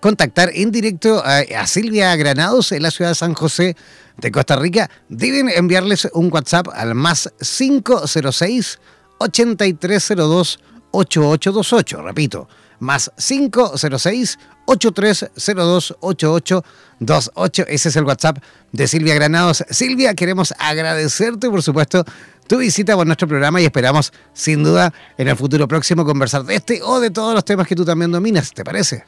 contactar 0.00 0.50
en 0.52 0.72
directo 0.72 1.22
a, 1.24 1.64
Silvia 1.66 2.16
Granados 2.16 2.72
en 2.72 2.82
la 2.82 2.90
ciudad 2.90 3.12
de 3.12 3.14
San 3.14 3.34
José 3.34 3.76
de 4.16 4.32
Costa 4.32 4.56
Rica, 4.56 4.90
deben 5.08 5.48
enviarles 5.48 6.08
un 6.12 6.28
WhatsApp 6.32 6.66
al 6.74 6.96
más 6.96 7.32
506 7.38 8.80
8302 9.18 10.58
8828. 10.90 12.02
Repito, 12.02 12.48
más 12.80 13.12
506 13.16 14.38
8302 14.64 15.96
8828. 16.00 17.64
Ese 17.68 17.90
es 17.90 17.96
el 17.96 18.04
WhatsApp 18.04 18.38
de 18.72 18.88
Silvia 18.88 19.14
Granados. 19.14 19.62
Silvia, 19.70 20.14
queremos 20.14 20.52
agradecerte, 20.58 21.48
por 21.48 21.62
supuesto, 21.62 22.04
tu 22.50 22.58
visita 22.58 22.96
por 22.96 23.06
nuestro 23.06 23.28
programa 23.28 23.60
y 23.60 23.64
esperamos, 23.64 24.12
sin 24.32 24.64
duda, 24.64 24.92
en 25.16 25.28
el 25.28 25.36
futuro 25.36 25.68
próximo 25.68 26.04
conversar 26.04 26.42
de 26.42 26.56
este 26.56 26.80
o 26.82 26.98
de 26.98 27.10
todos 27.10 27.32
los 27.32 27.44
temas 27.44 27.64
que 27.68 27.76
tú 27.76 27.84
también 27.84 28.10
dominas. 28.10 28.52
¿Te 28.52 28.64
parece? 28.64 29.04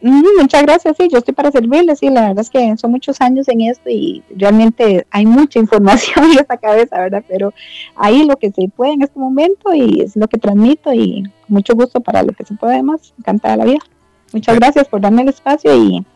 muchas 0.00 0.62
gracias, 0.62 0.96
sí, 0.96 1.08
yo 1.12 1.18
estoy 1.18 1.34
para 1.34 1.50
servirles, 1.50 1.98
sí, 1.98 2.08
la 2.08 2.28
verdad 2.28 2.40
es 2.40 2.48
que 2.48 2.74
son 2.78 2.92
muchos 2.92 3.20
años 3.20 3.48
en 3.48 3.60
esto 3.62 3.90
y 3.90 4.22
realmente 4.34 5.06
hay 5.10 5.26
mucha 5.26 5.58
información 5.64 6.24
en 6.32 6.38
esta 6.38 6.56
cabeza, 6.56 6.98
¿verdad? 6.98 7.22
Pero 7.28 7.52
ahí 7.94 8.24
lo 8.24 8.36
que 8.36 8.50
se 8.50 8.68
puede 8.74 8.92
en 8.92 9.02
este 9.02 9.18
momento 9.18 9.74
y 9.74 10.00
es 10.00 10.16
lo 10.16 10.26
que 10.26 10.38
transmito 10.38 10.94
y 10.94 11.24
mucho 11.48 11.74
gusto 11.74 12.00
para 12.00 12.22
lo 12.22 12.32
que 12.32 12.46
se 12.46 12.54
puede 12.54 12.82
más, 12.82 13.12
encantada 13.18 13.58
la 13.58 13.64
vida. 13.66 13.84
Muchas 14.32 14.56
gracias 14.56 14.88
por 14.88 15.02
darme 15.02 15.22
el 15.22 15.28
espacio 15.28 15.76
y 15.76 16.06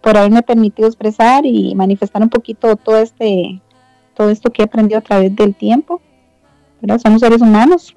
por 0.00 0.16
haberme 0.16 0.42
permitido 0.42 0.88
expresar 0.88 1.44
y 1.44 1.74
manifestar 1.74 2.22
un 2.22 2.30
poquito 2.30 2.76
todo 2.76 2.96
este 2.96 3.60
todo 4.18 4.30
esto 4.30 4.50
que 4.50 4.62
he 4.62 4.64
aprendido 4.64 4.98
a 4.98 5.02
través 5.02 5.34
del 5.34 5.54
tiempo. 5.54 6.02
¿verdad? 6.80 7.00
Somos 7.02 7.20
seres 7.20 7.40
humanos 7.40 7.94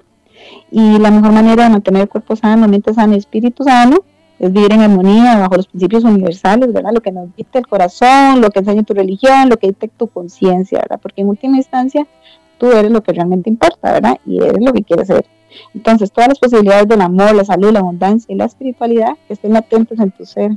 y 0.70 0.98
la 0.98 1.10
mejor 1.10 1.32
manera 1.32 1.64
de 1.64 1.70
mantener 1.70 2.02
el 2.02 2.08
cuerpo 2.08 2.36
sano, 2.36 2.68
mente 2.68 2.94
sana 2.94 3.14
y 3.14 3.18
espíritu 3.18 3.64
sano 3.64 3.98
es 4.38 4.52
vivir 4.52 4.72
en 4.72 4.80
armonía 4.80 5.38
bajo 5.38 5.56
los 5.56 5.68
principios 5.68 6.02
universales, 6.02 6.72
¿verdad? 6.72 6.90
Lo 6.92 7.00
que 7.00 7.12
nos 7.12 7.34
dicta 7.36 7.58
el 7.60 7.66
corazón, 7.66 8.40
lo 8.40 8.50
que 8.50 8.60
enseña 8.60 8.82
tu 8.82 8.92
religión, 8.92 9.48
lo 9.48 9.56
que 9.56 9.68
dicta 9.68 9.86
tu 9.86 10.08
conciencia, 10.08 10.80
¿verdad? 10.80 10.98
Porque 11.00 11.22
en 11.22 11.28
última 11.28 11.56
instancia 11.56 12.06
tú 12.58 12.66
eres 12.72 12.90
lo 12.90 13.02
que 13.02 13.12
realmente 13.12 13.50
importa, 13.50 13.92
¿verdad? 13.92 14.18
Y 14.26 14.38
eres 14.38 14.60
lo 14.60 14.72
que 14.72 14.82
quieres 14.82 15.06
ser. 15.06 15.26
Entonces, 15.74 16.10
todas 16.10 16.28
las 16.28 16.38
posibilidades 16.40 16.88
del 16.88 17.02
amor, 17.02 17.34
la 17.34 17.44
salud, 17.44 17.70
la 17.70 17.80
abundancia 17.80 18.32
y 18.34 18.36
la 18.36 18.46
espiritualidad 18.46 19.12
estén 19.28 19.54
atentos 19.54 20.00
en 20.00 20.10
tu 20.10 20.24
ser. 20.24 20.52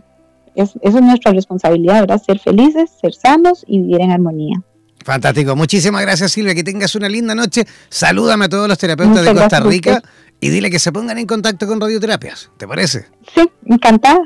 Es, 0.55 0.75
eso 0.81 0.97
es 0.97 1.03
nuestra 1.03 1.31
responsabilidad, 1.33 2.01
¿verdad? 2.01 2.21
Ser 2.21 2.39
felices, 2.39 2.89
ser 2.89 3.13
sanos 3.13 3.63
y 3.67 3.79
vivir 3.79 4.01
en 4.01 4.11
armonía. 4.11 4.63
Fantástico. 5.05 5.55
Muchísimas 5.55 6.01
gracias, 6.01 6.31
Silvia. 6.31 6.55
Que 6.55 6.63
tengas 6.63 6.95
una 6.95 7.07
linda 7.07 7.35
noche. 7.35 7.63
Salúdame 7.89 8.45
a 8.45 8.49
todos 8.49 8.67
los 8.67 8.75
terapeutas 8.75 9.23
de 9.23 9.35
Costa 9.35 9.59
Rica 9.59 10.01
y 10.39 10.49
dile 10.49 10.71
que 10.71 10.79
se 10.79 10.91
pongan 10.91 11.19
en 11.19 11.27
contacto 11.27 11.67
con 11.67 11.79
radioterapias. 11.79 12.49
¿Te 12.57 12.67
parece? 12.67 13.05
Sí, 13.35 13.47
encantada. 13.67 14.19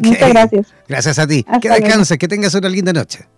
Muchas 0.00 0.28
gracias. 0.30 0.66
Gracias 0.88 1.18
a 1.20 1.26
ti. 1.28 1.46
que 1.62 1.70
descanses, 1.70 2.18
que 2.18 2.26
tengas 2.26 2.52
una 2.54 2.68
linda 2.68 2.92
noche. 2.92 3.28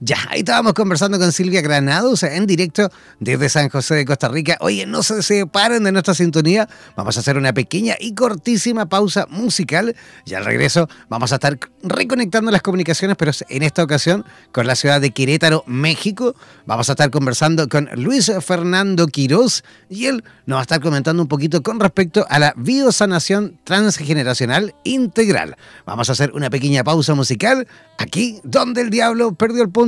Ya, 0.00 0.16
ahí 0.28 0.40
estábamos 0.40 0.74
conversando 0.74 1.18
con 1.18 1.32
Silvia 1.32 1.60
Granados 1.60 2.22
en 2.22 2.46
directo 2.46 2.88
desde 3.18 3.48
San 3.48 3.68
José 3.68 3.96
de 3.96 4.04
Costa 4.04 4.28
Rica. 4.28 4.56
Oye, 4.60 4.86
no 4.86 5.02
se 5.02 5.24
separen 5.24 5.82
de 5.82 5.90
nuestra 5.90 6.14
sintonía. 6.14 6.68
Vamos 6.94 7.16
a 7.16 7.20
hacer 7.20 7.36
una 7.36 7.52
pequeña 7.52 7.96
y 7.98 8.14
cortísima 8.14 8.88
pausa 8.88 9.26
musical. 9.28 9.96
Y 10.24 10.34
al 10.34 10.44
regreso 10.44 10.88
vamos 11.08 11.32
a 11.32 11.34
estar 11.34 11.58
reconectando 11.82 12.52
las 12.52 12.62
comunicaciones, 12.62 13.16
pero 13.16 13.32
en 13.48 13.62
esta 13.64 13.82
ocasión 13.82 14.24
con 14.52 14.68
la 14.68 14.76
ciudad 14.76 15.00
de 15.00 15.10
Querétaro, 15.10 15.64
México. 15.66 16.36
Vamos 16.64 16.88
a 16.90 16.92
estar 16.92 17.10
conversando 17.10 17.68
con 17.68 17.90
Luis 17.96 18.30
Fernando 18.40 19.08
Quirós 19.08 19.64
y 19.88 20.06
él 20.06 20.22
nos 20.46 20.58
va 20.58 20.60
a 20.60 20.62
estar 20.62 20.80
comentando 20.80 21.22
un 21.22 21.28
poquito 21.28 21.60
con 21.64 21.80
respecto 21.80 22.24
a 22.30 22.38
la 22.38 22.54
biosanación 22.56 23.58
transgeneracional 23.64 24.76
integral. 24.84 25.56
Vamos 25.86 26.08
a 26.08 26.12
hacer 26.12 26.30
una 26.34 26.50
pequeña 26.50 26.84
pausa 26.84 27.16
musical 27.16 27.66
aquí 27.98 28.38
donde 28.44 28.82
el 28.82 28.90
diablo 28.90 29.34
perdió 29.34 29.64
el 29.64 29.70
punto 29.70 29.87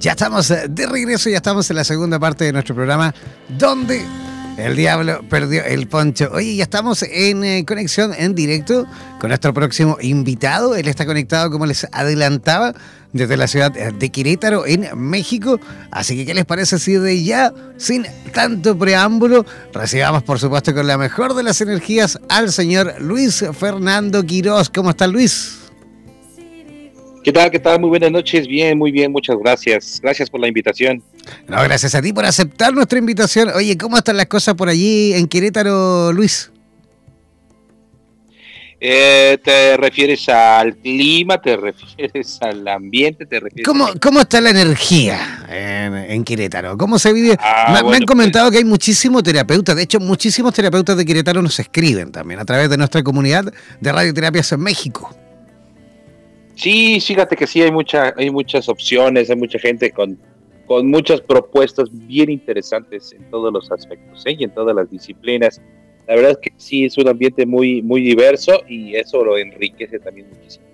Ya, 0.00 0.12
estamos 0.12 0.50
eh, 0.50 0.66
de 0.68 0.86
regreso, 0.86 1.30
ya 1.30 1.36
estamos 1.36 1.70
en 1.70 1.76
la 1.76 1.84
segunda 1.84 2.18
parte 2.18 2.44
de 2.44 2.52
nuestro 2.52 2.74
programa, 2.74 3.14
donde 3.48 4.04
el 4.58 4.76
diablo 4.76 5.24
perdió 5.30 5.64
el 5.64 5.86
poncho. 5.86 6.28
Oye, 6.30 6.56
ya 6.56 6.64
estamos 6.64 7.02
en 7.02 7.42
eh, 7.42 7.64
conexión 7.64 8.12
en 8.14 8.34
directo 8.34 8.84
con 9.18 9.28
nuestro 9.28 9.54
próximo 9.54 9.96
invitado. 10.02 10.74
Él 10.74 10.88
está 10.88 11.06
conectado, 11.06 11.50
como 11.50 11.64
les 11.64 11.86
adelantaba, 11.90 12.74
desde 13.14 13.38
la 13.38 13.46
ciudad 13.46 13.72
de 13.72 14.10
Querétaro, 14.10 14.66
en 14.66 14.88
México. 14.94 15.58
Así 15.90 16.16
que, 16.16 16.26
¿qué 16.26 16.34
les 16.34 16.44
parece 16.44 16.78
si 16.78 16.92
de 16.92 17.24
ya, 17.24 17.50
sin 17.78 18.06
tanto 18.34 18.76
preámbulo, 18.76 19.46
recibamos, 19.72 20.22
por 20.22 20.38
supuesto, 20.38 20.74
con 20.74 20.86
la 20.86 20.98
mejor 20.98 21.32
de 21.32 21.44
las 21.44 21.62
energías 21.62 22.18
al 22.28 22.52
señor 22.52 22.96
Luis 23.00 23.42
Fernando 23.58 24.22
Quirós? 24.22 24.68
¿Cómo 24.68 24.90
está 24.90 25.06
Luis? 25.06 25.61
¿Qué 27.22 27.32
tal? 27.32 27.52
¿Qué 27.52 27.60
tal? 27.60 27.78
Muy 27.78 27.88
buenas 27.88 28.10
noches. 28.10 28.48
Bien, 28.48 28.76
muy 28.76 28.90
bien. 28.90 29.12
Muchas 29.12 29.36
gracias. 29.38 30.00
Gracias 30.02 30.28
por 30.28 30.40
la 30.40 30.48
invitación. 30.48 31.02
No, 31.46 31.62
gracias 31.62 31.94
a 31.94 32.02
ti 32.02 32.12
por 32.12 32.24
aceptar 32.24 32.72
nuestra 32.72 32.98
invitación. 32.98 33.50
Oye, 33.54 33.78
¿cómo 33.78 33.96
están 33.96 34.16
las 34.16 34.26
cosas 34.26 34.56
por 34.56 34.68
allí 34.68 35.12
en 35.14 35.28
Querétaro, 35.28 36.12
Luis? 36.12 36.50
Eh, 38.80 39.38
¿Te 39.44 39.76
refieres 39.76 40.28
al 40.28 40.74
clima? 40.74 41.40
¿Te 41.40 41.56
refieres 41.56 42.38
al 42.42 42.66
ambiente? 42.66 43.24
¿Te 43.24 43.38
refieres 43.38 43.64
¿Cómo, 43.64 43.86
¿Cómo 44.00 44.20
está 44.20 44.40
la 44.40 44.50
energía 44.50 45.46
en, 45.48 46.24
Querétaro? 46.24 46.76
¿Cómo 46.76 46.98
se 46.98 47.12
vive? 47.12 47.36
Ah, 47.38 47.80
me, 47.88 47.96
han 47.98 48.04
comentado 48.04 48.46
pues. 48.46 48.52
que 48.52 48.58
hay 48.58 48.68
muchísimos 48.68 49.22
terapeutas. 49.22 49.76
De 49.76 49.84
hecho, 49.84 50.00
muchísimos 50.00 50.52
terapeutas 50.52 50.96
de 50.96 51.04
Querétaro 51.04 51.40
nos 51.40 51.56
escriben 51.60 52.10
también 52.10 52.40
a 52.40 52.44
través 52.44 52.68
de 52.68 52.76
nuestra 52.76 53.04
comunidad 53.04 53.44
de 53.80 53.92
radioterapias 53.92 54.50
en 54.50 54.60
México. 54.60 55.14
Sí, 56.54 57.00
fíjate 57.00 57.36
que 57.36 57.46
sí, 57.46 57.62
hay, 57.62 57.72
mucha, 57.72 58.14
hay 58.16 58.30
muchas 58.30 58.68
opciones, 58.68 59.30
hay 59.30 59.36
mucha 59.36 59.58
gente 59.58 59.90
con, 59.90 60.18
con 60.66 60.88
muchas 60.88 61.20
propuestas 61.20 61.88
bien 61.90 62.30
interesantes 62.30 63.12
en 63.12 63.28
todos 63.30 63.52
los 63.52 63.70
aspectos 63.72 64.22
¿eh? 64.26 64.36
y 64.38 64.44
en 64.44 64.50
todas 64.50 64.74
las 64.76 64.90
disciplinas. 64.90 65.60
La 66.06 66.16
verdad 66.16 66.32
es 66.32 66.38
que 66.42 66.52
sí, 66.56 66.84
es 66.84 66.98
un 66.98 67.08
ambiente 67.08 67.46
muy, 67.46 67.80
muy 67.82 68.02
diverso 68.02 68.62
y 68.68 68.94
eso 68.96 69.24
lo 69.24 69.38
enriquece 69.38 69.98
también 69.98 70.28
muchísimo. 70.28 70.66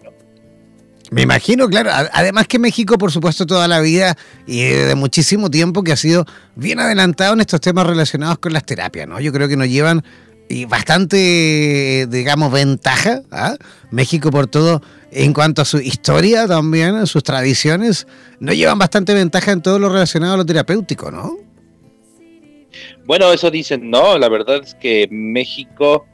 Me 1.10 1.22
imagino, 1.22 1.68
claro. 1.68 1.90
Además 2.12 2.46
que 2.48 2.58
México, 2.58 2.98
por 2.98 3.10
supuesto, 3.10 3.46
toda 3.46 3.66
la 3.66 3.80
vida 3.80 4.16
y 4.46 4.62
de 4.64 4.94
muchísimo 4.94 5.50
tiempo 5.50 5.82
que 5.82 5.92
ha 5.92 5.96
sido 5.96 6.26
bien 6.54 6.80
adelantado 6.80 7.32
en 7.32 7.40
estos 7.40 7.60
temas 7.60 7.86
relacionados 7.86 8.38
con 8.38 8.52
las 8.52 8.64
terapias, 8.64 9.08
¿no? 9.08 9.18
Yo 9.18 9.32
creo 9.32 9.48
que 9.48 9.56
nos 9.56 9.68
llevan 9.68 10.04
y 10.50 10.66
bastante, 10.66 12.06
digamos, 12.10 12.52
ventaja. 12.52 13.22
¿ah? 13.30 13.56
México 13.90 14.30
por 14.30 14.48
todo, 14.48 14.82
en 15.10 15.32
cuanto 15.32 15.62
a 15.62 15.64
su 15.64 15.78
historia 15.78 16.46
también, 16.46 17.06
sus 17.06 17.22
tradiciones, 17.22 18.06
no 18.40 18.52
llevan 18.52 18.78
bastante 18.78 19.14
ventaja 19.14 19.52
en 19.52 19.62
todo 19.62 19.78
lo 19.78 19.88
relacionado 19.88 20.34
a 20.34 20.36
lo 20.38 20.46
terapéutico, 20.46 21.10
¿no? 21.10 21.38
Bueno, 23.06 23.32
eso 23.32 23.50
dicen, 23.50 23.90
no, 23.90 24.18
la 24.18 24.28
verdad 24.28 24.60
es 24.62 24.74
que 24.74 25.08
México 25.10 26.06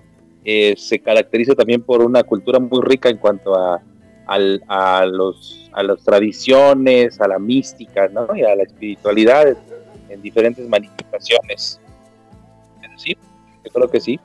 eh, 0.45 0.75
se 0.77 1.01
caracteriza 1.01 1.55
también 1.55 1.83
por 1.83 2.03
una 2.03 2.23
cultura 2.23 2.61
muy 2.61 2.81
rica 2.83 3.09
en 3.09 3.19
cuanto 3.19 3.57
a, 3.57 3.83
a, 4.27 5.07
los, 5.07 5.71
a 5.73 5.83
las 5.83 6.03
tradiciones, 6.03 7.21
a 7.21 7.29
la 7.29 7.39
mística, 7.39 8.09
¿no? 8.09 8.29
Y 8.37 8.43
a 8.43 8.55
la 8.55 8.63
espiritualidad 8.63 9.57
en 10.09 10.23
diferentes 10.23 10.69
manifestaciones. 10.69 11.81
Es 12.83 12.91
decir, 12.91 13.19
yo 13.65 13.71
creo 13.73 13.91
que 13.91 14.01
sí. 14.01 14.21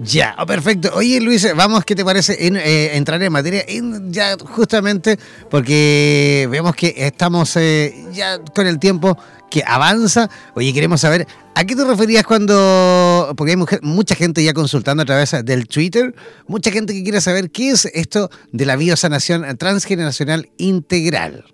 Ya, 0.00 0.36
oh, 0.38 0.46
perfecto. 0.46 0.90
Oye, 0.94 1.20
Luis, 1.20 1.46
vamos, 1.56 1.84
¿qué 1.84 1.96
te 1.96 2.04
parece 2.04 2.34
eh, 2.40 2.96
entrar 2.96 3.20
en 3.20 3.32
materia? 3.32 3.64
ya 4.10 4.36
justamente 4.38 5.18
porque 5.50 6.46
vemos 6.50 6.76
que 6.76 6.94
estamos 6.96 7.56
eh, 7.56 7.94
ya 8.12 8.38
con 8.38 8.68
el 8.68 8.78
tiempo 8.78 9.18
que 9.50 9.64
avanza. 9.66 10.30
Oye, 10.54 10.72
queremos 10.72 11.00
saber, 11.00 11.26
¿a 11.54 11.64
qué 11.64 11.74
te 11.74 11.84
referías 11.84 12.24
cuando...? 12.24 13.34
Porque 13.36 13.52
hay 13.52 13.78
mucha 13.82 14.14
gente 14.14 14.44
ya 14.44 14.54
consultando 14.54 15.02
a 15.02 15.06
través 15.06 15.34
del 15.44 15.66
Twitter, 15.66 16.14
mucha 16.46 16.70
gente 16.70 16.92
que 16.92 17.02
quiere 17.02 17.20
saber 17.20 17.50
qué 17.50 17.70
es 17.70 17.86
esto 17.86 18.30
de 18.52 18.66
la 18.66 18.76
biosanación 18.76 19.56
transgeneracional 19.56 20.48
integral. 20.58 21.44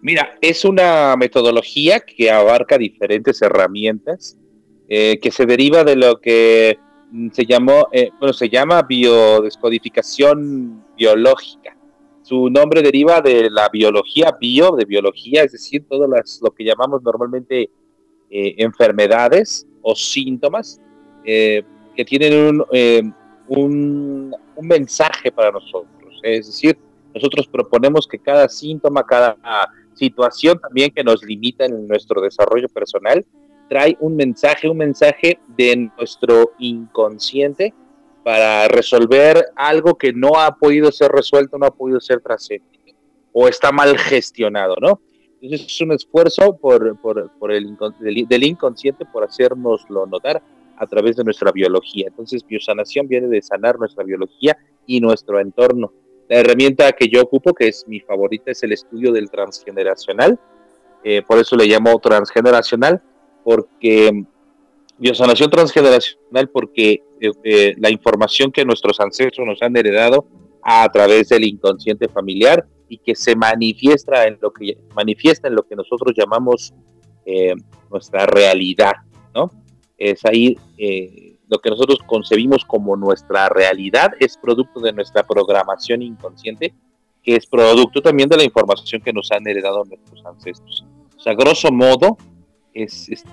Mira, 0.00 0.38
es 0.40 0.64
una 0.64 1.14
metodología 1.16 2.00
que 2.00 2.30
abarca 2.30 2.78
diferentes 2.78 3.42
herramientas 3.42 4.36
eh, 4.88 5.18
que 5.20 5.32
se 5.32 5.46
deriva 5.46 5.82
de 5.82 5.96
lo 5.96 6.20
que 6.20 6.78
se 7.32 7.46
llamó, 7.46 7.88
eh, 7.92 8.10
bueno, 8.18 8.32
se 8.32 8.48
llama 8.48 8.82
biodescodificación 8.82 10.84
biológica. 10.96 11.76
Su 12.22 12.50
nombre 12.50 12.82
deriva 12.82 13.20
de 13.20 13.48
la 13.50 13.68
biología 13.68 14.36
bio, 14.38 14.72
de 14.72 14.84
biología, 14.84 15.44
es 15.44 15.52
decir, 15.52 15.84
todo 15.88 16.08
las, 16.08 16.40
lo 16.42 16.50
que 16.50 16.64
llamamos 16.64 17.02
normalmente 17.02 17.70
eh, 18.30 18.54
enfermedades 18.58 19.66
o 19.82 19.94
síntomas 19.94 20.80
eh, 21.24 21.62
que 21.94 22.04
tienen 22.04 22.34
un, 22.34 22.64
un, 23.48 24.34
un, 24.56 24.66
mensaje 24.66 25.30
para 25.30 25.52
nosotros. 25.52 26.20
Es 26.22 26.46
decir, 26.46 26.76
nosotros 27.14 27.46
proponemos 27.46 28.06
que 28.06 28.18
cada 28.18 28.48
síntoma, 28.48 29.04
cada 29.04 29.36
situación 29.94 30.58
también 30.58 30.90
que 30.90 31.04
nos 31.04 31.24
limita 31.24 31.64
en 31.64 31.86
nuestro 31.86 32.20
desarrollo 32.20 32.68
personal, 32.68 33.24
trae 33.68 33.96
un 34.00 34.16
mensaje, 34.16 34.68
un 34.68 34.78
mensaje 34.78 35.38
de 35.56 35.90
nuestro 35.96 36.52
inconsciente 36.58 37.74
para 38.22 38.68
resolver 38.68 39.46
algo 39.54 39.96
que 39.96 40.12
no 40.12 40.38
ha 40.38 40.56
podido 40.56 40.90
ser 40.90 41.10
resuelto, 41.12 41.58
no 41.58 41.66
ha 41.66 41.74
podido 41.74 42.00
ser 42.00 42.20
trascendido 42.20 42.76
o 43.38 43.48
está 43.48 43.70
mal 43.70 43.98
gestionado, 43.98 44.76
¿no? 44.80 44.98
Entonces 45.42 45.66
es 45.66 45.80
un 45.82 45.92
esfuerzo 45.92 46.56
por, 46.56 46.98
por, 46.98 47.52
el, 47.52 47.76
del, 48.00 48.42
inconsciente 48.44 49.04
por 49.04 49.24
hacernoslo 49.24 50.06
notar 50.06 50.42
a 50.76 50.86
través 50.86 51.16
de 51.16 51.24
nuestra 51.24 51.52
biología. 51.52 52.06
Entonces 52.08 52.46
biosanación 52.46 53.06
viene 53.06 53.28
de 53.28 53.42
sanar 53.42 53.78
nuestra 53.78 54.04
biología 54.04 54.56
y 54.86 55.00
nuestro 55.00 55.38
entorno. 55.38 55.92
La 56.28 56.38
herramienta 56.38 56.90
que 56.92 57.08
yo 57.08 57.22
ocupo, 57.22 57.52
que 57.52 57.68
es 57.68 57.86
mi 57.86 58.00
favorita, 58.00 58.50
es 58.50 58.62
el 58.62 58.72
estudio 58.72 59.12
del 59.12 59.30
transgeneracional. 59.30 60.40
Eh, 61.04 61.20
por 61.20 61.38
eso 61.38 61.56
le 61.56 61.66
llamo 61.66 61.98
transgeneracional, 61.98 63.02
porque 63.46 64.24
biosanación 64.98 65.48
transgeneracional, 65.50 66.48
porque 66.52 67.04
eh, 67.20 67.30
eh, 67.44 67.74
la 67.78 67.92
información 67.92 68.50
que 68.50 68.64
nuestros 68.64 68.98
ancestros 68.98 69.46
nos 69.46 69.62
han 69.62 69.76
heredado 69.76 70.26
a 70.64 70.88
través 70.88 71.28
del 71.28 71.44
inconsciente 71.44 72.08
familiar 72.08 72.66
y 72.88 72.98
que 72.98 73.14
se 73.14 73.36
manifiesta 73.36 74.26
en 74.26 74.38
lo 74.42 74.52
que 74.52 74.76
manifiesta 74.96 75.46
en 75.46 75.54
lo 75.54 75.62
que 75.62 75.76
nosotros 75.76 76.12
llamamos 76.16 76.74
eh, 77.24 77.54
nuestra 77.88 78.26
realidad, 78.26 78.94
¿no? 79.32 79.52
Es 79.96 80.24
ahí 80.24 80.58
lo 81.48 81.60
que 81.60 81.70
nosotros 81.70 82.00
concebimos 82.04 82.64
como 82.64 82.96
nuestra 82.96 83.48
realidad 83.48 84.10
es 84.18 84.36
producto 84.36 84.80
de 84.80 84.92
nuestra 84.92 85.22
programación 85.22 86.02
inconsciente, 86.02 86.74
que 87.22 87.36
es 87.36 87.46
producto 87.46 88.02
también 88.02 88.28
de 88.28 88.38
la 88.38 88.44
información 88.44 89.00
que 89.00 89.12
nos 89.12 89.30
han 89.30 89.46
heredado 89.46 89.84
nuestros 89.84 90.26
ancestros. 90.26 90.84
O 91.16 91.20
sea, 91.20 91.34
grosso 91.34 91.70
modo, 91.70 92.18
es, 92.84 93.08
este, 93.08 93.30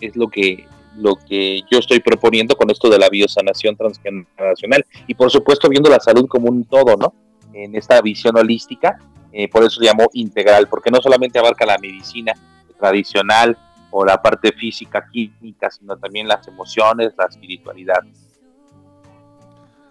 es 0.00 0.16
lo 0.16 0.28
que 0.28 0.66
lo 0.96 1.14
que 1.14 1.60
yo 1.70 1.78
estoy 1.78 2.00
proponiendo 2.00 2.56
con 2.56 2.68
esto 2.68 2.90
de 2.90 2.98
la 2.98 3.08
biosanación 3.08 3.76
transgeneracional 3.76 4.84
y 5.06 5.14
por 5.14 5.30
supuesto 5.30 5.68
viendo 5.68 5.88
la 5.88 6.00
salud 6.00 6.26
como 6.26 6.48
un 6.48 6.64
todo, 6.64 6.96
¿no? 6.96 7.14
En 7.52 7.76
esta 7.76 8.00
visión 8.02 8.36
holística, 8.36 8.98
eh, 9.32 9.48
por 9.48 9.62
eso 9.62 9.80
se 9.80 9.86
llamó 9.86 10.08
integral, 10.14 10.68
porque 10.68 10.90
no 10.90 11.00
solamente 11.00 11.38
abarca 11.38 11.64
la 11.64 11.78
medicina 11.78 12.32
tradicional 12.78 13.56
o 13.90 14.04
la 14.04 14.20
parte 14.20 14.52
física, 14.52 15.06
química, 15.12 15.70
sino 15.70 15.96
también 15.96 16.26
las 16.26 16.46
emociones, 16.48 17.12
la 17.16 17.26
espiritualidad. 17.26 18.00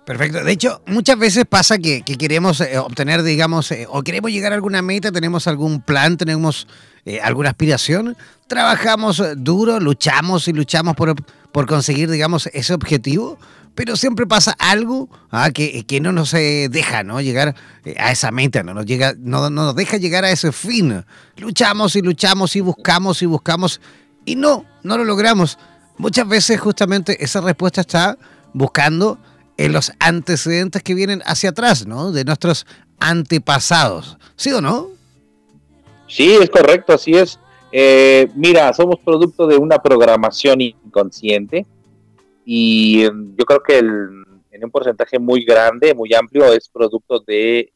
Perfecto. 0.10 0.44
De 0.44 0.52
hecho, 0.52 0.82
muchas 0.88 1.20
veces 1.20 1.46
pasa 1.48 1.78
que, 1.78 2.02
queremos 2.02 2.62
eh, 2.62 2.80
obtener, 2.80 3.22
digamos, 3.22 3.72
eh, 3.72 3.86
o 3.88 4.02
queremos 4.02 4.32
llegar 4.32 4.54
a 4.54 4.56
alguna 4.56 4.82
meta, 4.82 5.12
tenemos 5.12 5.46
algún 5.46 5.84
plan, 5.84 6.18
tenemos 6.18 6.66
eh, 7.06 7.22
alguna 7.22 7.50
aspiración, 7.50 8.18
trabajamos 8.48 9.22
duro, 9.38 9.80
luchamos 9.80 10.48
y 10.48 10.54
luchamos 10.54 10.96
por, 10.96 11.16
conseguir, 11.68 12.10
digamos, 12.10 12.50
ese 12.54 12.74
objetivo, 12.74 13.38
pero 13.76 13.96
siempre 13.96 14.26
pasa 14.26 14.56
algo 14.58 15.10
ah, 15.30 15.52
que, 15.52 16.00
no 16.02 16.12
nos 16.12 16.32
deja 16.32 17.04
¿no? 17.04 17.22
llegar 17.22 17.54
a 17.96 18.12
esa 18.12 18.32
meta, 18.32 18.64
no 18.64 18.74
nos, 18.74 18.88
llega, 18.88 19.14
no, 19.16 19.52
no 19.52 19.66
nos 19.66 19.76
deja 19.76 19.98
llegar 19.98 20.26
a 20.26 20.32
ese 20.32 20.52
fin. 20.52 21.06
Luchamos 21.38 21.96
y 21.96 22.02
luchamos 22.02 22.56
y 22.56 22.62
buscamos 22.62 23.22
y 23.22 23.28
buscamos 23.28 23.80
y 24.26 24.36
no, 24.36 24.66
no 24.82 24.98
lo 24.98 25.04
logramos. 25.04 25.60
Muchas 26.00 26.28
veces 26.28 26.60
justamente 26.60 27.24
esa 27.24 27.42
respuesta 27.42 27.82
está 27.82 28.18
buscando 28.56 29.20
en 29.60 29.74
los 29.74 29.92
antecedentes 30.00 30.82
que 30.82 30.96
vienen 30.96 31.22
hacia 31.26 31.50
atrás, 31.50 31.86
¿no? 31.86 32.14
De 32.14 32.24
nuestros 32.24 32.66
antepasados. 32.98 34.18
¿Sí 34.38 34.54
o 34.54 34.62
no? 34.62 34.88
Sí, 36.08 36.38
es 36.42 36.50
correcto, 36.50 36.94
así 36.94 37.12
es. 37.12 37.38
Eh, 37.70 38.30
mira, 38.36 38.74
somos 38.74 39.00
producto 39.04 39.48
de 39.48 39.58
una 39.58 39.78
programación 39.80 40.62
inconsciente 40.62 41.66
y 42.46 43.04
em, 43.04 43.36
yo 43.38 43.46
creo 43.46 43.62
que 43.62 43.80
en 43.80 44.64
un 44.64 44.72
porcentaje 44.72 45.20
muy 45.20 45.44
grande, 45.44 45.94
muy 45.94 46.14
amplio, 46.14 46.54
es 46.54 46.70
producto 46.70 47.20
de 47.20 47.74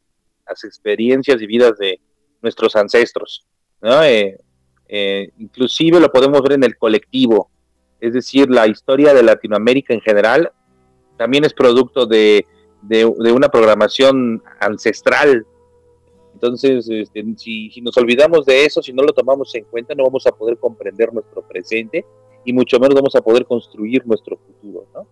las 0.47 0.63
experiencias 0.63 1.41
y 1.41 1.45
vidas 1.45 1.77
de 1.77 1.99
nuestros 2.41 2.77
ancestros. 2.77 3.45
¿no? 3.81 4.01
Eh, 4.03 4.39
eh, 4.87 5.31
inclusive 5.37 5.99
lo 5.99 6.09
podemos 6.09 6.41
ver 6.43 6.53
en 6.53 6.63
el 6.63 6.77
colectivo, 6.77 7.51
es 7.99 8.13
decir, 8.13 8.49
la 8.49 8.67
historia 8.67 9.13
de 9.13 9.23
Latinoamérica 9.23 9.93
en 9.93 10.01
general 10.01 10.53
también 11.17 11.45
es 11.45 11.53
producto 11.53 12.05
de, 12.05 12.45
una 13.33 13.49
programación 13.49 14.43
ancestral. 14.59 15.45
Entonces, 16.33 16.87
este, 16.89 17.23
si, 17.37 17.81
nos 17.81 17.95
olvidamos 17.97 18.45
de 18.45 18.65
eso, 18.65 18.81
si 18.81 18.91
no 18.91 19.03
lo 19.03 19.13
tomamos 19.13 19.53
en 19.55 19.63
cuenta, 19.65 19.95
no 19.95 20.03
vamos 20.03 20.25
a 20.27 20.31
poder 20.31 20.57
comprender 20.57 21.13
nuestro 21.13 21.41
presente 21.41 22.05
y 22.43 22.51
mucho 22.51 22.79
menos 22.79 22.95
vamos 22.95 23.15
a 23.15 23.21
poder 23.21 23.45
construir 23.45 24.05
nuestro 24.05 24.37
futuro, 24.37 24.85
¿no? 24.93 25.07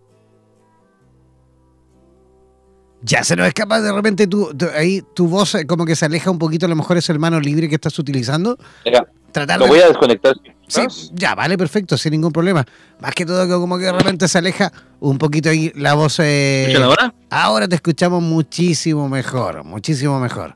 Ya 3.04 3.24
se 3.24 3.34
nos 3.34 3.48
escapa 3.48 3.80
de 3.80 3.92
repente 3.92 4.28
tu, 4.28 4.50
ahí 4.76 5.02
tu 5.12 5.26
voz 5.26 5.56
eh, 5.56 5.66
como 5.66 5.84
que 5.84 5.96
se 5.96 6.04
aleja 6.04 6.30
un 6.30 6.38
poquito, 6.38 6.66
a 6.66 6.68
lo 6.68 6.76
mejor 6.76 6.96
es 6.98 7.10
el 7.10 7.18
mano 7.18 7.40
libre 7.40 7.68
que 7.68 7.74
estás 7.74 7.98
utilizando. 7.98 8.56
Lo 9.58 9.66
voy 9.66 9.80
a 9.80 9.88
desconectar. 9.88 10.36
Sí, 10.66 10.80
ya, 11.12 11.34
vale, 11.34 11.58
perfecto, 11.58 11.98
sin 11.98 12.12
ningún 12.12 12.32
problema. 12.32 12.64
Más 12.98 13.12
que 13.14 13.26
todo 13.26 13.46
que 13.46 13.52
como 13.52 13.76
que 13.76 13.84
de 13.84 13.92
repente 13.92 14.26
se 14.26 14.38
aleja 14.38 14.72
un 15.00 15.18
poquito 15.18 15.50
ahí 15.50 15.70
la 15.74 15.94
voz. 15.94 16.18
Eh, 16.20 16.74
ahora? 16.82 17.14
Ahora 17.28 17.68
te 17.68 17.74
escuchamos 17.74 18.22
muchísimo 18.22 19.08
mejor, 19.08 19.64
muchísimo 19.64 20.18
mejor. 20.18 20.54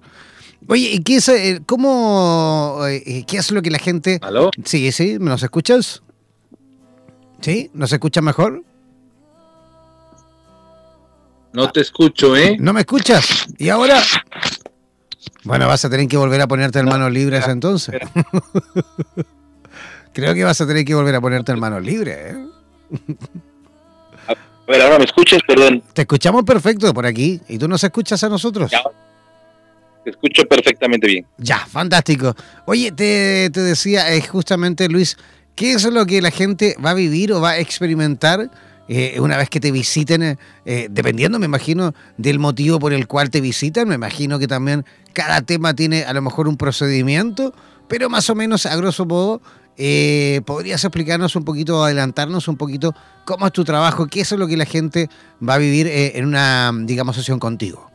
Oye, 0.68 0.91
¿y 0.93 1.03
qué 1.03 1.16
es, 1.16 1.29
eh, 1.29 1.61
cómo, 1.66 2.79
eh, 2.89 3.24
qué 3.27 3.37
es 3.37 3.51
lo 3.51 3.62
que 3.62 3.70
la 3.70 3.79
gente... 3.79 4.18
¿Aló? 4.22 4.51
Sí, 4.64 4.91
sí, 4.91 5.18
¿nos 5.20 5.43
escuchas? 5.43 6.03
¿Sí? 7.41 7.70
¿Nos 7.74 7.93
escuchas 7.93 8.24
mejor? 8.24 8.64
No 11.53 11.70
te 11.70 11.81
escucho, 11.81 12.37
¿eh? 12.37 12.57
¿No 12.59 12.72
me 12.72 12.81
escuchas? 12.81 13.47
¿Y 13.59 13.68
ahora? 13.68 14.03
Bueno, 15.45 15.68
vas 15.68 15.85
a 15.85 15.91
tener 15.91 16.09
que 16.09 16.16
volver 16.16 16.41
a 16.41 16.47
ponerte 16.47 16.79
en 16.79 16.87
manos 16.87 17.12
libres 17.12 17.47
entonces. 17.49 18.01
Creo 20.12 20.35
que 20.35 20.45
vas 20.45 20.61
a 20.61 20.66
tener 20.66 20.85
que 20.85 20.95
volver 20.95 21.14
a 21.14 21.20
ponerte 21.20 21.53
en 21.53 21.61
manos 21.61 21.83
libres. 21.83 22.16
¿eh? 22.16 22.47
A 24.29 24.72
ver, 24.72 24.83
ahora 24.83 24.99
me 24.99 25.05
escuchas, 25.05 25.41
perdón. 25.47 25.83
Te 25.93 26.03
escuchamos 26.03 26.45
perfecto 26.45 26.93
por 26.95 27.07
aquí. 27.07 27.41
¿Y 27.49 27.59
tú 27.59 27.68
nos 27.68 27.85
escuchas 27.85 28.22
a 28.24 28.29
nosotros? 28.29 28.72
te 30.07 30.11
escucho 30.11 30.45
perfectamente 30.45 31.09
bien. 31.09 31.27
Ya, 31.37 31.66
fantástico. 31.66 32.35
Oye, 32.64 32.93
te, 32.93 33.51
decía 33.51 34.14
eh, 34.14 34.22
justamente, 34.22 34.89
Luis, 34.89 35.16
¿qué 35.57 35.72
es 35.72 35.85
lo 35.85 36.07
que 36.07 36.22
la 36.22 36.31
gente 36.31 36.77
va 36.85 36.91
a 36.91 36.95
vivir 36.95 37.33
o 37.33 37.41
va 37.41 37.51
a 37.51 37.59
experimentar 37.59 38.49
eh, 38.89 39.18
una 39.20 39.37
vez 39.37 39.51
que 39.51 39.61
te 39.61 39.72
visiten? 39.72 40.39
Eh, 40.64 40.89
dependiendo, 40.91 41.39
me 41.39 41.47
imagino, 41.47 41.95
del 42.16 42.39
motivo 42.39 42.78
por 42.78 42.93
el 42.93 43.07
cual 43.07 43.30
te 43.30 43.41
visitan. 43.41 43.89
Me 43.89 43.95
imagino 43.95 44.39
que 44.39 44.49
también 44.49 44.84
cada 45.12 45.43
tema 45.43 45.74
tiene 45.74 46.05
a 46.05 46.12
lo 46.12 46.22
mejor 46.22 46.49
un 46.49 46.57
procedimiento, 46.57 47.55
pero 47.89 48.09
más 48.09 48.28
o 48.30 48.34
menos, 48.34 48.66
a 48.66 48.76
grosso 48.76 49.07
modo, 49.07 49.41
eh, 49.78 50.41
¿Podrías 50.47 50.82
explicarnos 50.84 51.37
un 51.37 51.45
poquito, 51.45 51.84
adelantarnos 51.84 52.49
un 52.49 52.57
poquito 52.57 52.95
cómo 53.24 53.47
es 53.47 53.53
tu 53.53 53.64
trabajo? 53.64 54.07
¿Qué 54.07 54.20
es 54.20 54.32
lo 54.32 54.47
que 54.47 54.57
la 54.57 54.64
gente 54.64 55.09
va 55.47 55.55
a 55.55 55.59
vivir 55.59 55.87
eh, 55.87 56.18
en 56.18 56.24
una, 56.24 56.72
digamos, 56.84 57.16
sesión 57.16 57.39
contigo? 57.39 57.91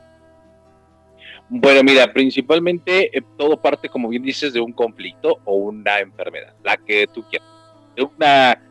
Bueno, 1.50 1.84
mira, 1.84 2.14
principalmente 2.14 3.18
eh, 3.18 3.22
todo 3.38 3.60
parte, 3.60 3.90
como 3.90 4.10
bien 4.10 4.22
dices, 4.22 4.54
de 4.54 4.62
un 4.62 4.72
conflicto 4.72 5.40
o 5.44 5.56
una 5.56 6.00
enfermedad, 6.00 6.54
la 6.64 6.78
que 6.78 7.08
tú 7.08 7.24
quieras. 7.24 7.48
De, 7.96 8.04
una, 8.04 8.62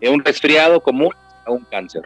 de 0.00 0.08
un 0.08 0.22
resfriado 0.22 0.82
común 0.82 1.12
a 1.46 1.50
un 1.50 1.64
cáncer. 1.64 2.02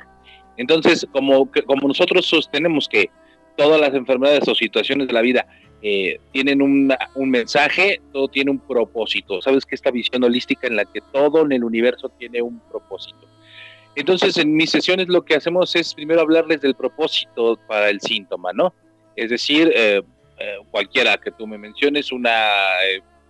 Entonces, 0.57 1.07
como, 1.13 1.51
como 1.67 1.89
nosotros 1.89 2.27
sostenemos 2.27 2.89
que 2.89 3.11
todas 3.57 3.81
las 3.81 3.95
enfermedades 3.95 4.47
o 4.49 4.55
situaciones 4.55 5.07
de 5.07 5.13
la 5.13 5.21
vida 5.21 5.47
eh, 5.83 6.19
tienen 6.33 6.63
un 6.63 7.31
mensaje, 7.31 8.01
todo 8.13 8.29
tiene 8.29 8.51
un 8.51 8.59
propósito. 8.59 9.43
Sabes 9.43 9.67
que 9.67 9.75
esta 9.75 9.91
visión 9.91 10.25
holística 10.25 10.67
en 10.67 10.77
la 10.77 10.85
que 10.85 11.01
todo 11.13 11.43
en 11.45 11.53
el 11.53 11.65
universo 11.65 12.09
tiene 12.09 12.41
un 12.41 12.59
propósito. 12.71 13.27
Entonces, 13.97 14.37
en 14.39 14.55
mis 14.55 14.71
sesiones 14.71 15.09
lo 15.09 15.25
que 15.25 15.35
hacemos 15.35 15.77
es 15.77 15.95
primero 15.95 16.21
hablarles 16.21 16.61
del 16.61 16.75
propósito 16.75 17.59
para 17.69 17.91
el 17.91 18.01
síntoma, 18.01 18.53
¿no? 18.53 18.73
Es 19.15 19.31
decir, 19.31 19.71
eh, 19.75 20.03
eh, 20.39 20.57
cualquiera 20.71 21.17
que 21.17 21.31
tú 21.31 21.47
me 21.47 21.59
menciones, 21.59 22.11
una, 22.11 22.49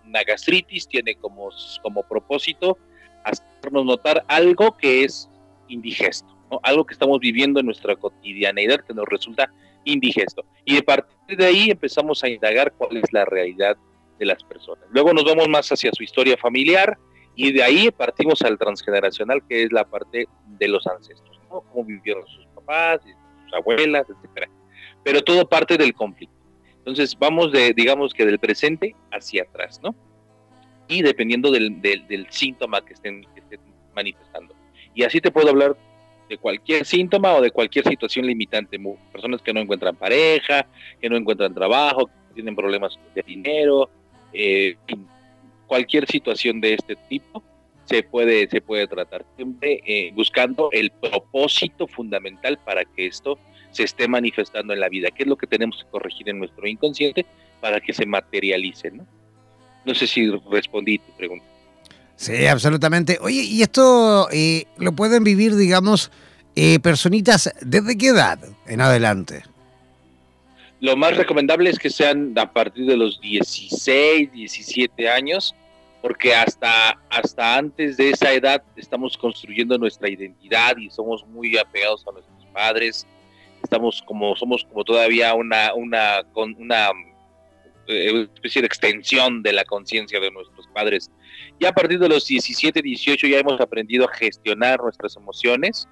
una 0.05 0.23
gastritis 0.23 0.87
tiene 0.87 1.15
como, 1.15 1.49
como 1.83 2.03
propósito 2.03 2.77
hacernos 3.23 3.85
notar 3.85 4.23
algo 4.27 4.75
que 4.77 5.03
es 5.03 5.29
indigesto, 5.67 6.35
¿no? 6.51 6.59
algo 6.63 6.85
que 6.85 6.93
estamos 6.93 7.19
viviendo 7.19 7.59
en 7.59 7.65
nuestra 7.65 7.95
cotidianeidad 7.95 8.81
que 8.85 8.93
nos 8.93 9.05
resulta 9.05 9.51
indigesto. 9.83 10.45
Y 10.65 10.77
a 10.77 10.81
partir 10.81 11.37
de 11.37 11.45
ahí 11.45 11.69
empezamos 11.69 12.23
a 12.23 12.29
indagar 12.29 12.73
cuál 12.73 12.97
es 12.97 13.11
la 13.11 13.25
realidad 13.25 13.77
de 14.19 14.25
las 14.25 14.43
personas. 14.43 14.85
Luego 14.91 15.13
nos 15.13 15.23
vamos 15.23 15.47
más 15.47 15.71
hacia 15.71 15.91
su 15.93 16.03
historia 16.03 16.37
familiar 16.37 16.97
y 17.35 17.51
de 17.51 17.63
ahí 17.63 17.91
partimos 17.91 18.41
al 18.41 18.57
transgeneracional, 18.57 19.45
que 19.47 19.63
es 19.63 19.71
la 19.71 19.83
parte 19.85 20.27
de 20.45 20.67
los 20.67 20.85
ancestros, 20.87 21.39
¿no? 21.49 21.61
Cómo 21.61 21.83
vivieron 21.83 22.25
sus 22.27 22.45
papás, 22.47 23.01
sus 23.03 23.53
abuelas, 23.53 24.07
etcétera. 24.09 24.49
Pero 25.03 25.21
todo 25.21 25.47
parte 25.47 25.77
del 25.77 25.93
conflicto. 25.93 26.35
Entonces 26.77 27.17
vamos 27.17 27.51
de, 27.51 27.73
digamos 27.73 28.13
que 28.13 28.25
del 28.25 28.39
presente 28.39 28.95
hacia 29.11 29.43
atrás, 29.43 29.81
¿no? 29.83 29.95
Y 30.87 31.01
dependiendo 31.01 31.51
del, 31.51 31.81
del, 31.81 32.27
síntoma 32.29 32.83
que 32.85 32.93
estén, 32.93 33.23
que 33.33 33.39
estén 33.39 33.59
manifestando. 33.95 34.54
Y 34.95 35.03
así 35.03 35.21
te 35.21 35.29
puedo 35.29 35.49
hablar 35.49 35.75
de 36.27 36.37
cualquier 36.37 36.85
síntoma 36.85 37.35
o 37.35 37.41
de 37.41 37.51
cualquier 37.51 37.87
situación 37.87 38.25
limitante. 38.25 38.79
Personas 39.11 39.41
que 39.41 39.53
no 39.53 39.59
encuentran 39.59 39.95
pareja, 39.95 40.65
que 40.99 41.09
no 41.09 41.17
encuentran 41.17 41.53
trabajo, 41.53 42.07
que 42.07 42.33
tienen 42.33 42.55
problemas 42.55 42.97
de 43.13 43.21
dinero, 43.21 43.89
eh, 44.33 44.75
cualquier 45.67 46.07
situación 46.07 46.61
de 46.61 46.73
este 46.73 46.95
tipo 46.95 47.43
se 47.85 48.01
puede, 48.03 48.49
se 48.49 48.61
puede 48.61 48.87
tratar 48.87 49.25
siempre 49.35 49.81
eh, 49.85 50.11
buscando 50.13 50.69
el 50.71 50.91
propósito 50.91 51.87
fundamental 51.87 52.57
para 52.57 52.83
que 52.83 53.07
esto 53.07 53.37
se 53.71 53.83
esté 53.83 54.07
manifestando 54.07 54.73
en 54.73 54.79
la 54.79 54.89
vida, 54.89 55.11
qué 55.11 55.23
es 55.23 55.29
lo 55.29 55.35
que 55.35 55.47
tenemos 55.47 55.83
que 55.83 55.89
corregir 55.89 56.29
en 56.29 56.39
nuestro 56.39 56.67
inconsciente 56.67 57.25
para 57.61 57.79
que 57.79 57.93
se 57.93 58.05
materialice. 58.05 58.89
No, 58.89 59.05
no 59.85 59.93
sé 59.93 60.07
si 60.07 60.29
respondí 60.49 60.97
tu 60.97 61.11
pregunta. 61.17 61.45
Sí, 62.15 62.45
absolutamente. 62.47 63.17
Oye, 63.21 63.41
¿y 63.41 63.61
esto 63.61 64.29
eh, 64.31 64.65
lo 64.77 64.93
pueden 64.93 65.23
vivir, 65.23 65.55
digamos, 65.55 66.11
eh, 66.55 66.79
personitas 66.79 67.53
desde 67.61 67.97
qué 67.97 68.07
edad 68.07 68.39
en 68.67 68.81
adelante? 68.81 69.43
lo 70.85 70.95
más 70.95 71.17
recomendable 71.17 71.69
es 71.69 71.79
que 71.79 71.89
sean 71.89 72.37
a 72.37 72.51
partir 72.51 72.85
de 72.85 72.95
los 72.95 73.19
16, 73.19 74.31
17 74.31 75.09
años, 75.09 75.55
porque 76.01 76.35
hasta, 76.35 76.99
hasta 77.09 77.57
antes 77.57 77.97
de 77.97 78.11
esa 78.11 78.31
edad 78.31 78.61
estamos 78.75 79.17
construyendo 79.17 79.77
nuestra 79.79 80.09
identidad 80.09 80.77
y 80.77 80.91
somos 80.91 81.25
muy 81.25 81.57
apegados 81.57 82.05
a 82.07 82.11
nuestros 82.11 82.45
padres, 82.53 83.07
estamos 83.63 84.03
como, 84.05 84.35
somos 84.35 84.63
como 84.65 84.83
todavía 84.83 85.33
una, 85.33 85.73
una, 85.73 86.23
una 86.35 86.89
eh, 87.87 88.27
especie 88.35 88.61
de 88.61 88.67
extensión 88.67 89.41
de 89.41 89.53
la 89.53 89.65
conciencia 89.65 90.19
de 90.19 90.29
nuestros 90.29 90.67
padres. 90.67 91.09
Y 91.59 91.65
a 91.65 91.71
partir 91.71 91.99
de 91.99 92.09
los 92.09 92.25
17, 92.25 92.81
18 92.81 93.27
ya 93.27 93.39
hemos 93.39 93.59
aprendido 93.61 94.05
a 94.05 94.13
gestionar 94.13 94.81
nuestras 94.81 95.15
emociones 95.15 95.87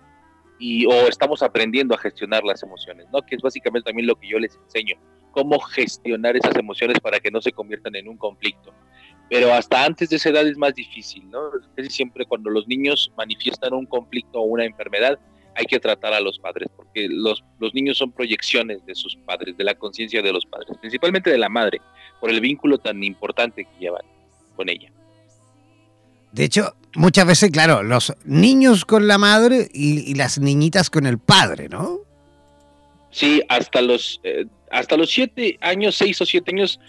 y 0.59 0.85
o 0.85 1.07
estamos 1.07 1.41
aprendiendo 1.41 1.95
a 1.95 1.97
gestionar 1.97 2.43
las 2.43 2.63
emociones, 2.63 3.07
¿no? 3.11 3.21
Que 3.21 3.35
es 3.35 3.41
básicamente 3.41 3.89
también 3.89 4.07
lo 4.07 4.15
que 4.15 4.27
yo 4.27 4.39
les 4.39 4.55
enseño, 4.55 4.95
cómo 5.31 5.59
gestionar 5.59 6.35
esas 6.35 6.55
emociones 6.55 6.99
para 6.99 7.19
que 7.19 7.31
no 7.31 7.41
se 7.41 7.51
conviertan 7.51 7.95
en 7.95 8.07
un 8.07 8.17
conflicto 8.17 8.73
pero 9.29 9.53
hasta 9.53 9.83
antes 9.83 10.09
de 10.09 10.17
esa 10.17 10.29
edad 10.29 10.47
es 10.47 10.57
más 10.57 10.75
difícil, 10.75 11.29
¿no? 11.29 11.39
Casi 11.75 11.89
siempre 11.89 12.25
cuando 12.25 12.49
los 12.49 12.67
niños 12.67 13.11
manifiestan 13.17 13.73
un 13.73 13.85
conflicto 13.85 14.39
o 14.39 14.43
una 14.43 14.65
enfermedad, 14.65 15.17
hay 15.55 15.65
que 15.65 15.79
tratar 15.79 16.13
a 16.13 16.19
los 16.19 16.39
padres, 16.39 16.69
porque 16.75 17.07
los, 17.09 17.43
los 17.59 17.73
niños 17.73 17.97
son 17.97 18.11
proyecciones 18.11 18.85
de 18.85 18.95
sus 18.95 19.15
padres, 19.17 19.55
de 19.57 19.63
la 19.63 19.75
conciencia 19.75 20.21
de 20.21 20.33
los 20.33 20.45
padres, 20.45 20.77
principalmente 20.79 21.31
de 21.31 21.37
la 21.37 21.49
madre, 21.49 21.79
por 22.19 22.29
el 22.29 22.41
vínculo 22.41 22.77
tan 22.77 23.03
importante 23.03 23.65
que 23.65 23.79
llevan 23.79 24.03
con 24.55 24.69
ella. 24.69 24.91
De 26.33 26.43
hecho, 26.43 26.75
muchas 26.95 27.25
veces, 27.25 27.51
claro, 27.51 27.83
los 27.83 28.13
niños 28.25 28.85
con 28.85 29.07
la 29.07 29.17
madre 29.17 29.69
y, 29.71 30.15
las 30.15 30.39
niñitas 30.39 30.89
con 30.89 31.05
el 31.05 31.19
padre, 31.19 31.69
¿no? 31.69 31.99
Sí, 33.11 33.43
hasta 33.47 33.81
los 33.81 34.19
eh, 34.23 34.45
hasta 34.71 34.97
los 34.97 35.11
siete 35.11 35.57
años, 35.61 35.95
seis 35.95 36.19
o 36.19 36.25
siete 36.25 36.51
años, 36.51 36.79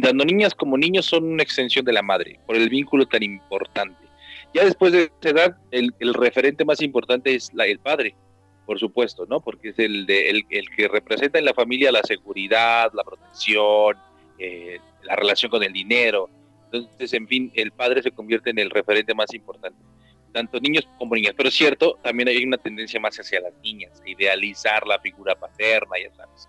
tanto 0.00 0.24
niñas 0.24 0.54
como 0.54 0.78
niños 0.78 1.06
son 1.06 1.24
una 1.24 1.42
extensión 1.42 1.84
de 1.84 1.92
la 1.92 2.02
madre, 2.02 2.38
por 2.46 2.54
el 2.54 2.68
vínculo 2.68 3.06
tan 3.06 3.24
importante. 3.24 4.04
Ya 4.54 4.64
después 4.64 4.92
de 4.92 5.10
esa 5.20 5.30
edad, 5.30 5.56
el, 5.72 5.92
referente 6.14 6.64
más 6.64 6.80
importante 6.80 7.34
es 7.34 7.52
la, 7.52 7.66
el 7.66 7.80
padre, 7.80 8.14
por 8.64 8.78
supuesto, 8.78 9.26
¿no? 9.26 9.40
Porque 9.40 9.70
es 9.70 9.78
el, 9.80 10.06
de, 10.06 10.30
el, 10.30 10.44
que 10.76 10.86
representa 10.86 11.40
en 11.40 11.44
la 11.44 11.54
familia 11.54 11.90
la 11.90 12.04
seguridad, 12.04 12.92
la 12.94 13.02
protección, 13.02 13.96
eh, 14.38 14.78
la 15.02 15.16
relación 15.16 15.50
con 15.50 15.64
el 15.64 15.72
dinero. 15.72 16.30
Entonces, 16.74 17.12
en 17.12 17.28
fin, 17.28 17.52
el 17.54 17.70
padre 17.72 18.02
se 18.02 18.10
convierte 18.10 18.50
en 18.50 18.58
el 18.58 18.70
referente 18.70 19.14
más 19.14 19.32
importante, 19.34 19.78
tanto 20.32 20.58
niños 20.60 20.88
como 20.98 21.14
niñas. 21.14 21.34
Pero 21.36 21.48
es 21.48 21.54
cierto, 21.54 21.98
también 22.02 22.28
hay 22.28 22.44
una 22.44 22.56
tendencia 22.56 22.98
más 23.00 23.16
hacia 23.16 23.40
las 23.40 23.52
niñas, 23.62 24.02
idealizar 24.04 24.86
la 24.86 24.98
figura 24.98 25.34
paterna, 25.34 25.96
ya 26.02 26.14
sabes. 26.14 26.48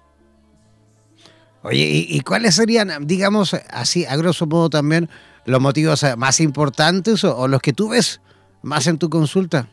Oye, 1.61 2.05
¿y, 2.07 2.19
cuáles 2.21 2.55
serían, 2.55 3.07
digamos, 3.07 3.55
así, 3.69 4.05
a 4.05 4.15
grosso 4.17 4.45
modo 4.45 4.69
también, 4.69 5.09
los 5.45 5.59
motivos 5.59 6.03
eh, 6.03 6.15
más 6.15 6.39
importantes 6.39 7.23
o, 7.23 7.47
los 7.47 7.59
que 7.59 7.73
tú 7.73 7.89
ves 7.89 8.21
más 8.61 8.85
en 8.85 8.99
tu 8.99 9.09
consulta? 9.09 9.67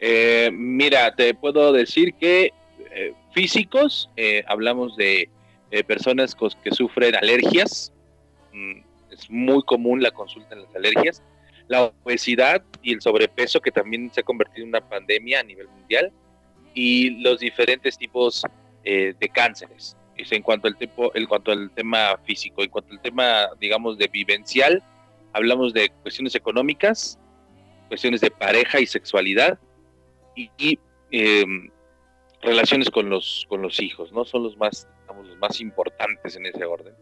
Eh, 0.00 0.50
mira, 0.52 1.14
te 1.14 1.34
puedo 1.34 1.72
decir 1.72 2.14
que 2.14 2.52
eh, 2.90 3.14
físicos, 3.32 4.10
hablamos 4.48 4.96
de 4.96 5.30
personas 5.86 6.36
que 6.62 6.70
sufren 6.72 7.16
alergias, 7.16 7.93
es 9.10 9.30
muy 9.30 9.62
común 9.62 10.02
la 10.02 10.10
consulta 10.10 10.54
en 10.54 10.62
las 10.62 10.74
alergias, 10.74 11.22
la 11.68 11.92
obesidad 12.04 12.62
y 12.82 12.92
el 12.92 13.00
sobrepeso 13.00 13.60
que 13.60 13.70
también 13.70 14.12
se 14.12 14.20
ha 14.20 14.24
convertido 14.24 14.64
en 14.64 14.68
una 14.70 14.88
pandemia 14.88 15.40
a 15.40 15.42
nivel 15.42 15.68
mundial 15.68 16.12
y 16.74 17.22
los 17.22 17.40
diferentes 17.40 17.96
tipos 17.96 18.42
de 18.84 19.30
cánceres 19.32 19.96
en 20.16 20.42
cuanto 20.42 20.68
al 20.68 20.76
tiempo, 20.76 21.10
en 21.14 21.26
cuanto 21.26 21.52
al 21.52 21.70
tema 21.70 22.16
físico, 22.24 22.62
en 22.62 22.70
cuanto 22.70 22.92
al 22.92 23.00
tema, 23.00 23.48
digamos, 23.60 23.98
de 23.98 24.08
vivencial, 24.08 24.82
hablamos 25.32 25.72
de 25.72 25.90
cuestiones 26.02 26.34
económicas, 26.34 27.18
cuestiones 27.88 28.20
de 28.20 28.30
pareja 28.30 28.80
y 28.80 28.86
sexualidad 28.86 29.58
y, 30.34 30.78
em, 31.10 31.70
relaciones 32.42 32.90
con 32.90 33.08
los 33.08 33.46
con 33.48 33.62
los 33.62 33.80
hijos, 33.80 34.12
¿no? 34.12 34.24
Son 34.24 34.42
los 34.42 34.56
más, 34.56 34.86
digamos, 35.02 35.28
los 35.28 35.38
más 35.38 35.60
importantes 35.60 36.36
en 36.36 36.46
ese 36.46 36.64
orden. 36.64 36.94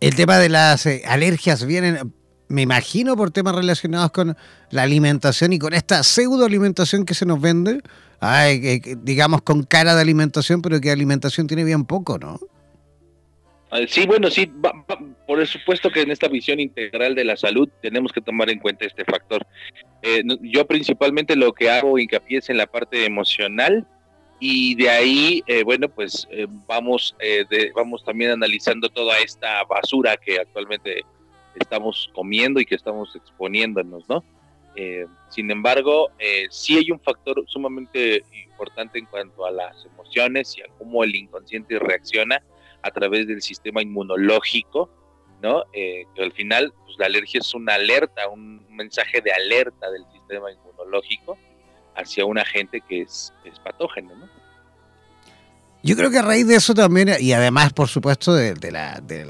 El 0.00 0.14
tema 0.14 0.38
de 0.38 0.48
las 0.48 0.86
eh, 0.86 1.02
alergias 1.06 1.64
vienen, 1.66 2.12
me 2.48 2.62
imagino, 2.62 3.16
por 3.16 3.30
temas 3.30 3.54
relacionados 3.54 4.10
con 4.12 4.36
la 4.70 4.82
alimentación 4.82 5.52
y 5.52 5.58
con 5.58 5.74
esta 5.74 6.02
pseudo 6.02 6.46
alimentación 6.46 7.04
que 7.04 7.14
se 7.14 7.26
nos 7.26 7.40
vende 7.40 7.80
ay, 8.20 8.80
digamos, 8.98 9.42
con 9.42 9.64
cara 9.64 9.94
de 9.94 10.02
alimentación, 10.02 10.62
pero 10.62 10.80
que 10.80 10.90
alimentación 10.90 11.46
tiene 11.46 11.64
bien 11.64 11.84
poco, 11.84 12.18
¿no? 12.18 12.38
Sí, 13.86 14.04
bueno, 14.04 14.30
sí, 14.30 14.52
por 15.26 15.46
supuesto 15.46 15.90
que 15.90 16.02
en 16.02 16.10
esta 16.10 16.26
visión 16.26 16.58
integral 16.58 17.14
de 17.14 17.24
la 17.24 17.36
salud 17.36 17.68
tenemos 17.80 18.12
que 18.12 18.20
tomar 18.20 18.50
en 18.50 18.58
cuenta 18.58 18.84
este 18.84 19.04
factor. 19.04 19.46
Eh, 20.02 20.24
yo 20.42 20.66
principalmente 20.66 21.36
lo 21.36 21.52
que 21.52 21.70
hago 21.70 21.98
hincapié 21.98 22.38
es 22.38 22.50
en 22.50 22.56
la 22.56 22.66
parte 22.66 23.04
emocional 23.04 23.86
y 24.40 24.74
de 24.74 24.90
ahí, 24.90 25.42
eh, 25.46 25.62
bueno, 25.62 25.88
pues 25.88 26.26
eh, 26.30 26.46
vamos, 26.66 27.14
vamos 27.74 28.02
también 28.04 28.32
analizando 28.32 28.88
toda 28.88 29.18
esta 29.18 29.62
basura 29.64 30.16
que 30.16 30.40
actualmente 30.40 31.04
estamos 31.54 32.10
comiendo 32.14 32.60
y 32.60 32.64
que 32.64 32.74
estamos 32.74 33.14
exponiéndonos, 33.14 34.08
¿no? 34.08 34.24
Eh, 34.76 35.06
sin 35.28 35.50
embargo, 35.50 36.10
eh, 36.18 36.46
sí 36.50 36.76
hay 36.76 36.90
un 36.90 37.00
factor 37.00 37.42
sumamente 37.46 38.24
importante 38.32 38.98
en 38.98 39.06
cuanto 39.06 39.44
a 39.44 39.50
las 39.50 39.84
emociones 39.84 40.56
y 40.56 40.62
a 40.62 40.66
cómo 40.78 41.02
el 41.02 41.14
inconsciente 41.14 41.78
reacciona 41.78 42.42
a 42.82 42.90
través 42.90 43.26
del 43.26 43.42
sistema 43.42 43.82
inmunológico, 43.82 44.88
¿no? 45.42 45.64
Eh, 45.72 46.04
que 46.14 46.22
al 46.22 46.32
final, 46.32 46.72
pues 46.84 46.98
la 46.98 47.06
alergia 47.06 47.40
es 47.40 47.54
una 47.54 47.74
alerta, 47.74 48.28
un 48.28 48.64
mensaje 48.70 49.20
de 49.20 49.32
alerta 49.32 49.90
del 49.90 50.04
sistema 50.12 50.52
inmunológico 50.52 51.36
hacia 51.96 52.24
un 52.24 52.38
agente 52.38 52.80
que 52.80 53.02
es, 53.02 53.32
patógeno, 53.64 54.14
¿no? 54.16 54.28
Yo 55.82 55.96
creo 55.96 56.10
que 56.10 56.18
a 56.18 56.22
raíz 56.22 56.46
de 56.46 56.56
eso 56.56 56.74
también, 56.74 57.10
y 57.20 57.32
además, 57.32 57.72
por 57.72 57.88
supuesto, 57.88 58.34
de, 58.34 58.54
la, 58.70 59.00
de 59.00 59.26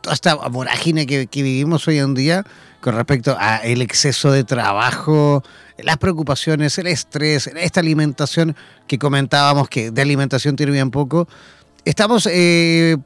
toda 0.00 0.14
esta 0.14 0.34
vorágine 0.34 1.04
que, 1.06 1.26
que 1.26 1.42
vivimos 1.42 1.86
hoy 1.86 1.98
en 1.98 2.14
día, 2.14 2.44
con 2.84 2.94
respecto 2.94 3.36
a 3.38 3.56
el 3.58 3.80
exceso 3.80 4.30
de 4.30 4.44
trabajo, 4.44 5.42
las 5.78 5.96
preocupaciones, 5.96 6.76
el 6.78 6.86
estrés, 6.86 7.46
esta 7.46 7.80
alimentación 7.80 8.54
que 8.86 8.98
comentábamos 8.98 9.68
que 9.68 9.90
de 9.90 10.02
alimentación 10.02 10.54
tiene 10.54 10.72
bien 10.72 10.90
poco. 10.90 11.26
Estamos, 11.84 12.28
eh, 12.30 12.98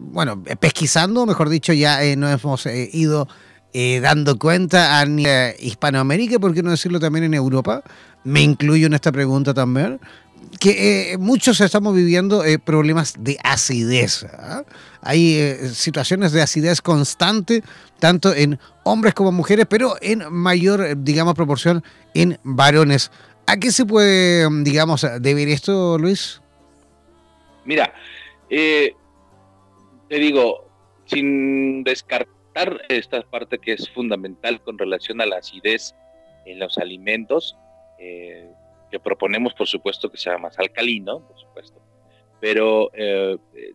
bueno, 0.00 0.42
pesquisando, 0.42 1.26
mejor 1.26 1.48
dicho, 1.48 1.72
ya 1.72 2.02
eh, 2.02 2.16
nos 2.16 2.42
hemos 2.42 2.66
eh, 2.66 2.88
ido 2.92 3.28
dando 3.72 4.38
cuenta 4.38 5.00
a 5.00 5.06
Hispanoamérica, 5.58 6.38
por 6.38 6.54
qué 6.54 6.62
no 6.62 6.70
decirlo 6.70 6.98
también 6.98 7.24
en 7.24 7.34
Europa. 7.34 7.82
Me 8.24 8.40
incluyo 8.40 8.86
en 8.86 8.94
esta 8.94 9.12
pregunta 9.12 9.52
también 9.54 10.00
que 10.58 11.12
eh, 11.12 11.18
muchos 11.18 11.60
estamos 11.60 11.94
viviendo 11.94 12.44
eh, 12.44 12.58
problemas 12.58 13.14
de 13.18 13.38
acidez. 13.42 14.24
¿ah? 14.24 14.64
Hay 15.02 15.34
eh, 15.36 15.68
situaciones 15.68 16.32
de 16.32 16.42
acidez 16.42 16.80
constante, 16.80 17.62
tanto 17.98 18.34
en 18.34 18.58
hombres 18.84 19.14
como 19.14 19.32
mujeres, 19.32 19.66
pero 19.68 19.96
en 20.00 20.22
mayor, 20.32 21.02
digamos, 21.02 21.34
proporción 21.34 21.84
en 22.14 22.38
varones. 22.42 23.10
¿A 23.46 23.58
qué 23.58 23.70
se 23.70 23.84
puede, 23.84 24.48
digamos, 24.62 25.06
deber 25.20 25.48
esto, 25.48 25.98
Luis? 25.98 26.42
Mira, 27.64 27.92
te 28.48 28.94
digo, 30.08 30.68
sin 31.06 31.84
descartar 31.84 32.35
esta 32.88 33.22
parte 33.22 33.58
que 33.58 33.72
es 33.72 33.88
fundamental 33.90 34.60
con 34.62 34.78
relación 34.78 35.20
a 35.20 35.26
la 35.26 35.38
acidez 35.38 35.94
en 36.44 36.58
los 36.58 36.78
alimentos, 36.78 37.56
eh, 37.98 38.48
que 38.90 39.00
proponemos, 39.00 39.54
por 39.54 39.66
supuesto, 39.66 40.10
que 40.10 40.16
sea 40.16 40.38
más 40.38 40.58
alcalino, 40.58 41.26
por 41.26 41.38
supuesto, 41.38 41.80
pero 42.40 42.90
eh, 42.94 43.36
eh, 43.54 43.72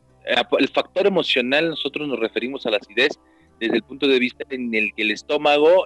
el 0.57 0.67
factor 0.69 1.05
emocional 1.05 1.69
nosotros 1.69 2.07
nos 2.07 2.19
referimos 2.19 2.65
a 2.65 2.71
la 2.71 2.77
acidez 2.77 3.19
desde 3.59 3.75
el 3.75 3.83
punto 3.83 4.07
de 4.07 4.19
vista 4.19 4.43
en 4.49 4.73
el 4.73 4.93
que 4.95 5.03
el 5.03 5.11
estómago, 5.11 5.85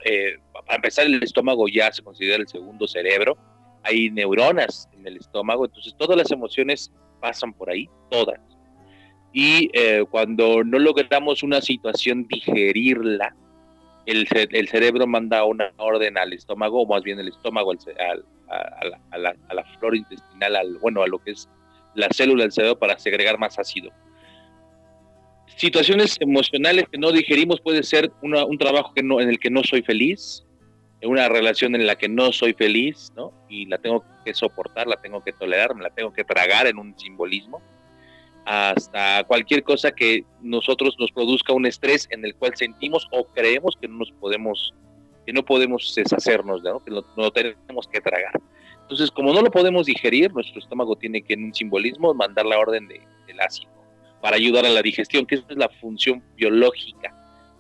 para 0.54 0.76
empezar, 0.76 1.06
el 1.06 1.22
estómago 1.22 1.68
ya 1.68 1.91
se 1.91 2.04
considera 2.04 2.38
el 2.38 2.48
segundo 2.48 2.88
cerebro, 2.88 3.38
hay 3.84 4.10
neuronas 4.12 4.88
en 4.93 5.06
el 5.06 5.18
estómago, 5.18 5.66
entonces 5.66 5.93
todas 5.98 6.18
las 6.18 6.32
emociones 6.32 6.91
pasan 7.20 7.54
por 7.54 7.70
ahí, 7.70 7.89
todas. 8.10 8.55
Y 9.38 9.70
cuando 10.12 10.64
no 10.64 10.80
logramos 10.80 11.44
una 11.44 11.60
situación 11.60 12.26
digerirla, 12.26 13.36
el, 14.06 14.26
el, 14.32 14.68
cerebro 14.70 15.08
manda 15.08 15.44
una 15.44 15.74
orden 15.76 16.18
al 16.18 16.32
estómago, 16.32 16.84
o 16.84 16.88
más 16.88 17.04
bien 17.04 17.20
el 17.20 17.28
estómago 17.28 17.72
al, 17.72 18.26
a, 18.48 19.18
la, 19.18 19.64
flora 19.78 19.98
intestinal, 19.98 20.56
al, 20.56 20.78
bueno, 20.78 21.04
a 21.04 21.08
lo 21.08 21.20
que 21.20 21.32
es 21.32 21.50
la 21.96 22.08
célula 22.12 22.44
del 22.44 22.54
cerebro 22.54 22.80
para 22.80 22.98
segregar 22.98 23.38
más 23.38 23.60
ácido. 23.60 23.92
Situaciones 25.58 26.16
emocionales 26.22 26.86
que 26.90 26.98
no 26.98 27.12
digerimos 27.12 27.60
puede 27.60 27.84
ser 27.84 28.14
un 28.22 28.58
trabajo 28.58 28.94
que 28.94 29.04
no, 29.04 29.20
en 29.20 29.28
el 29.28 29.38
que 29.38 29.50
no 29.50 29.66
soy 29.66 29.82
feliz, 29.82 30.46
una 31.04 31.28
relación 31.28 31.76
en 31.76 31.86
la 31.86 31.98
que 31.98 32.08
no 32.08 32.32
soy 32.32 32.54
feliz, 32.54 33.12
¿no? 33.18 33.34
Y 33.50 33.66
la 33.66 33.80
tengo 33.80 34.06
que 34.24 34.34
soportar, 34.34 34.88
la 34.88 34.96
tengo 35.02 35.22
que 35.22 35.34
tolerar, 35.34 35.76
me 35.76 35.84
la 35.84 35.90
tengo 35.90 36.14
que 36.14 36.24
tragar 36.24 36.68
en 36.68 36.78
un 36.78 36.98
simbolismo, 36.98 37.62
hasta 38.46 39.24
cualquier 39.24 39.64
cosa 39.64 39.91
que 39.91 40.24
nosotros 40.41 40.96
nos 41.00 41.12
produzca 41.12 41.52
un 41.52 41.66
estrés 41.66 42.08
en 42.12 42.24
el 42.24 42.36
cual 42.36 42.56
sentimos 42.56 43.08
o 43.12 43.26
creemos 43.26 43.76
que 43.80 43.88
no 43.88 43.98
nos 43.98 44.12
podemos, 44.12 44.74
que 45.26 45.34
no 45.34 45.43
podemos 45.43 45.93
deshacernos, 45.96 46.62
¿no? 46.62 46.80
Que 46.84 46.91
no, 46.91 47.32
tenemos 47.32 47.88
que 47.88 48.00
tragar. 48.00 48.39
Entonces, 48.84 49.10
como 49.10 49.34
no 49.34 49.41
lo 49.41 49.50
podemos 49.50 49.88
digerir, 49.88 50.32
nuestro 50.32 50.60
estómago 50.60 50.96
tiene 50.96 51.24
que 51.24 51.34
en 51.34 51.46
un 51.46 51.56
simbolismo 51.56 52.14
mandar 52.14 52.46
la 52.46 52.60
orden 52.60 52.88
de, 52.88 53.02
del 53.26 53.41
ácido 53.41 53.72
para 54.22 54.36
ayudar 54.36 54.66
a 54.66 54.70
la 54.70 54.84
digestión, 54.84 55.26
que 55.26 55.36
es 55.36 55.43
la 55.50 55.70
función 55.82 56.24
biológica 56.36 57.14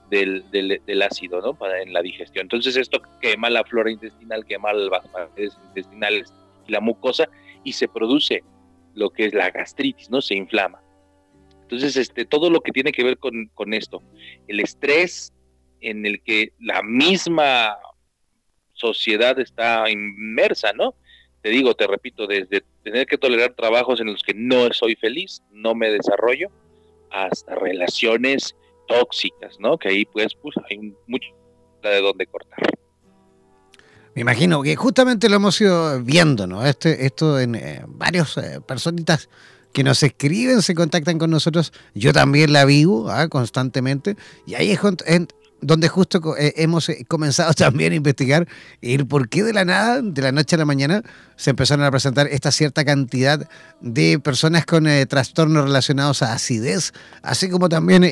del, 0.09 0.43
del, 0.51 1.01
ácido 1.01 1.41
¿no? 1.41 1.55
Para, 1.55 1.81
en 1.81 1.93
la 1.93 2.03
digestión. 2.03 2.43
Entonces 2.43 2.77
esto 2.77 3.01
quema 3.21 3.49
la 3.49 3.63
flora 3.63 3.89
intestinal, 3.89 4.45
quema 4.45 4.71
las 4.71 5.07
paredes 5.07 5.57
intestinales 5.69 6.31
y 6.67 6.71
la 6.71 6.79
mucosa 6.79 7.27
y 7.63 7.73
se 7.73 7.87
produce 7.87 8.43
lo 8.95 9.11
que 9.11 9.25
es 9.25 9.33
la 9.33 9.51
gastritis, 9.51 10.09
¿no? 10.09 10.21
Se 10.21 10.35
inflama. 10.35 10.81
Entonces, 11.61 11.97
este, 11.97 12.25
todo 12.25 12.49
lo 12.49 12.61
que 12.61 12.71
tiene 12.71 12.91
que 12.91 13.03
ver 13.03 13.17
con, 13.17 13.49
con 13.53 13.73
esto, 13.73 14.01
el 14.47 14.59
estrés 14.59 15.33
en 15.81 16.05
el 16.05 16.21
que 16.21 16.53
la 16.59 16.81
misma 16.83 17.77
sociedad 18.73 19.39
está 19.39 19.89
inmersa, 19.89 20.73
¿no? 20.73 20.95
Te 21.41 21.49
digo, 21.49 21.75
te 21.75 21.87
repito, 21.87 22.27
desde 22.27 22.63
tener 22.83 23.05
que 23.05 23.17
tolerar 23.17 23.53
trabajos 23.53 23.99
en 23.99 24.07
los 24.07 24.23
que 24.23 24.33
no 24.33 24.71
soy 24.73 24.95
feliz, 24.95 25.43
no 25.51 25.75
me 25.75 25.91
desarrollo, 25.91 26.49
hasta 27.11 27.55
relaciones 27.55 28.55
tóxicas, 28.87 29.59
¿no? 29.59 29.77
Que 29.77 29.89
ahí 29.89 30.05
pues, 30.05 30.35
pues 30.35 30.55
hay 30.69 30.93
mucho 31.07 31.29
de 31.83 32.01
dónde 32.01 32.25
cortar. 32.27 32.59
Me 34.15 34.21
imagino 34.21 34.63
que 34.63 34.77
justamente 34.77 35.27
lo 35.27 35.35
hemos 35.35 35.59
ido 35.59 36.01
viendo, 36.01 36.47
¿no? 36.47 36.65
Este, 36.65 37.05
esto 37.05 37.37
en 37.37 37.55
eh, 37.55 37.83
varios 37.85 38.37
eh, 38.37 38.61
personitas 38.65 39.27
que 39.73 39.83
nos 39.83 40.01
escriben, 40.03 40.61
se 40.61 40.73
contactan 40.73 41.19
con 41.19 41.29
nosotros. 41.29 41.73
Yo 41.93 42.13
también 42.13 42.53
la 42.53 42.63
vivo 42.63 43.11
¿ah? 43.11 43.27
constantemente. 43.27 44.15
Y 44.47 44.55
ahí 44.55 44.71
es 44.71 44.79
donde 45.65 45.89
justo 45.89 46.37
eh, 46.37 46.53
hemos 46.57 46.89
eh, 46.89 47.05
comenzado 47.07 47.53
también 47.55 47.93
a 47.93 47.95
investigar 47.95 48.47
el 48.81 49.07
por 49.07 49.29
qué 49.29 49.43
de 49.43 49.53
la 49.53 49.65
nada, 49.65 50.01
de 50.01 50.21
la 50.21 50.31
noche 50.31 50.55
a 50.55 50.59
la 50.59 50.65
mañana, 50.65 51.03
se 51.35 51.49
empezaron 51.49 51.83
a 51.85 51.91
presentar 51.91 52.27
esta 52.27 52.51
cierta 52.51 52.85
cantidad 52.85 53.47
de 53.81 54.19
personas 54.19 54.65
con 54.65 54.87
eh, 54.87 55.05
trastornos 55.05 55.63
relacionados 55.63 56.21
a 56.21 56.33
acidez, 56.33 56.93
así 57.21 57.49
como 57.49 57.67
también 57.69 58.03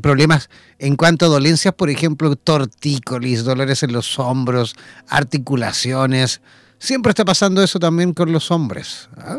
problemas 0.00 0.50
en 0.78 0.96
cuanto 0.96 1.26
a 1.26 1.28
dolencias, 1.28 1.74
por 1.74 1.90
ejemplo, 1.90 2.36
tortícolis, 2.36 3.44
dolores 3.44 3.82
en 3.82 3.92
los 3.92 4.18
hombros, 4.18 4.74
articulaciones. 5.08 6.40
Siempre 6.78 7.10
está 7.10 7.24
pasando 7.24 7.62
eso 7.62 7.78
también 7.78 8.12
con 8.12 8.32
los 8.32 8.50
hombres. 8.50 9.08
¿ah? 9.16 9.38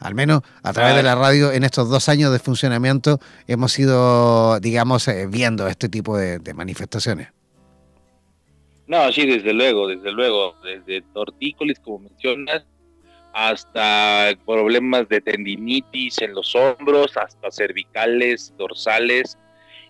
Al 0.00 0.14
menos 0.14 0.42
a 0.62 0.72
través 0.72 0.96
de 0.96 1.02
la 1.02 1.14
radio 1.14 1.52
en 1.52 1.64
estos 1.64 1.88
dos 1.88 2.08
años 2.08 2.32
de 2.32 2.38
funcionamiento 2.38 3.18
hemos 3.46 3.78
ido, 3.78 4.60
digamos, 4.60 5.08
eh, 5.08 5.26
viendo 5.28 5.66
este 5.66 5.88
tipo 5.88 6.16
de, 6.16 6.38
manifestaciones. 6.54 7.28
No, 8.86 9.12
sí, 9.12 9.26
desde 9.26 9.52
luego, 9.52 9.86
desde 9.86 10.12
luego, 10.12 10.54
desde 10.64 11.02
tortícolis, 11.12 11.78
como 11.80 11.98
mencionas, 12.00 12.64
hasta 13.34 14.30
problemas 14.46 15.08
de 15.08 15.20
tendinitis 15.20 16.22
en 16.22 16.32
los 16.32 16.54
hombros, 16.54 17.16
hasta 17.16 17.50
cervicales, 17.50 18.54
dorsales, 18.56 19.36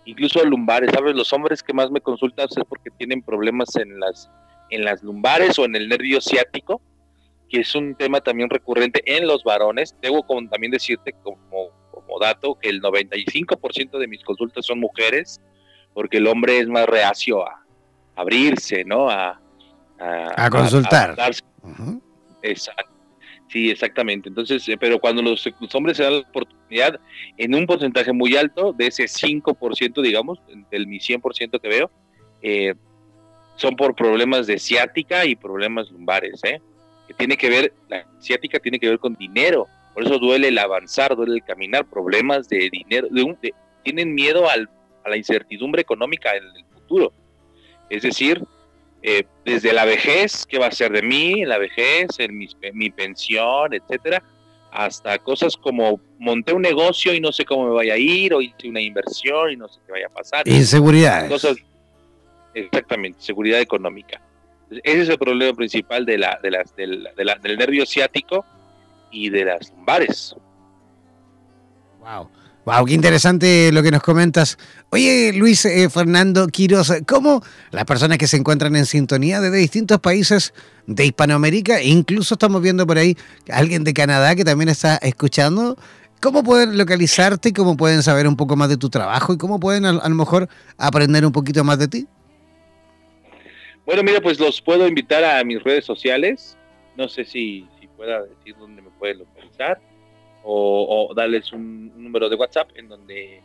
incluso 0.04 0.44
lumbares. 0.44 0.90
¿Sabes? 0.92 1.14
Los 1.14 1.32
hombres 1.32 1.62
que 1.62 1.72
más 1.72 1.90
me 1.90 2.00
consultan 2.00 2.48
es 2.50 2.64
porque 2.68 2.90
tienen 2.90 3.22
problemas 3.22 3.76
en 3.76 4.00
las, 4.00 4.28
en 4.70 4.84
las 4.84 5.02
lumbares 5.02 5.58
o 5.58 5.64
en 5.64 5.76
el 5.76 5.88
nervio 5.88 6.20
ciático 6.20 6.82
que 7.48 7.60
es 7.60 7.74
un 7.74 7.94
tema 7.94 8.20
también 8.20 8.50
recurrente 8.50 9.02
en 9.04 9.26
los 9.26 9.44
varones. 9.44 9.94
Debo 10.00 10.24
también 10.50 10.70
decirte 10.70 11.14
como, 11.22 11.70
como 11.90 12.18
dato 12.20 12.58
que 12.60 12.68
el 12.68 12.80
95% 12.82 13.98
de 13.98 14.06
mis 14.06 14.22
consultas 14.22 14.66
son 14.66 14.80
mujeres, 14.80 15.40
porque 15.94 16.18
el 16.18 16.26
hombre 16.26 16.58
es 16.58 16.68
más 16.68 16.86
reacio 16.86 17.46
a 17.46 17.64
abrirse, 18.16 18.84
¿no? 18.84 19.08
A, 19.08 19.40
a, 19.98 20.50
consultar. 20.50 21.16
Exacto. 22.42 22.98
Sí, 23.48 23.70
exactamente. 23.70 24.28
Entonces, 24.28 24.68
eh, 24.68 24.76
pero 24.78 24.98
cuando 24.98 25.22
los, 25.22 25.48
hombres 25.72 25.96
se 25.96 26.02
dan 26.02 26.14
la 26.14 26.18
oportunidad, 26.20 27.00
en 27.36 27.54
un 27.54 27.66
porcentaje 27.66 28.12
muy 28.12 28.36
alto, 28.36 28.72
de 28.72 28.88
ese 28.88 29.04
5%, 29.04 30.02
digamos, 30.02 30.38
del 30.70 30.86
mi 30.86 30.98
100% 30.98 31.58
que 31.60 31.68
veo, 31.68 31.90
eh, 32.42 32.74
son 33.56 33.74
por 33.74 33.94
problemas 33.94 34.46
de 34.46 34.58
ciática 34.58 35.24
y 35.24 35.34
problemas 35.34 35.90
lumbares, 35.90 36.44
¿eh? 36.44 36.60
Tiene 37.18 37.36
que 37.36 37.50
ver, 37.50 37.72
la 37.88 38.06
asiática 38.18 38.58
tiene 38.58 38.78
que 38.78 38.88
ver 38.88 38.98
con 38.98 39.14
dinero, 39.14 39.66
por 39.92 40.04
eso 40.04 40.18
duele 40.18 40.48
el 40.48 40.58
avanzar, 40.58 41.16
duele 41.16 41.34
el 41.34 41.44
caminar, 41.44 41.84
problemas 41.84 42.48
de 42.48 42.70
dinero, 42.70 43.08
de 43.10 43.52
tienen 43.82 44.14
miedo 44.14 44.48
al, 44.48 44.70
a 45.04 45.10
la 45.10 45.16
incertidumbre 45.16 45.82
económica 45.82 46.36
en 46.36 46.44
el 46.44 46.64
futuro. 46.72 47.12
Es 47.90 48.02
decir, 48.02 48.40
eh, 49.02 49.24
desde 49.44 49.72
la 49.72 49.84
vejez, 49.84 50.46
¿qué 50.46 50.58
va 50.58 50.66
a 50.66 50.72
ser 50.72 50.92
de 50.92 51.02
mí 51.02 51.42
en 51.42 51.48
la 51.48 51.58
vejez, 51.58 52.08
en 52.18 52.36
mi, 52.36 52.48
mi, 52.74 52.90
pensión, 52.90 53.74
etcétera? 53.74 54.22
Hasta 54.70 55.18
cosas 55.18 55.56
como 55.56 56.00
monté 56.18 56.52
un 56.52 56.62
negocio 56.62 57.12
y 57.14 57.20
no 57.20 57.32
sé 57.32 57.44
cómo 57.44 57.66
me 57.66 57.74
vaya 57.74 57.94
a 57.94 57.98
ir, 57.98 58.34
o 58.34 58.40
hice 58.40 58.68
una 58.68 58.80
inversión 58.80 59.50
y 59.50 59.56
no 59.56 59.66
sé 59.68 59.80
qué 59.84 59.92
vaya 59.92 60.06
a 60.06 60.10
pasar. 60.10 60.46
Inseguridad. 60.46 61.28
Cosas, 61.28 61.56
exactamente, 62.54 63.20
seguridad 63.20 63.60
económica. 63.60 64.20
Ese 64.70 65.02
es 65.02 65.08
el 65.08 65.18
problema 65.18 65.54
principal 65.54 66.04
de 66.04 66.18
la, 66.18 66.38
de 66.42 66.50
las, 66.50 66.76
del, 66.76 67.08
del 67.16 67.58
nervio 67.58 67.86
ciático 67.86 68.44
y 69.10 69.30
de 69.30 69.44
las 69.44 69.70
lumbares. 69.70 70.34
Wow. 72.00 72.28
Wow, 72.64 72.84
qué 72.84 72.92
interesante 72.92 73.72
lo 73.72 73.82
que 73.82 73.90
nos 73.90 74.02
comentas. 74.02 74.58
Oye, 74.90 75.32
Luis 75.32 75.64
eh, 75.64 75.88
Fernando 75.88 76.46
Quiroz, 76.48 76.92
¿cómo 77.06 77.42
las 77.70 77.86
personas 77.86 78.18
que 78.18 78.26
se 78.26 78.36
encuentran 78.36 78.76
en 78.76 78.84
sintonía 78.84 79.40
desde 79.40 79.56
distintos 79.56 80.00
países 80.00 80.52
de 80.86 81.06
Hispanoamérica, 81.06 81.78
e 81.78 81.88
incluso 81.88 82.34
estamos 82.34 82.60
viendo 82.60 82.86
por 82.86 82.98
ahí 82.98 83.16
alguien 83.50 83.84
de 83.84 83.94
Canadá 83.94 84.34
que 84.34 84.44
también 84.44 84.68
está 84.68 84.96
escuchando, 84.96 85.78
cómo 86.20 86.42
pueden 86.42 86.76
localizarte, 86.76 87.54
cómo 87.54 87.76
pueden 87.76 88.02
saber 88.02 88.28
un 88.28 88.36
poco 88.36 88.54
más 88.54 88.68
de 88.68 88.76
tu 88.76 88.90
trabajo 88.90 89.32
y 89.32 89.38
cómo 89.38 89.58
pueden 89.60 89.86
a 89.86 89.92
lo 89.92 90.14
mejor 90.14 90.48
aprender 90.76 91.24
un 91.24 91.32
poquito 91.32 91.64
más 91.64 91.78
de 91.78 91.88
ti? 91.88 92.06
Bueno, 93.88 94.02
mira, 94.02 94.20
pues 94.20 94.38
los 94.38 94.60
puedo 94.60 94.86
invitar 94.86 95.24
a 95.24 95.42
mis 95.44 95.62
redes 95.62 95.86
sociales. 95.86 96.58
No 96.94 97.08
sé 97.08 97.24
si, 97.24 97.66
si 97.80 97.86
pueda 97.86 98.20
decir 98.20 98.54
dónde 98.58 98.82
me 98.82 98.90
pueden 98.90 99.20
localizar 99.20 99.80
o, 100.44 101.10
darles 101.16 101.54
un, 101.54 101.90
número 101.96 102.28
de 102.28 102.36
WhatsApp 102.36 102.68
en 102.74 102.90
donde 102.90 103.40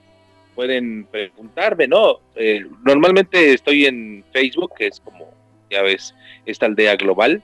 pueden 0.54 1.06
preguntarme, 1.06 1.88
¿no? 1.88 2.20
Eh, 2.36 2.66
normalmente 2.84 3.54
estoy 3.54 3.86
en 3.86 4.26
Facebook, 4.34 4.74
que 4.78 4.88
es 4.88 5.00
como, 5.00 5.34
ya 5.72 5.82
ves, 5.82 6.14
esta 6.46 6.66
aldea 6.66 6.98
global, 6.98 7.42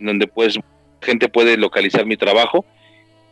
en 0.00 0.06
donde 0.06 0.26
pues 0.26 0.58
gente 1.02 1.28
puede 1.28 1.56
localizar 1.56 2.04
mi 2.04 2.16
trabajo. 2.16 2.64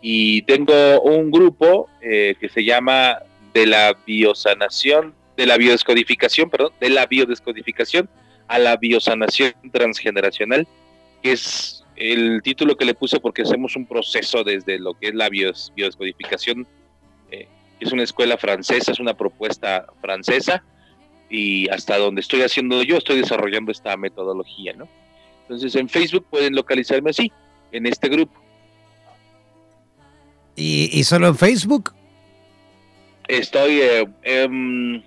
Y 0.00 0.42
tengo 0.42 1.00
un 1.00 1.32
grupo 1.32 1.88
eh, 2.02 2.36
que 2.38 2.48
se 2.48 2.62
llama 2.62 3.18
de 3.52 3.66
la 3.66 3.96
biosanación, 4.06 5.12
de 5.36 5.46
la 5.46 5.56
biodescodificación, 5.56 6.48
perdón, 6.50 6.70
de 6.78 6.90
la 6.90 7.06
biodescodificación 7.06 8.08
a 8.52 8.58
la 8.58 8.76
biosanación 8.76 9.54
transgeneracional, 9.72 10.68
que 11.22 11.32
es 11.32 11.82
el 11.96 12.42
título 12.42 12.76
que 12.76 12.84
le 12.84 12.92
puse 12.92 13.18
porque 13.18 13.42
hacemos 13.42 13.76
un 13.76 13.86
proceso 13.86 14.44
desde 14.44 14.78
lo 14.78 14.92
que 14.92 15.08
es 15.08 15.14
la 15.14 15.30
biodescodificación, 15.30 16.66
eh, 17.30 17.48
que 17.78 17.84
es 17.86 17.92
una 17.92 18.02
escuela 18.02 18.36
francesa, 18.36 18.92
es 18.92 19.00
una 19.00 19.14
propuesta 19.14 19.86
francesa, 20.02 20.62
y 21.30 21.66
hasta 21.70 21.96
donde 21.96 22.20
estoy 22.20 22.42
haciendo 22.42 22.82
yo, 22.82 22.98
estoy 22.98 23.22
desarrollando 23.22 23.72
esta 23.72 23.96
metodología, 23.96 24.74
¿no? 24.74 24.86
Entonces 25.42 25.74
en 25.74 25.88
Facebook 25.88 26.26
pueden 26.28 26.54
localizarme 26.54 27.08
así, 27.08 27.32
en 27.72 27.86
este 27.86 28.10
grupo. 28.10 28.38
¿Y, 30.56 31.02
solo 31.04 31.28
en 31.28 31.36
Facebook? 31.36 31.94
Estoy, 33.28 33.80
eh, 33.80 34.06
em, 34.24 35.02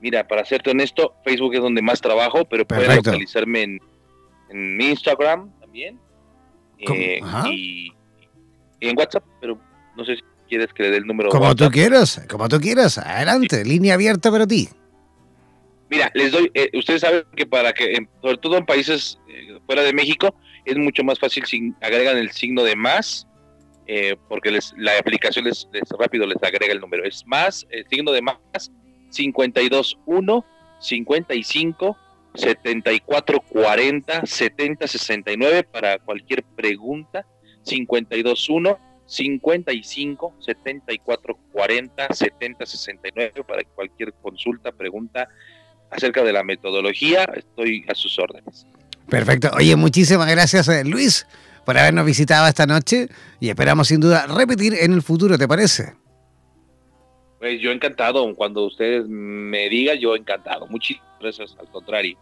Mira, 0.00 0.26
para 0.26 0.44
serte 0.44 0.70
honesto, 0.70 1.14
Facebook 1.24 1.54
es 1.54 1.60
donde 1.60 1.82
más 1.82 2.00
trabajo, 2.00 2.44
pero 2.46 2.66
puedes 2.66 2.96
localizarme 2.96 3.62
en, 3.62 3.80
en 4.48 4.80
Instagram 4.80 5.50
también. 5.60 5.98
Eh, 6.78 7.20
y, 7.50 7.92
en 8.80 8.98
WhatsApp, 8.98 9.24
pero 9.40 9.60
no 9.94 10.04
sé 10.06 10.16
si 10.16 10.22
quieres 10.48 10.72
que 10.72 10.84
le 10.84 10.90
dé 10.90 10.96
el 10.96 11.06
número. 11.06 11.28
Como 11.28 11.54
tú 11.54 11.68
quieras, 11.70 12.24
como 12.30 12.48
tú 12.48 12.58
quieras. 12.58 12.96
Adelante, 12.96 13.62
línea 13.64 13.94
abierta 13.94 14.30
para 14.30 14.46
ti. 14.46 14.68
Mira, 15.90 16.10
les 16.14 16.32
doy, 16.32 16.50
eh, 16.54 16.70
ustedes 16.74 17.02
saben 17.02 17.24
que 17.36 17.44
para 17.44 17.72
que, 17.74 18.06
sobre 18.22 18.38
todo 18.38 18.56
en 18.56 18.64
países 18.64 19.18
eh, 19.28 19.58
fuera 19.66 19.82
de 19.82 19.92
México, 19.92 20.34
es 20.64 20.78
mucho 20.78 21.04
más 21.04 21.18
fácil 21.18 21.44
si 21.44 21.74
agregan 21.82 22.16
el 22.16 22.30
signo 22.30 22.62
de 22.62 22.76
más, 22.76 23.26
porque 24.28 24.52
les, 24.52 24.72
la 24.78 24.96
aplicación 24.98 25.46
les, 25.46 25.68
les, 25.72 25.82
rápido 25.98 26.24
les 26.24 26.40
agrega 26.42 26.72
el 26.72 26.80
número. 26.80 27.04
Es 27.04 27.26
más, 27.26 27.66
el 27.70 27.84
signo 27.88 28.12
de 28.12 28.22
más 28.22 28.36
52 29.10 29.98
1 30.06 30.44
55 30.80 31.96
7440 32.34 34.26
7069 34.26 35.64
para 35.64 35.98
cualquier 35.98 36.42
pregunta. 36.42 37.26
521 37.64 38.78
55 39.06 40.34
74 40.38 41.38
40 41.52 42.14
70 42.14 42.66
69 42.66 43.44
para 43.46 43.64
cualquier 43.74 44.14
consulta, 44.14 44.70
pregunta 44.72 45.28
acerca 45.90 46.22
de 46.22 46.32
la 46.32 46.44
metodología. 46.44 47.24
Estoy 47.24 47.84
a 47.88 47.94
sus 47.94 48.18
órdenes. 48.18 48.66
Perfecto. 49.08 49.50
Oye, 49.56 49.74
muchísimas 49.74 50.30
gracias, 50.30 50.68
eh, 50.68 50.84
Luis, 50.84 51.26
por 51.66 51.76
habernos 51.76 52.06
visitado 52.06 52.46
esta 52.46 52.66
noche 52.66 53.08
y 53.40 53.48
esperamos 53.48 53.88
sin 53.88 54.00
duda 54.00 54.26
repetir 54.26 54.74
en 54.74 54.92
el 54.92 55.02
futuro, 55.02 55.36
¿te 55.36 55.48
parece? 55.48 55.94
Pues 57.40 57.60
yo 57.60 57.72
encantado. 57.72 58.32
Cuando 58.36 58.66
ustedes 58.66 59.08
me 59.08 59.68
digan, 59.68 59.98
yo 59.98 60.14
encantado. 60.14 60.66
Muchísimas 60.68 61.08
gracias, 61.20 61.56
al 61.58 61.68
contrario. 61.68 62.16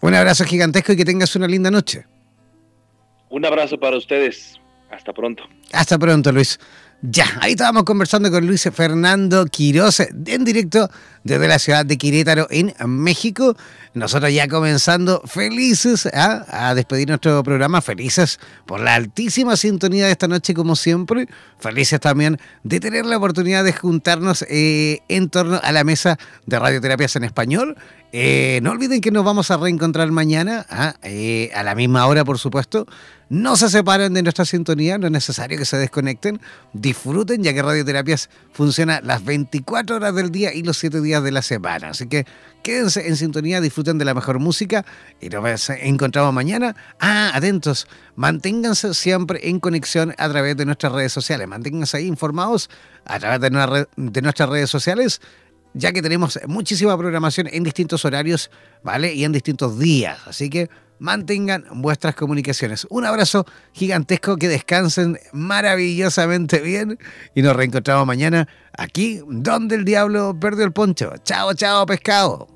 Un 0.00 0.14
abrazo 0.14 0.44
gigantesco 0.44 0.92
y 0.92 0.96
que 0.96 1.04
tengas 1.04 1.34
una 1.36 1.46
linda 1.46 1.70
noche. 1.70 2.04
Un 3.30 3.46
abrazo 3.46 3.78
para 3.78 3.96
ustedes. 3.96 4.60
Hasta 4.90 5.12
pronto. 5.12 5.44
Hasta 5.72 5.98
pronto, 5.98 6.30
Luis. 6.30 6.58
Ya, 7.06 7.26
ahí 7.42 7.50
estábamos 7.50 7.84
conversando 7.84 8.30
con 8.30 8.46
Luis 8.46 8.66
Fernando 8.72 9.44
Quiroz 9.44 10.00
en 10.00 10.42
directo 10.42 10.88
desde 11.22 11.46
la 11.46 11.58
ciudad 11.58 11.84
de 11.84 11.98
Querétaro, 11.98 12.46
en 12.48 12.72
México. 12.86 13.58
Nosotros 13.92 14.32
ya 14.32 14.48
comenzando 14.48 15.20
felices 15.26 16.08
¿ah? 16.14 16.46
a 16.48 16.74
despedir 16.74 17.08
nuestro 17.08 17.42
programa, 17.42 17.82
felices 17.82 18.40
por 18.64 18.80
la 18.80 18.94
altísima 18.94 19.54
sintonía 19.58 20.06
de 20.06 20.12
esta 20.12 20.28
noche, 20.28 20.54
como 20.54 20.76
siempre. 20.76 21.28
Felices 21.58 22.00
también 22.00 22.40
de 22.62 22.80
tener 22.80 23.04
la 23.04 23.18
oportunidad 23.18 23.64
de 23.64 23.74
juntarnos 23.74 24.42
eh, 24.48 25.00
en 25.08 25.28
torno 25.28 25.60
a 25.62 25.72
la 25.72 25.84
mesa 25.84 26.18
de 26.46 26.58
radioterapias 26.58 27.16
en 27.16 27.24
español 27.24 27.76
eh, 28.16 28.60
no 28.62 28.70
olviden 28.70 29.00
que 29.00 29.10
nos 29.10 29.24
vamos 29.24 29.50
a 29.50 29.56
reencontrar 29.56 30.08
mañana, 30.12 30.64
¿ah? 30.70 30.94
eh, 31.02 31.50
a 31.52 31.64
la 31.64 31.74
misma 31.74 32.06
hora, 32.06 32.24
por 32.24 32.38
supuesto. 32.38 32.86
No 33.28 33.56
se 33.56 33.68
separen 33.68 34.12
de 34.12 34.22
nuestra 34.22 34.44
sintonía, 34.44 34.98
no 34.98 35.06
es 35.06 35.12
necesario 35.12 35.58
que 35.58 35.64
se 35.64 35.76
desconecten. 35.76 36.40
Disfruten, 36.72 37.42
ya 37.42 37.54
que 37.54 37.62
Radioterapias 37.62 38.28
funciona 38.52 39.00
las 39.02 39.24
24 39.24 39.96
horas 39.96 40.14
del 40.14 40.30
día 40.30 40.52
y 40.52 40.62
los 40.62 40.76
7 40.78 41.00
días 41.00 41.22
de 41.22 41.32
la 41.32 41.42
semana. 41.42 41.88
Así 41.90 42.06
que 42.06 42.26
quédense 42.62 43.08
en 43.08 43.16
sintonía, 43.16 43.60
disfruten 43.60 43.98
de 43.98 44.04
la 44.04 44.14
mejor 44.14 44.38
música 44.38 44.84
y 45.20 45.28
nos 45.30 45.70
encontramos 45.70 46.34
mañana. 46.34 46.76
Ah, 47.00 47.32
atentos, 47.34 47.86
manténganse 48.14 48.92
siempre 48.94 49.48
en 49.48 49.58
conexión 49.58 50.14
a 50.18 50.28
través 50.28 50.56
de 50.56 50.66
nuestras 50.66 50.92
redes 50.92 51.12
sociales. 51.12 51.48
Manténganse 51.48 51.96
ahí 51.96 52.06
informados 52.06 52.68
a 53.06 53.18
través 53.18 53.40
de 53.40 54.20
nuestras 54.22 54.48
redes 54.48 54.70
sociales 54.70 55.20
ya 55.74 55.92
que 55.92 56.02
tenemos 56.02 56.38
muchísima 56.46 56.96
programación 56.96 57.48
en 57.50 57.64
distintos 57.64 58.04
horarios, 58.04 58.50
¿vale? 58.82 59.12
Y 59.12 59.24
en 59.24 59.32
distintos 59.32 59.78
días. 59.78 60.20
Así 60.26 60.48
que 60.48 60.70
mantengan 60.98 61.64
vuestras 61.74 62.14
comunicaciones. 62.14 62.86
Un 62.90 63.04
abrazo 63.04 63.46
gigantesco, 63.72 64.36
que 64.36 64.48
descansen 64.48 65.18
maravillosamente 65.32 66.60
bien 66.60 66.98
y 67.34 67.42
nos 67.42 67.56
reencontramos 67.56 68.06
mañana 68.06 68.48
aquí 68.76 69.20
donde 69.28 69.76
el 69.76 69.84
diablo 69.84 70.38
perdió 70.38 70.64
el 70.64 70.72
poncho. 70.72 71.12
Chao, 71.24 71.54
chao, 71.54 71.86
pescado. 71.86 72.48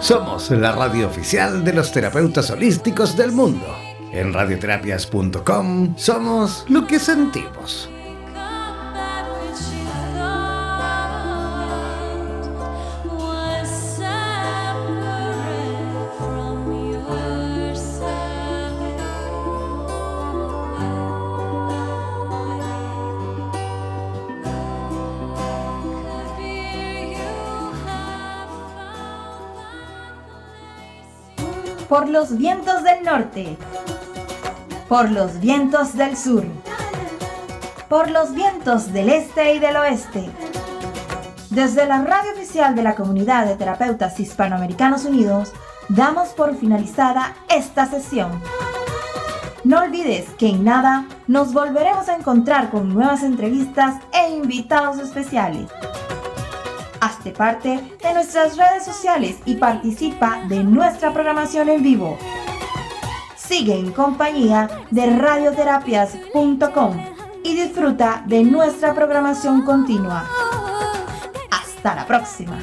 Somos 0.00 0.50
la 0.52 0.72
radio 0.72 1.06
oficial 1.06 1.64
de 1.64 1.74
los 1.74 1.92
terapeutas 1.92 2.48
holísticos 2.50 3.14
del 3.16 3.32
mundo. 3.32 3.87
En 4.12 4.32
radioterapias.com 4.32 5.96
somos 5.96 6.64
lo 6.68 6.86
que 6.86 6.98
sentimos. 6.98 7.88
por 31.88 32.08
los 32.08 32.36
vientos 32.36 32.84
del 32.84 33.02
norte, 33.02 33.56
por 34.88 35.10
los 35.10 35.38
vientos 35.40 35.94
del 35.94 36.16
sur, 36.16 36.44
por 37.90 38.10
los 38.10 38.32
vientos 38.32 38.90
del 38.92 39.10
este 39.10 39.54
y 39.54 39.58
del 39.58 39.76
oeste. 39.76 40.30
Desde 41.50 41.86
la 41.86 42.02
radio 42.02 42.32
oficial 42.32 42.74
de 42.74 42.82
la 42.82 42.94
Comunidad 42.94 43.46
de 43.46 43.56
Terapeutas 43.56 44.18
Hispanoamericanos 44.18 45.04
Unidos, 45.04 45.52
damos 45.90 46.28
por 46.28 46.56
finalizada 46.56 47.36
esta 47.50 47.86
sesión. 47.86 48.40
No 49.62 49.80
olvides 49.80 50.30
que 50.38 50.48
en 50.48 50.64
nada 50.64 51.04
nos 51.26 51.52
volveremos 51.52 52.08
a 52.08 52.16
encontrar 52.16 52.70
con 52.70 52.88
nuevas 52.88 53.22
entrevistas 53.22 53.96
e 54.12 54.30
invitados 54.30 54.98
especiales. 55.00 55.68
Hazte 57.00 57.32
parte 57.32 57.80
de 58.02 58.14
nuestras 58.14 58.56
redes 58.56 58.84
sociales 58.84 59.36
y 59.44 59.56
participa 59.56 60.40
de 60.48 60.64
nuestra 60.64 61.12
programación 61.12 61.68
en 61.68 61.82
vivo. 61.82 62.16
Sigue 63.48 63.78
en 63.78 63.92
compañía 63.92 64.68
de 64.90 65.06
radioterapias.com 65.16 66.96
y 67.42 67.54
disfruta 67.54 68.22
de 68.26 68.44
nuestra 68.44 68.92
programación 68.92 69.62
continua. 69.62 70.26
Hasta 71.50 71.94
la 71.94 72.06
próxima. 72.06 72.58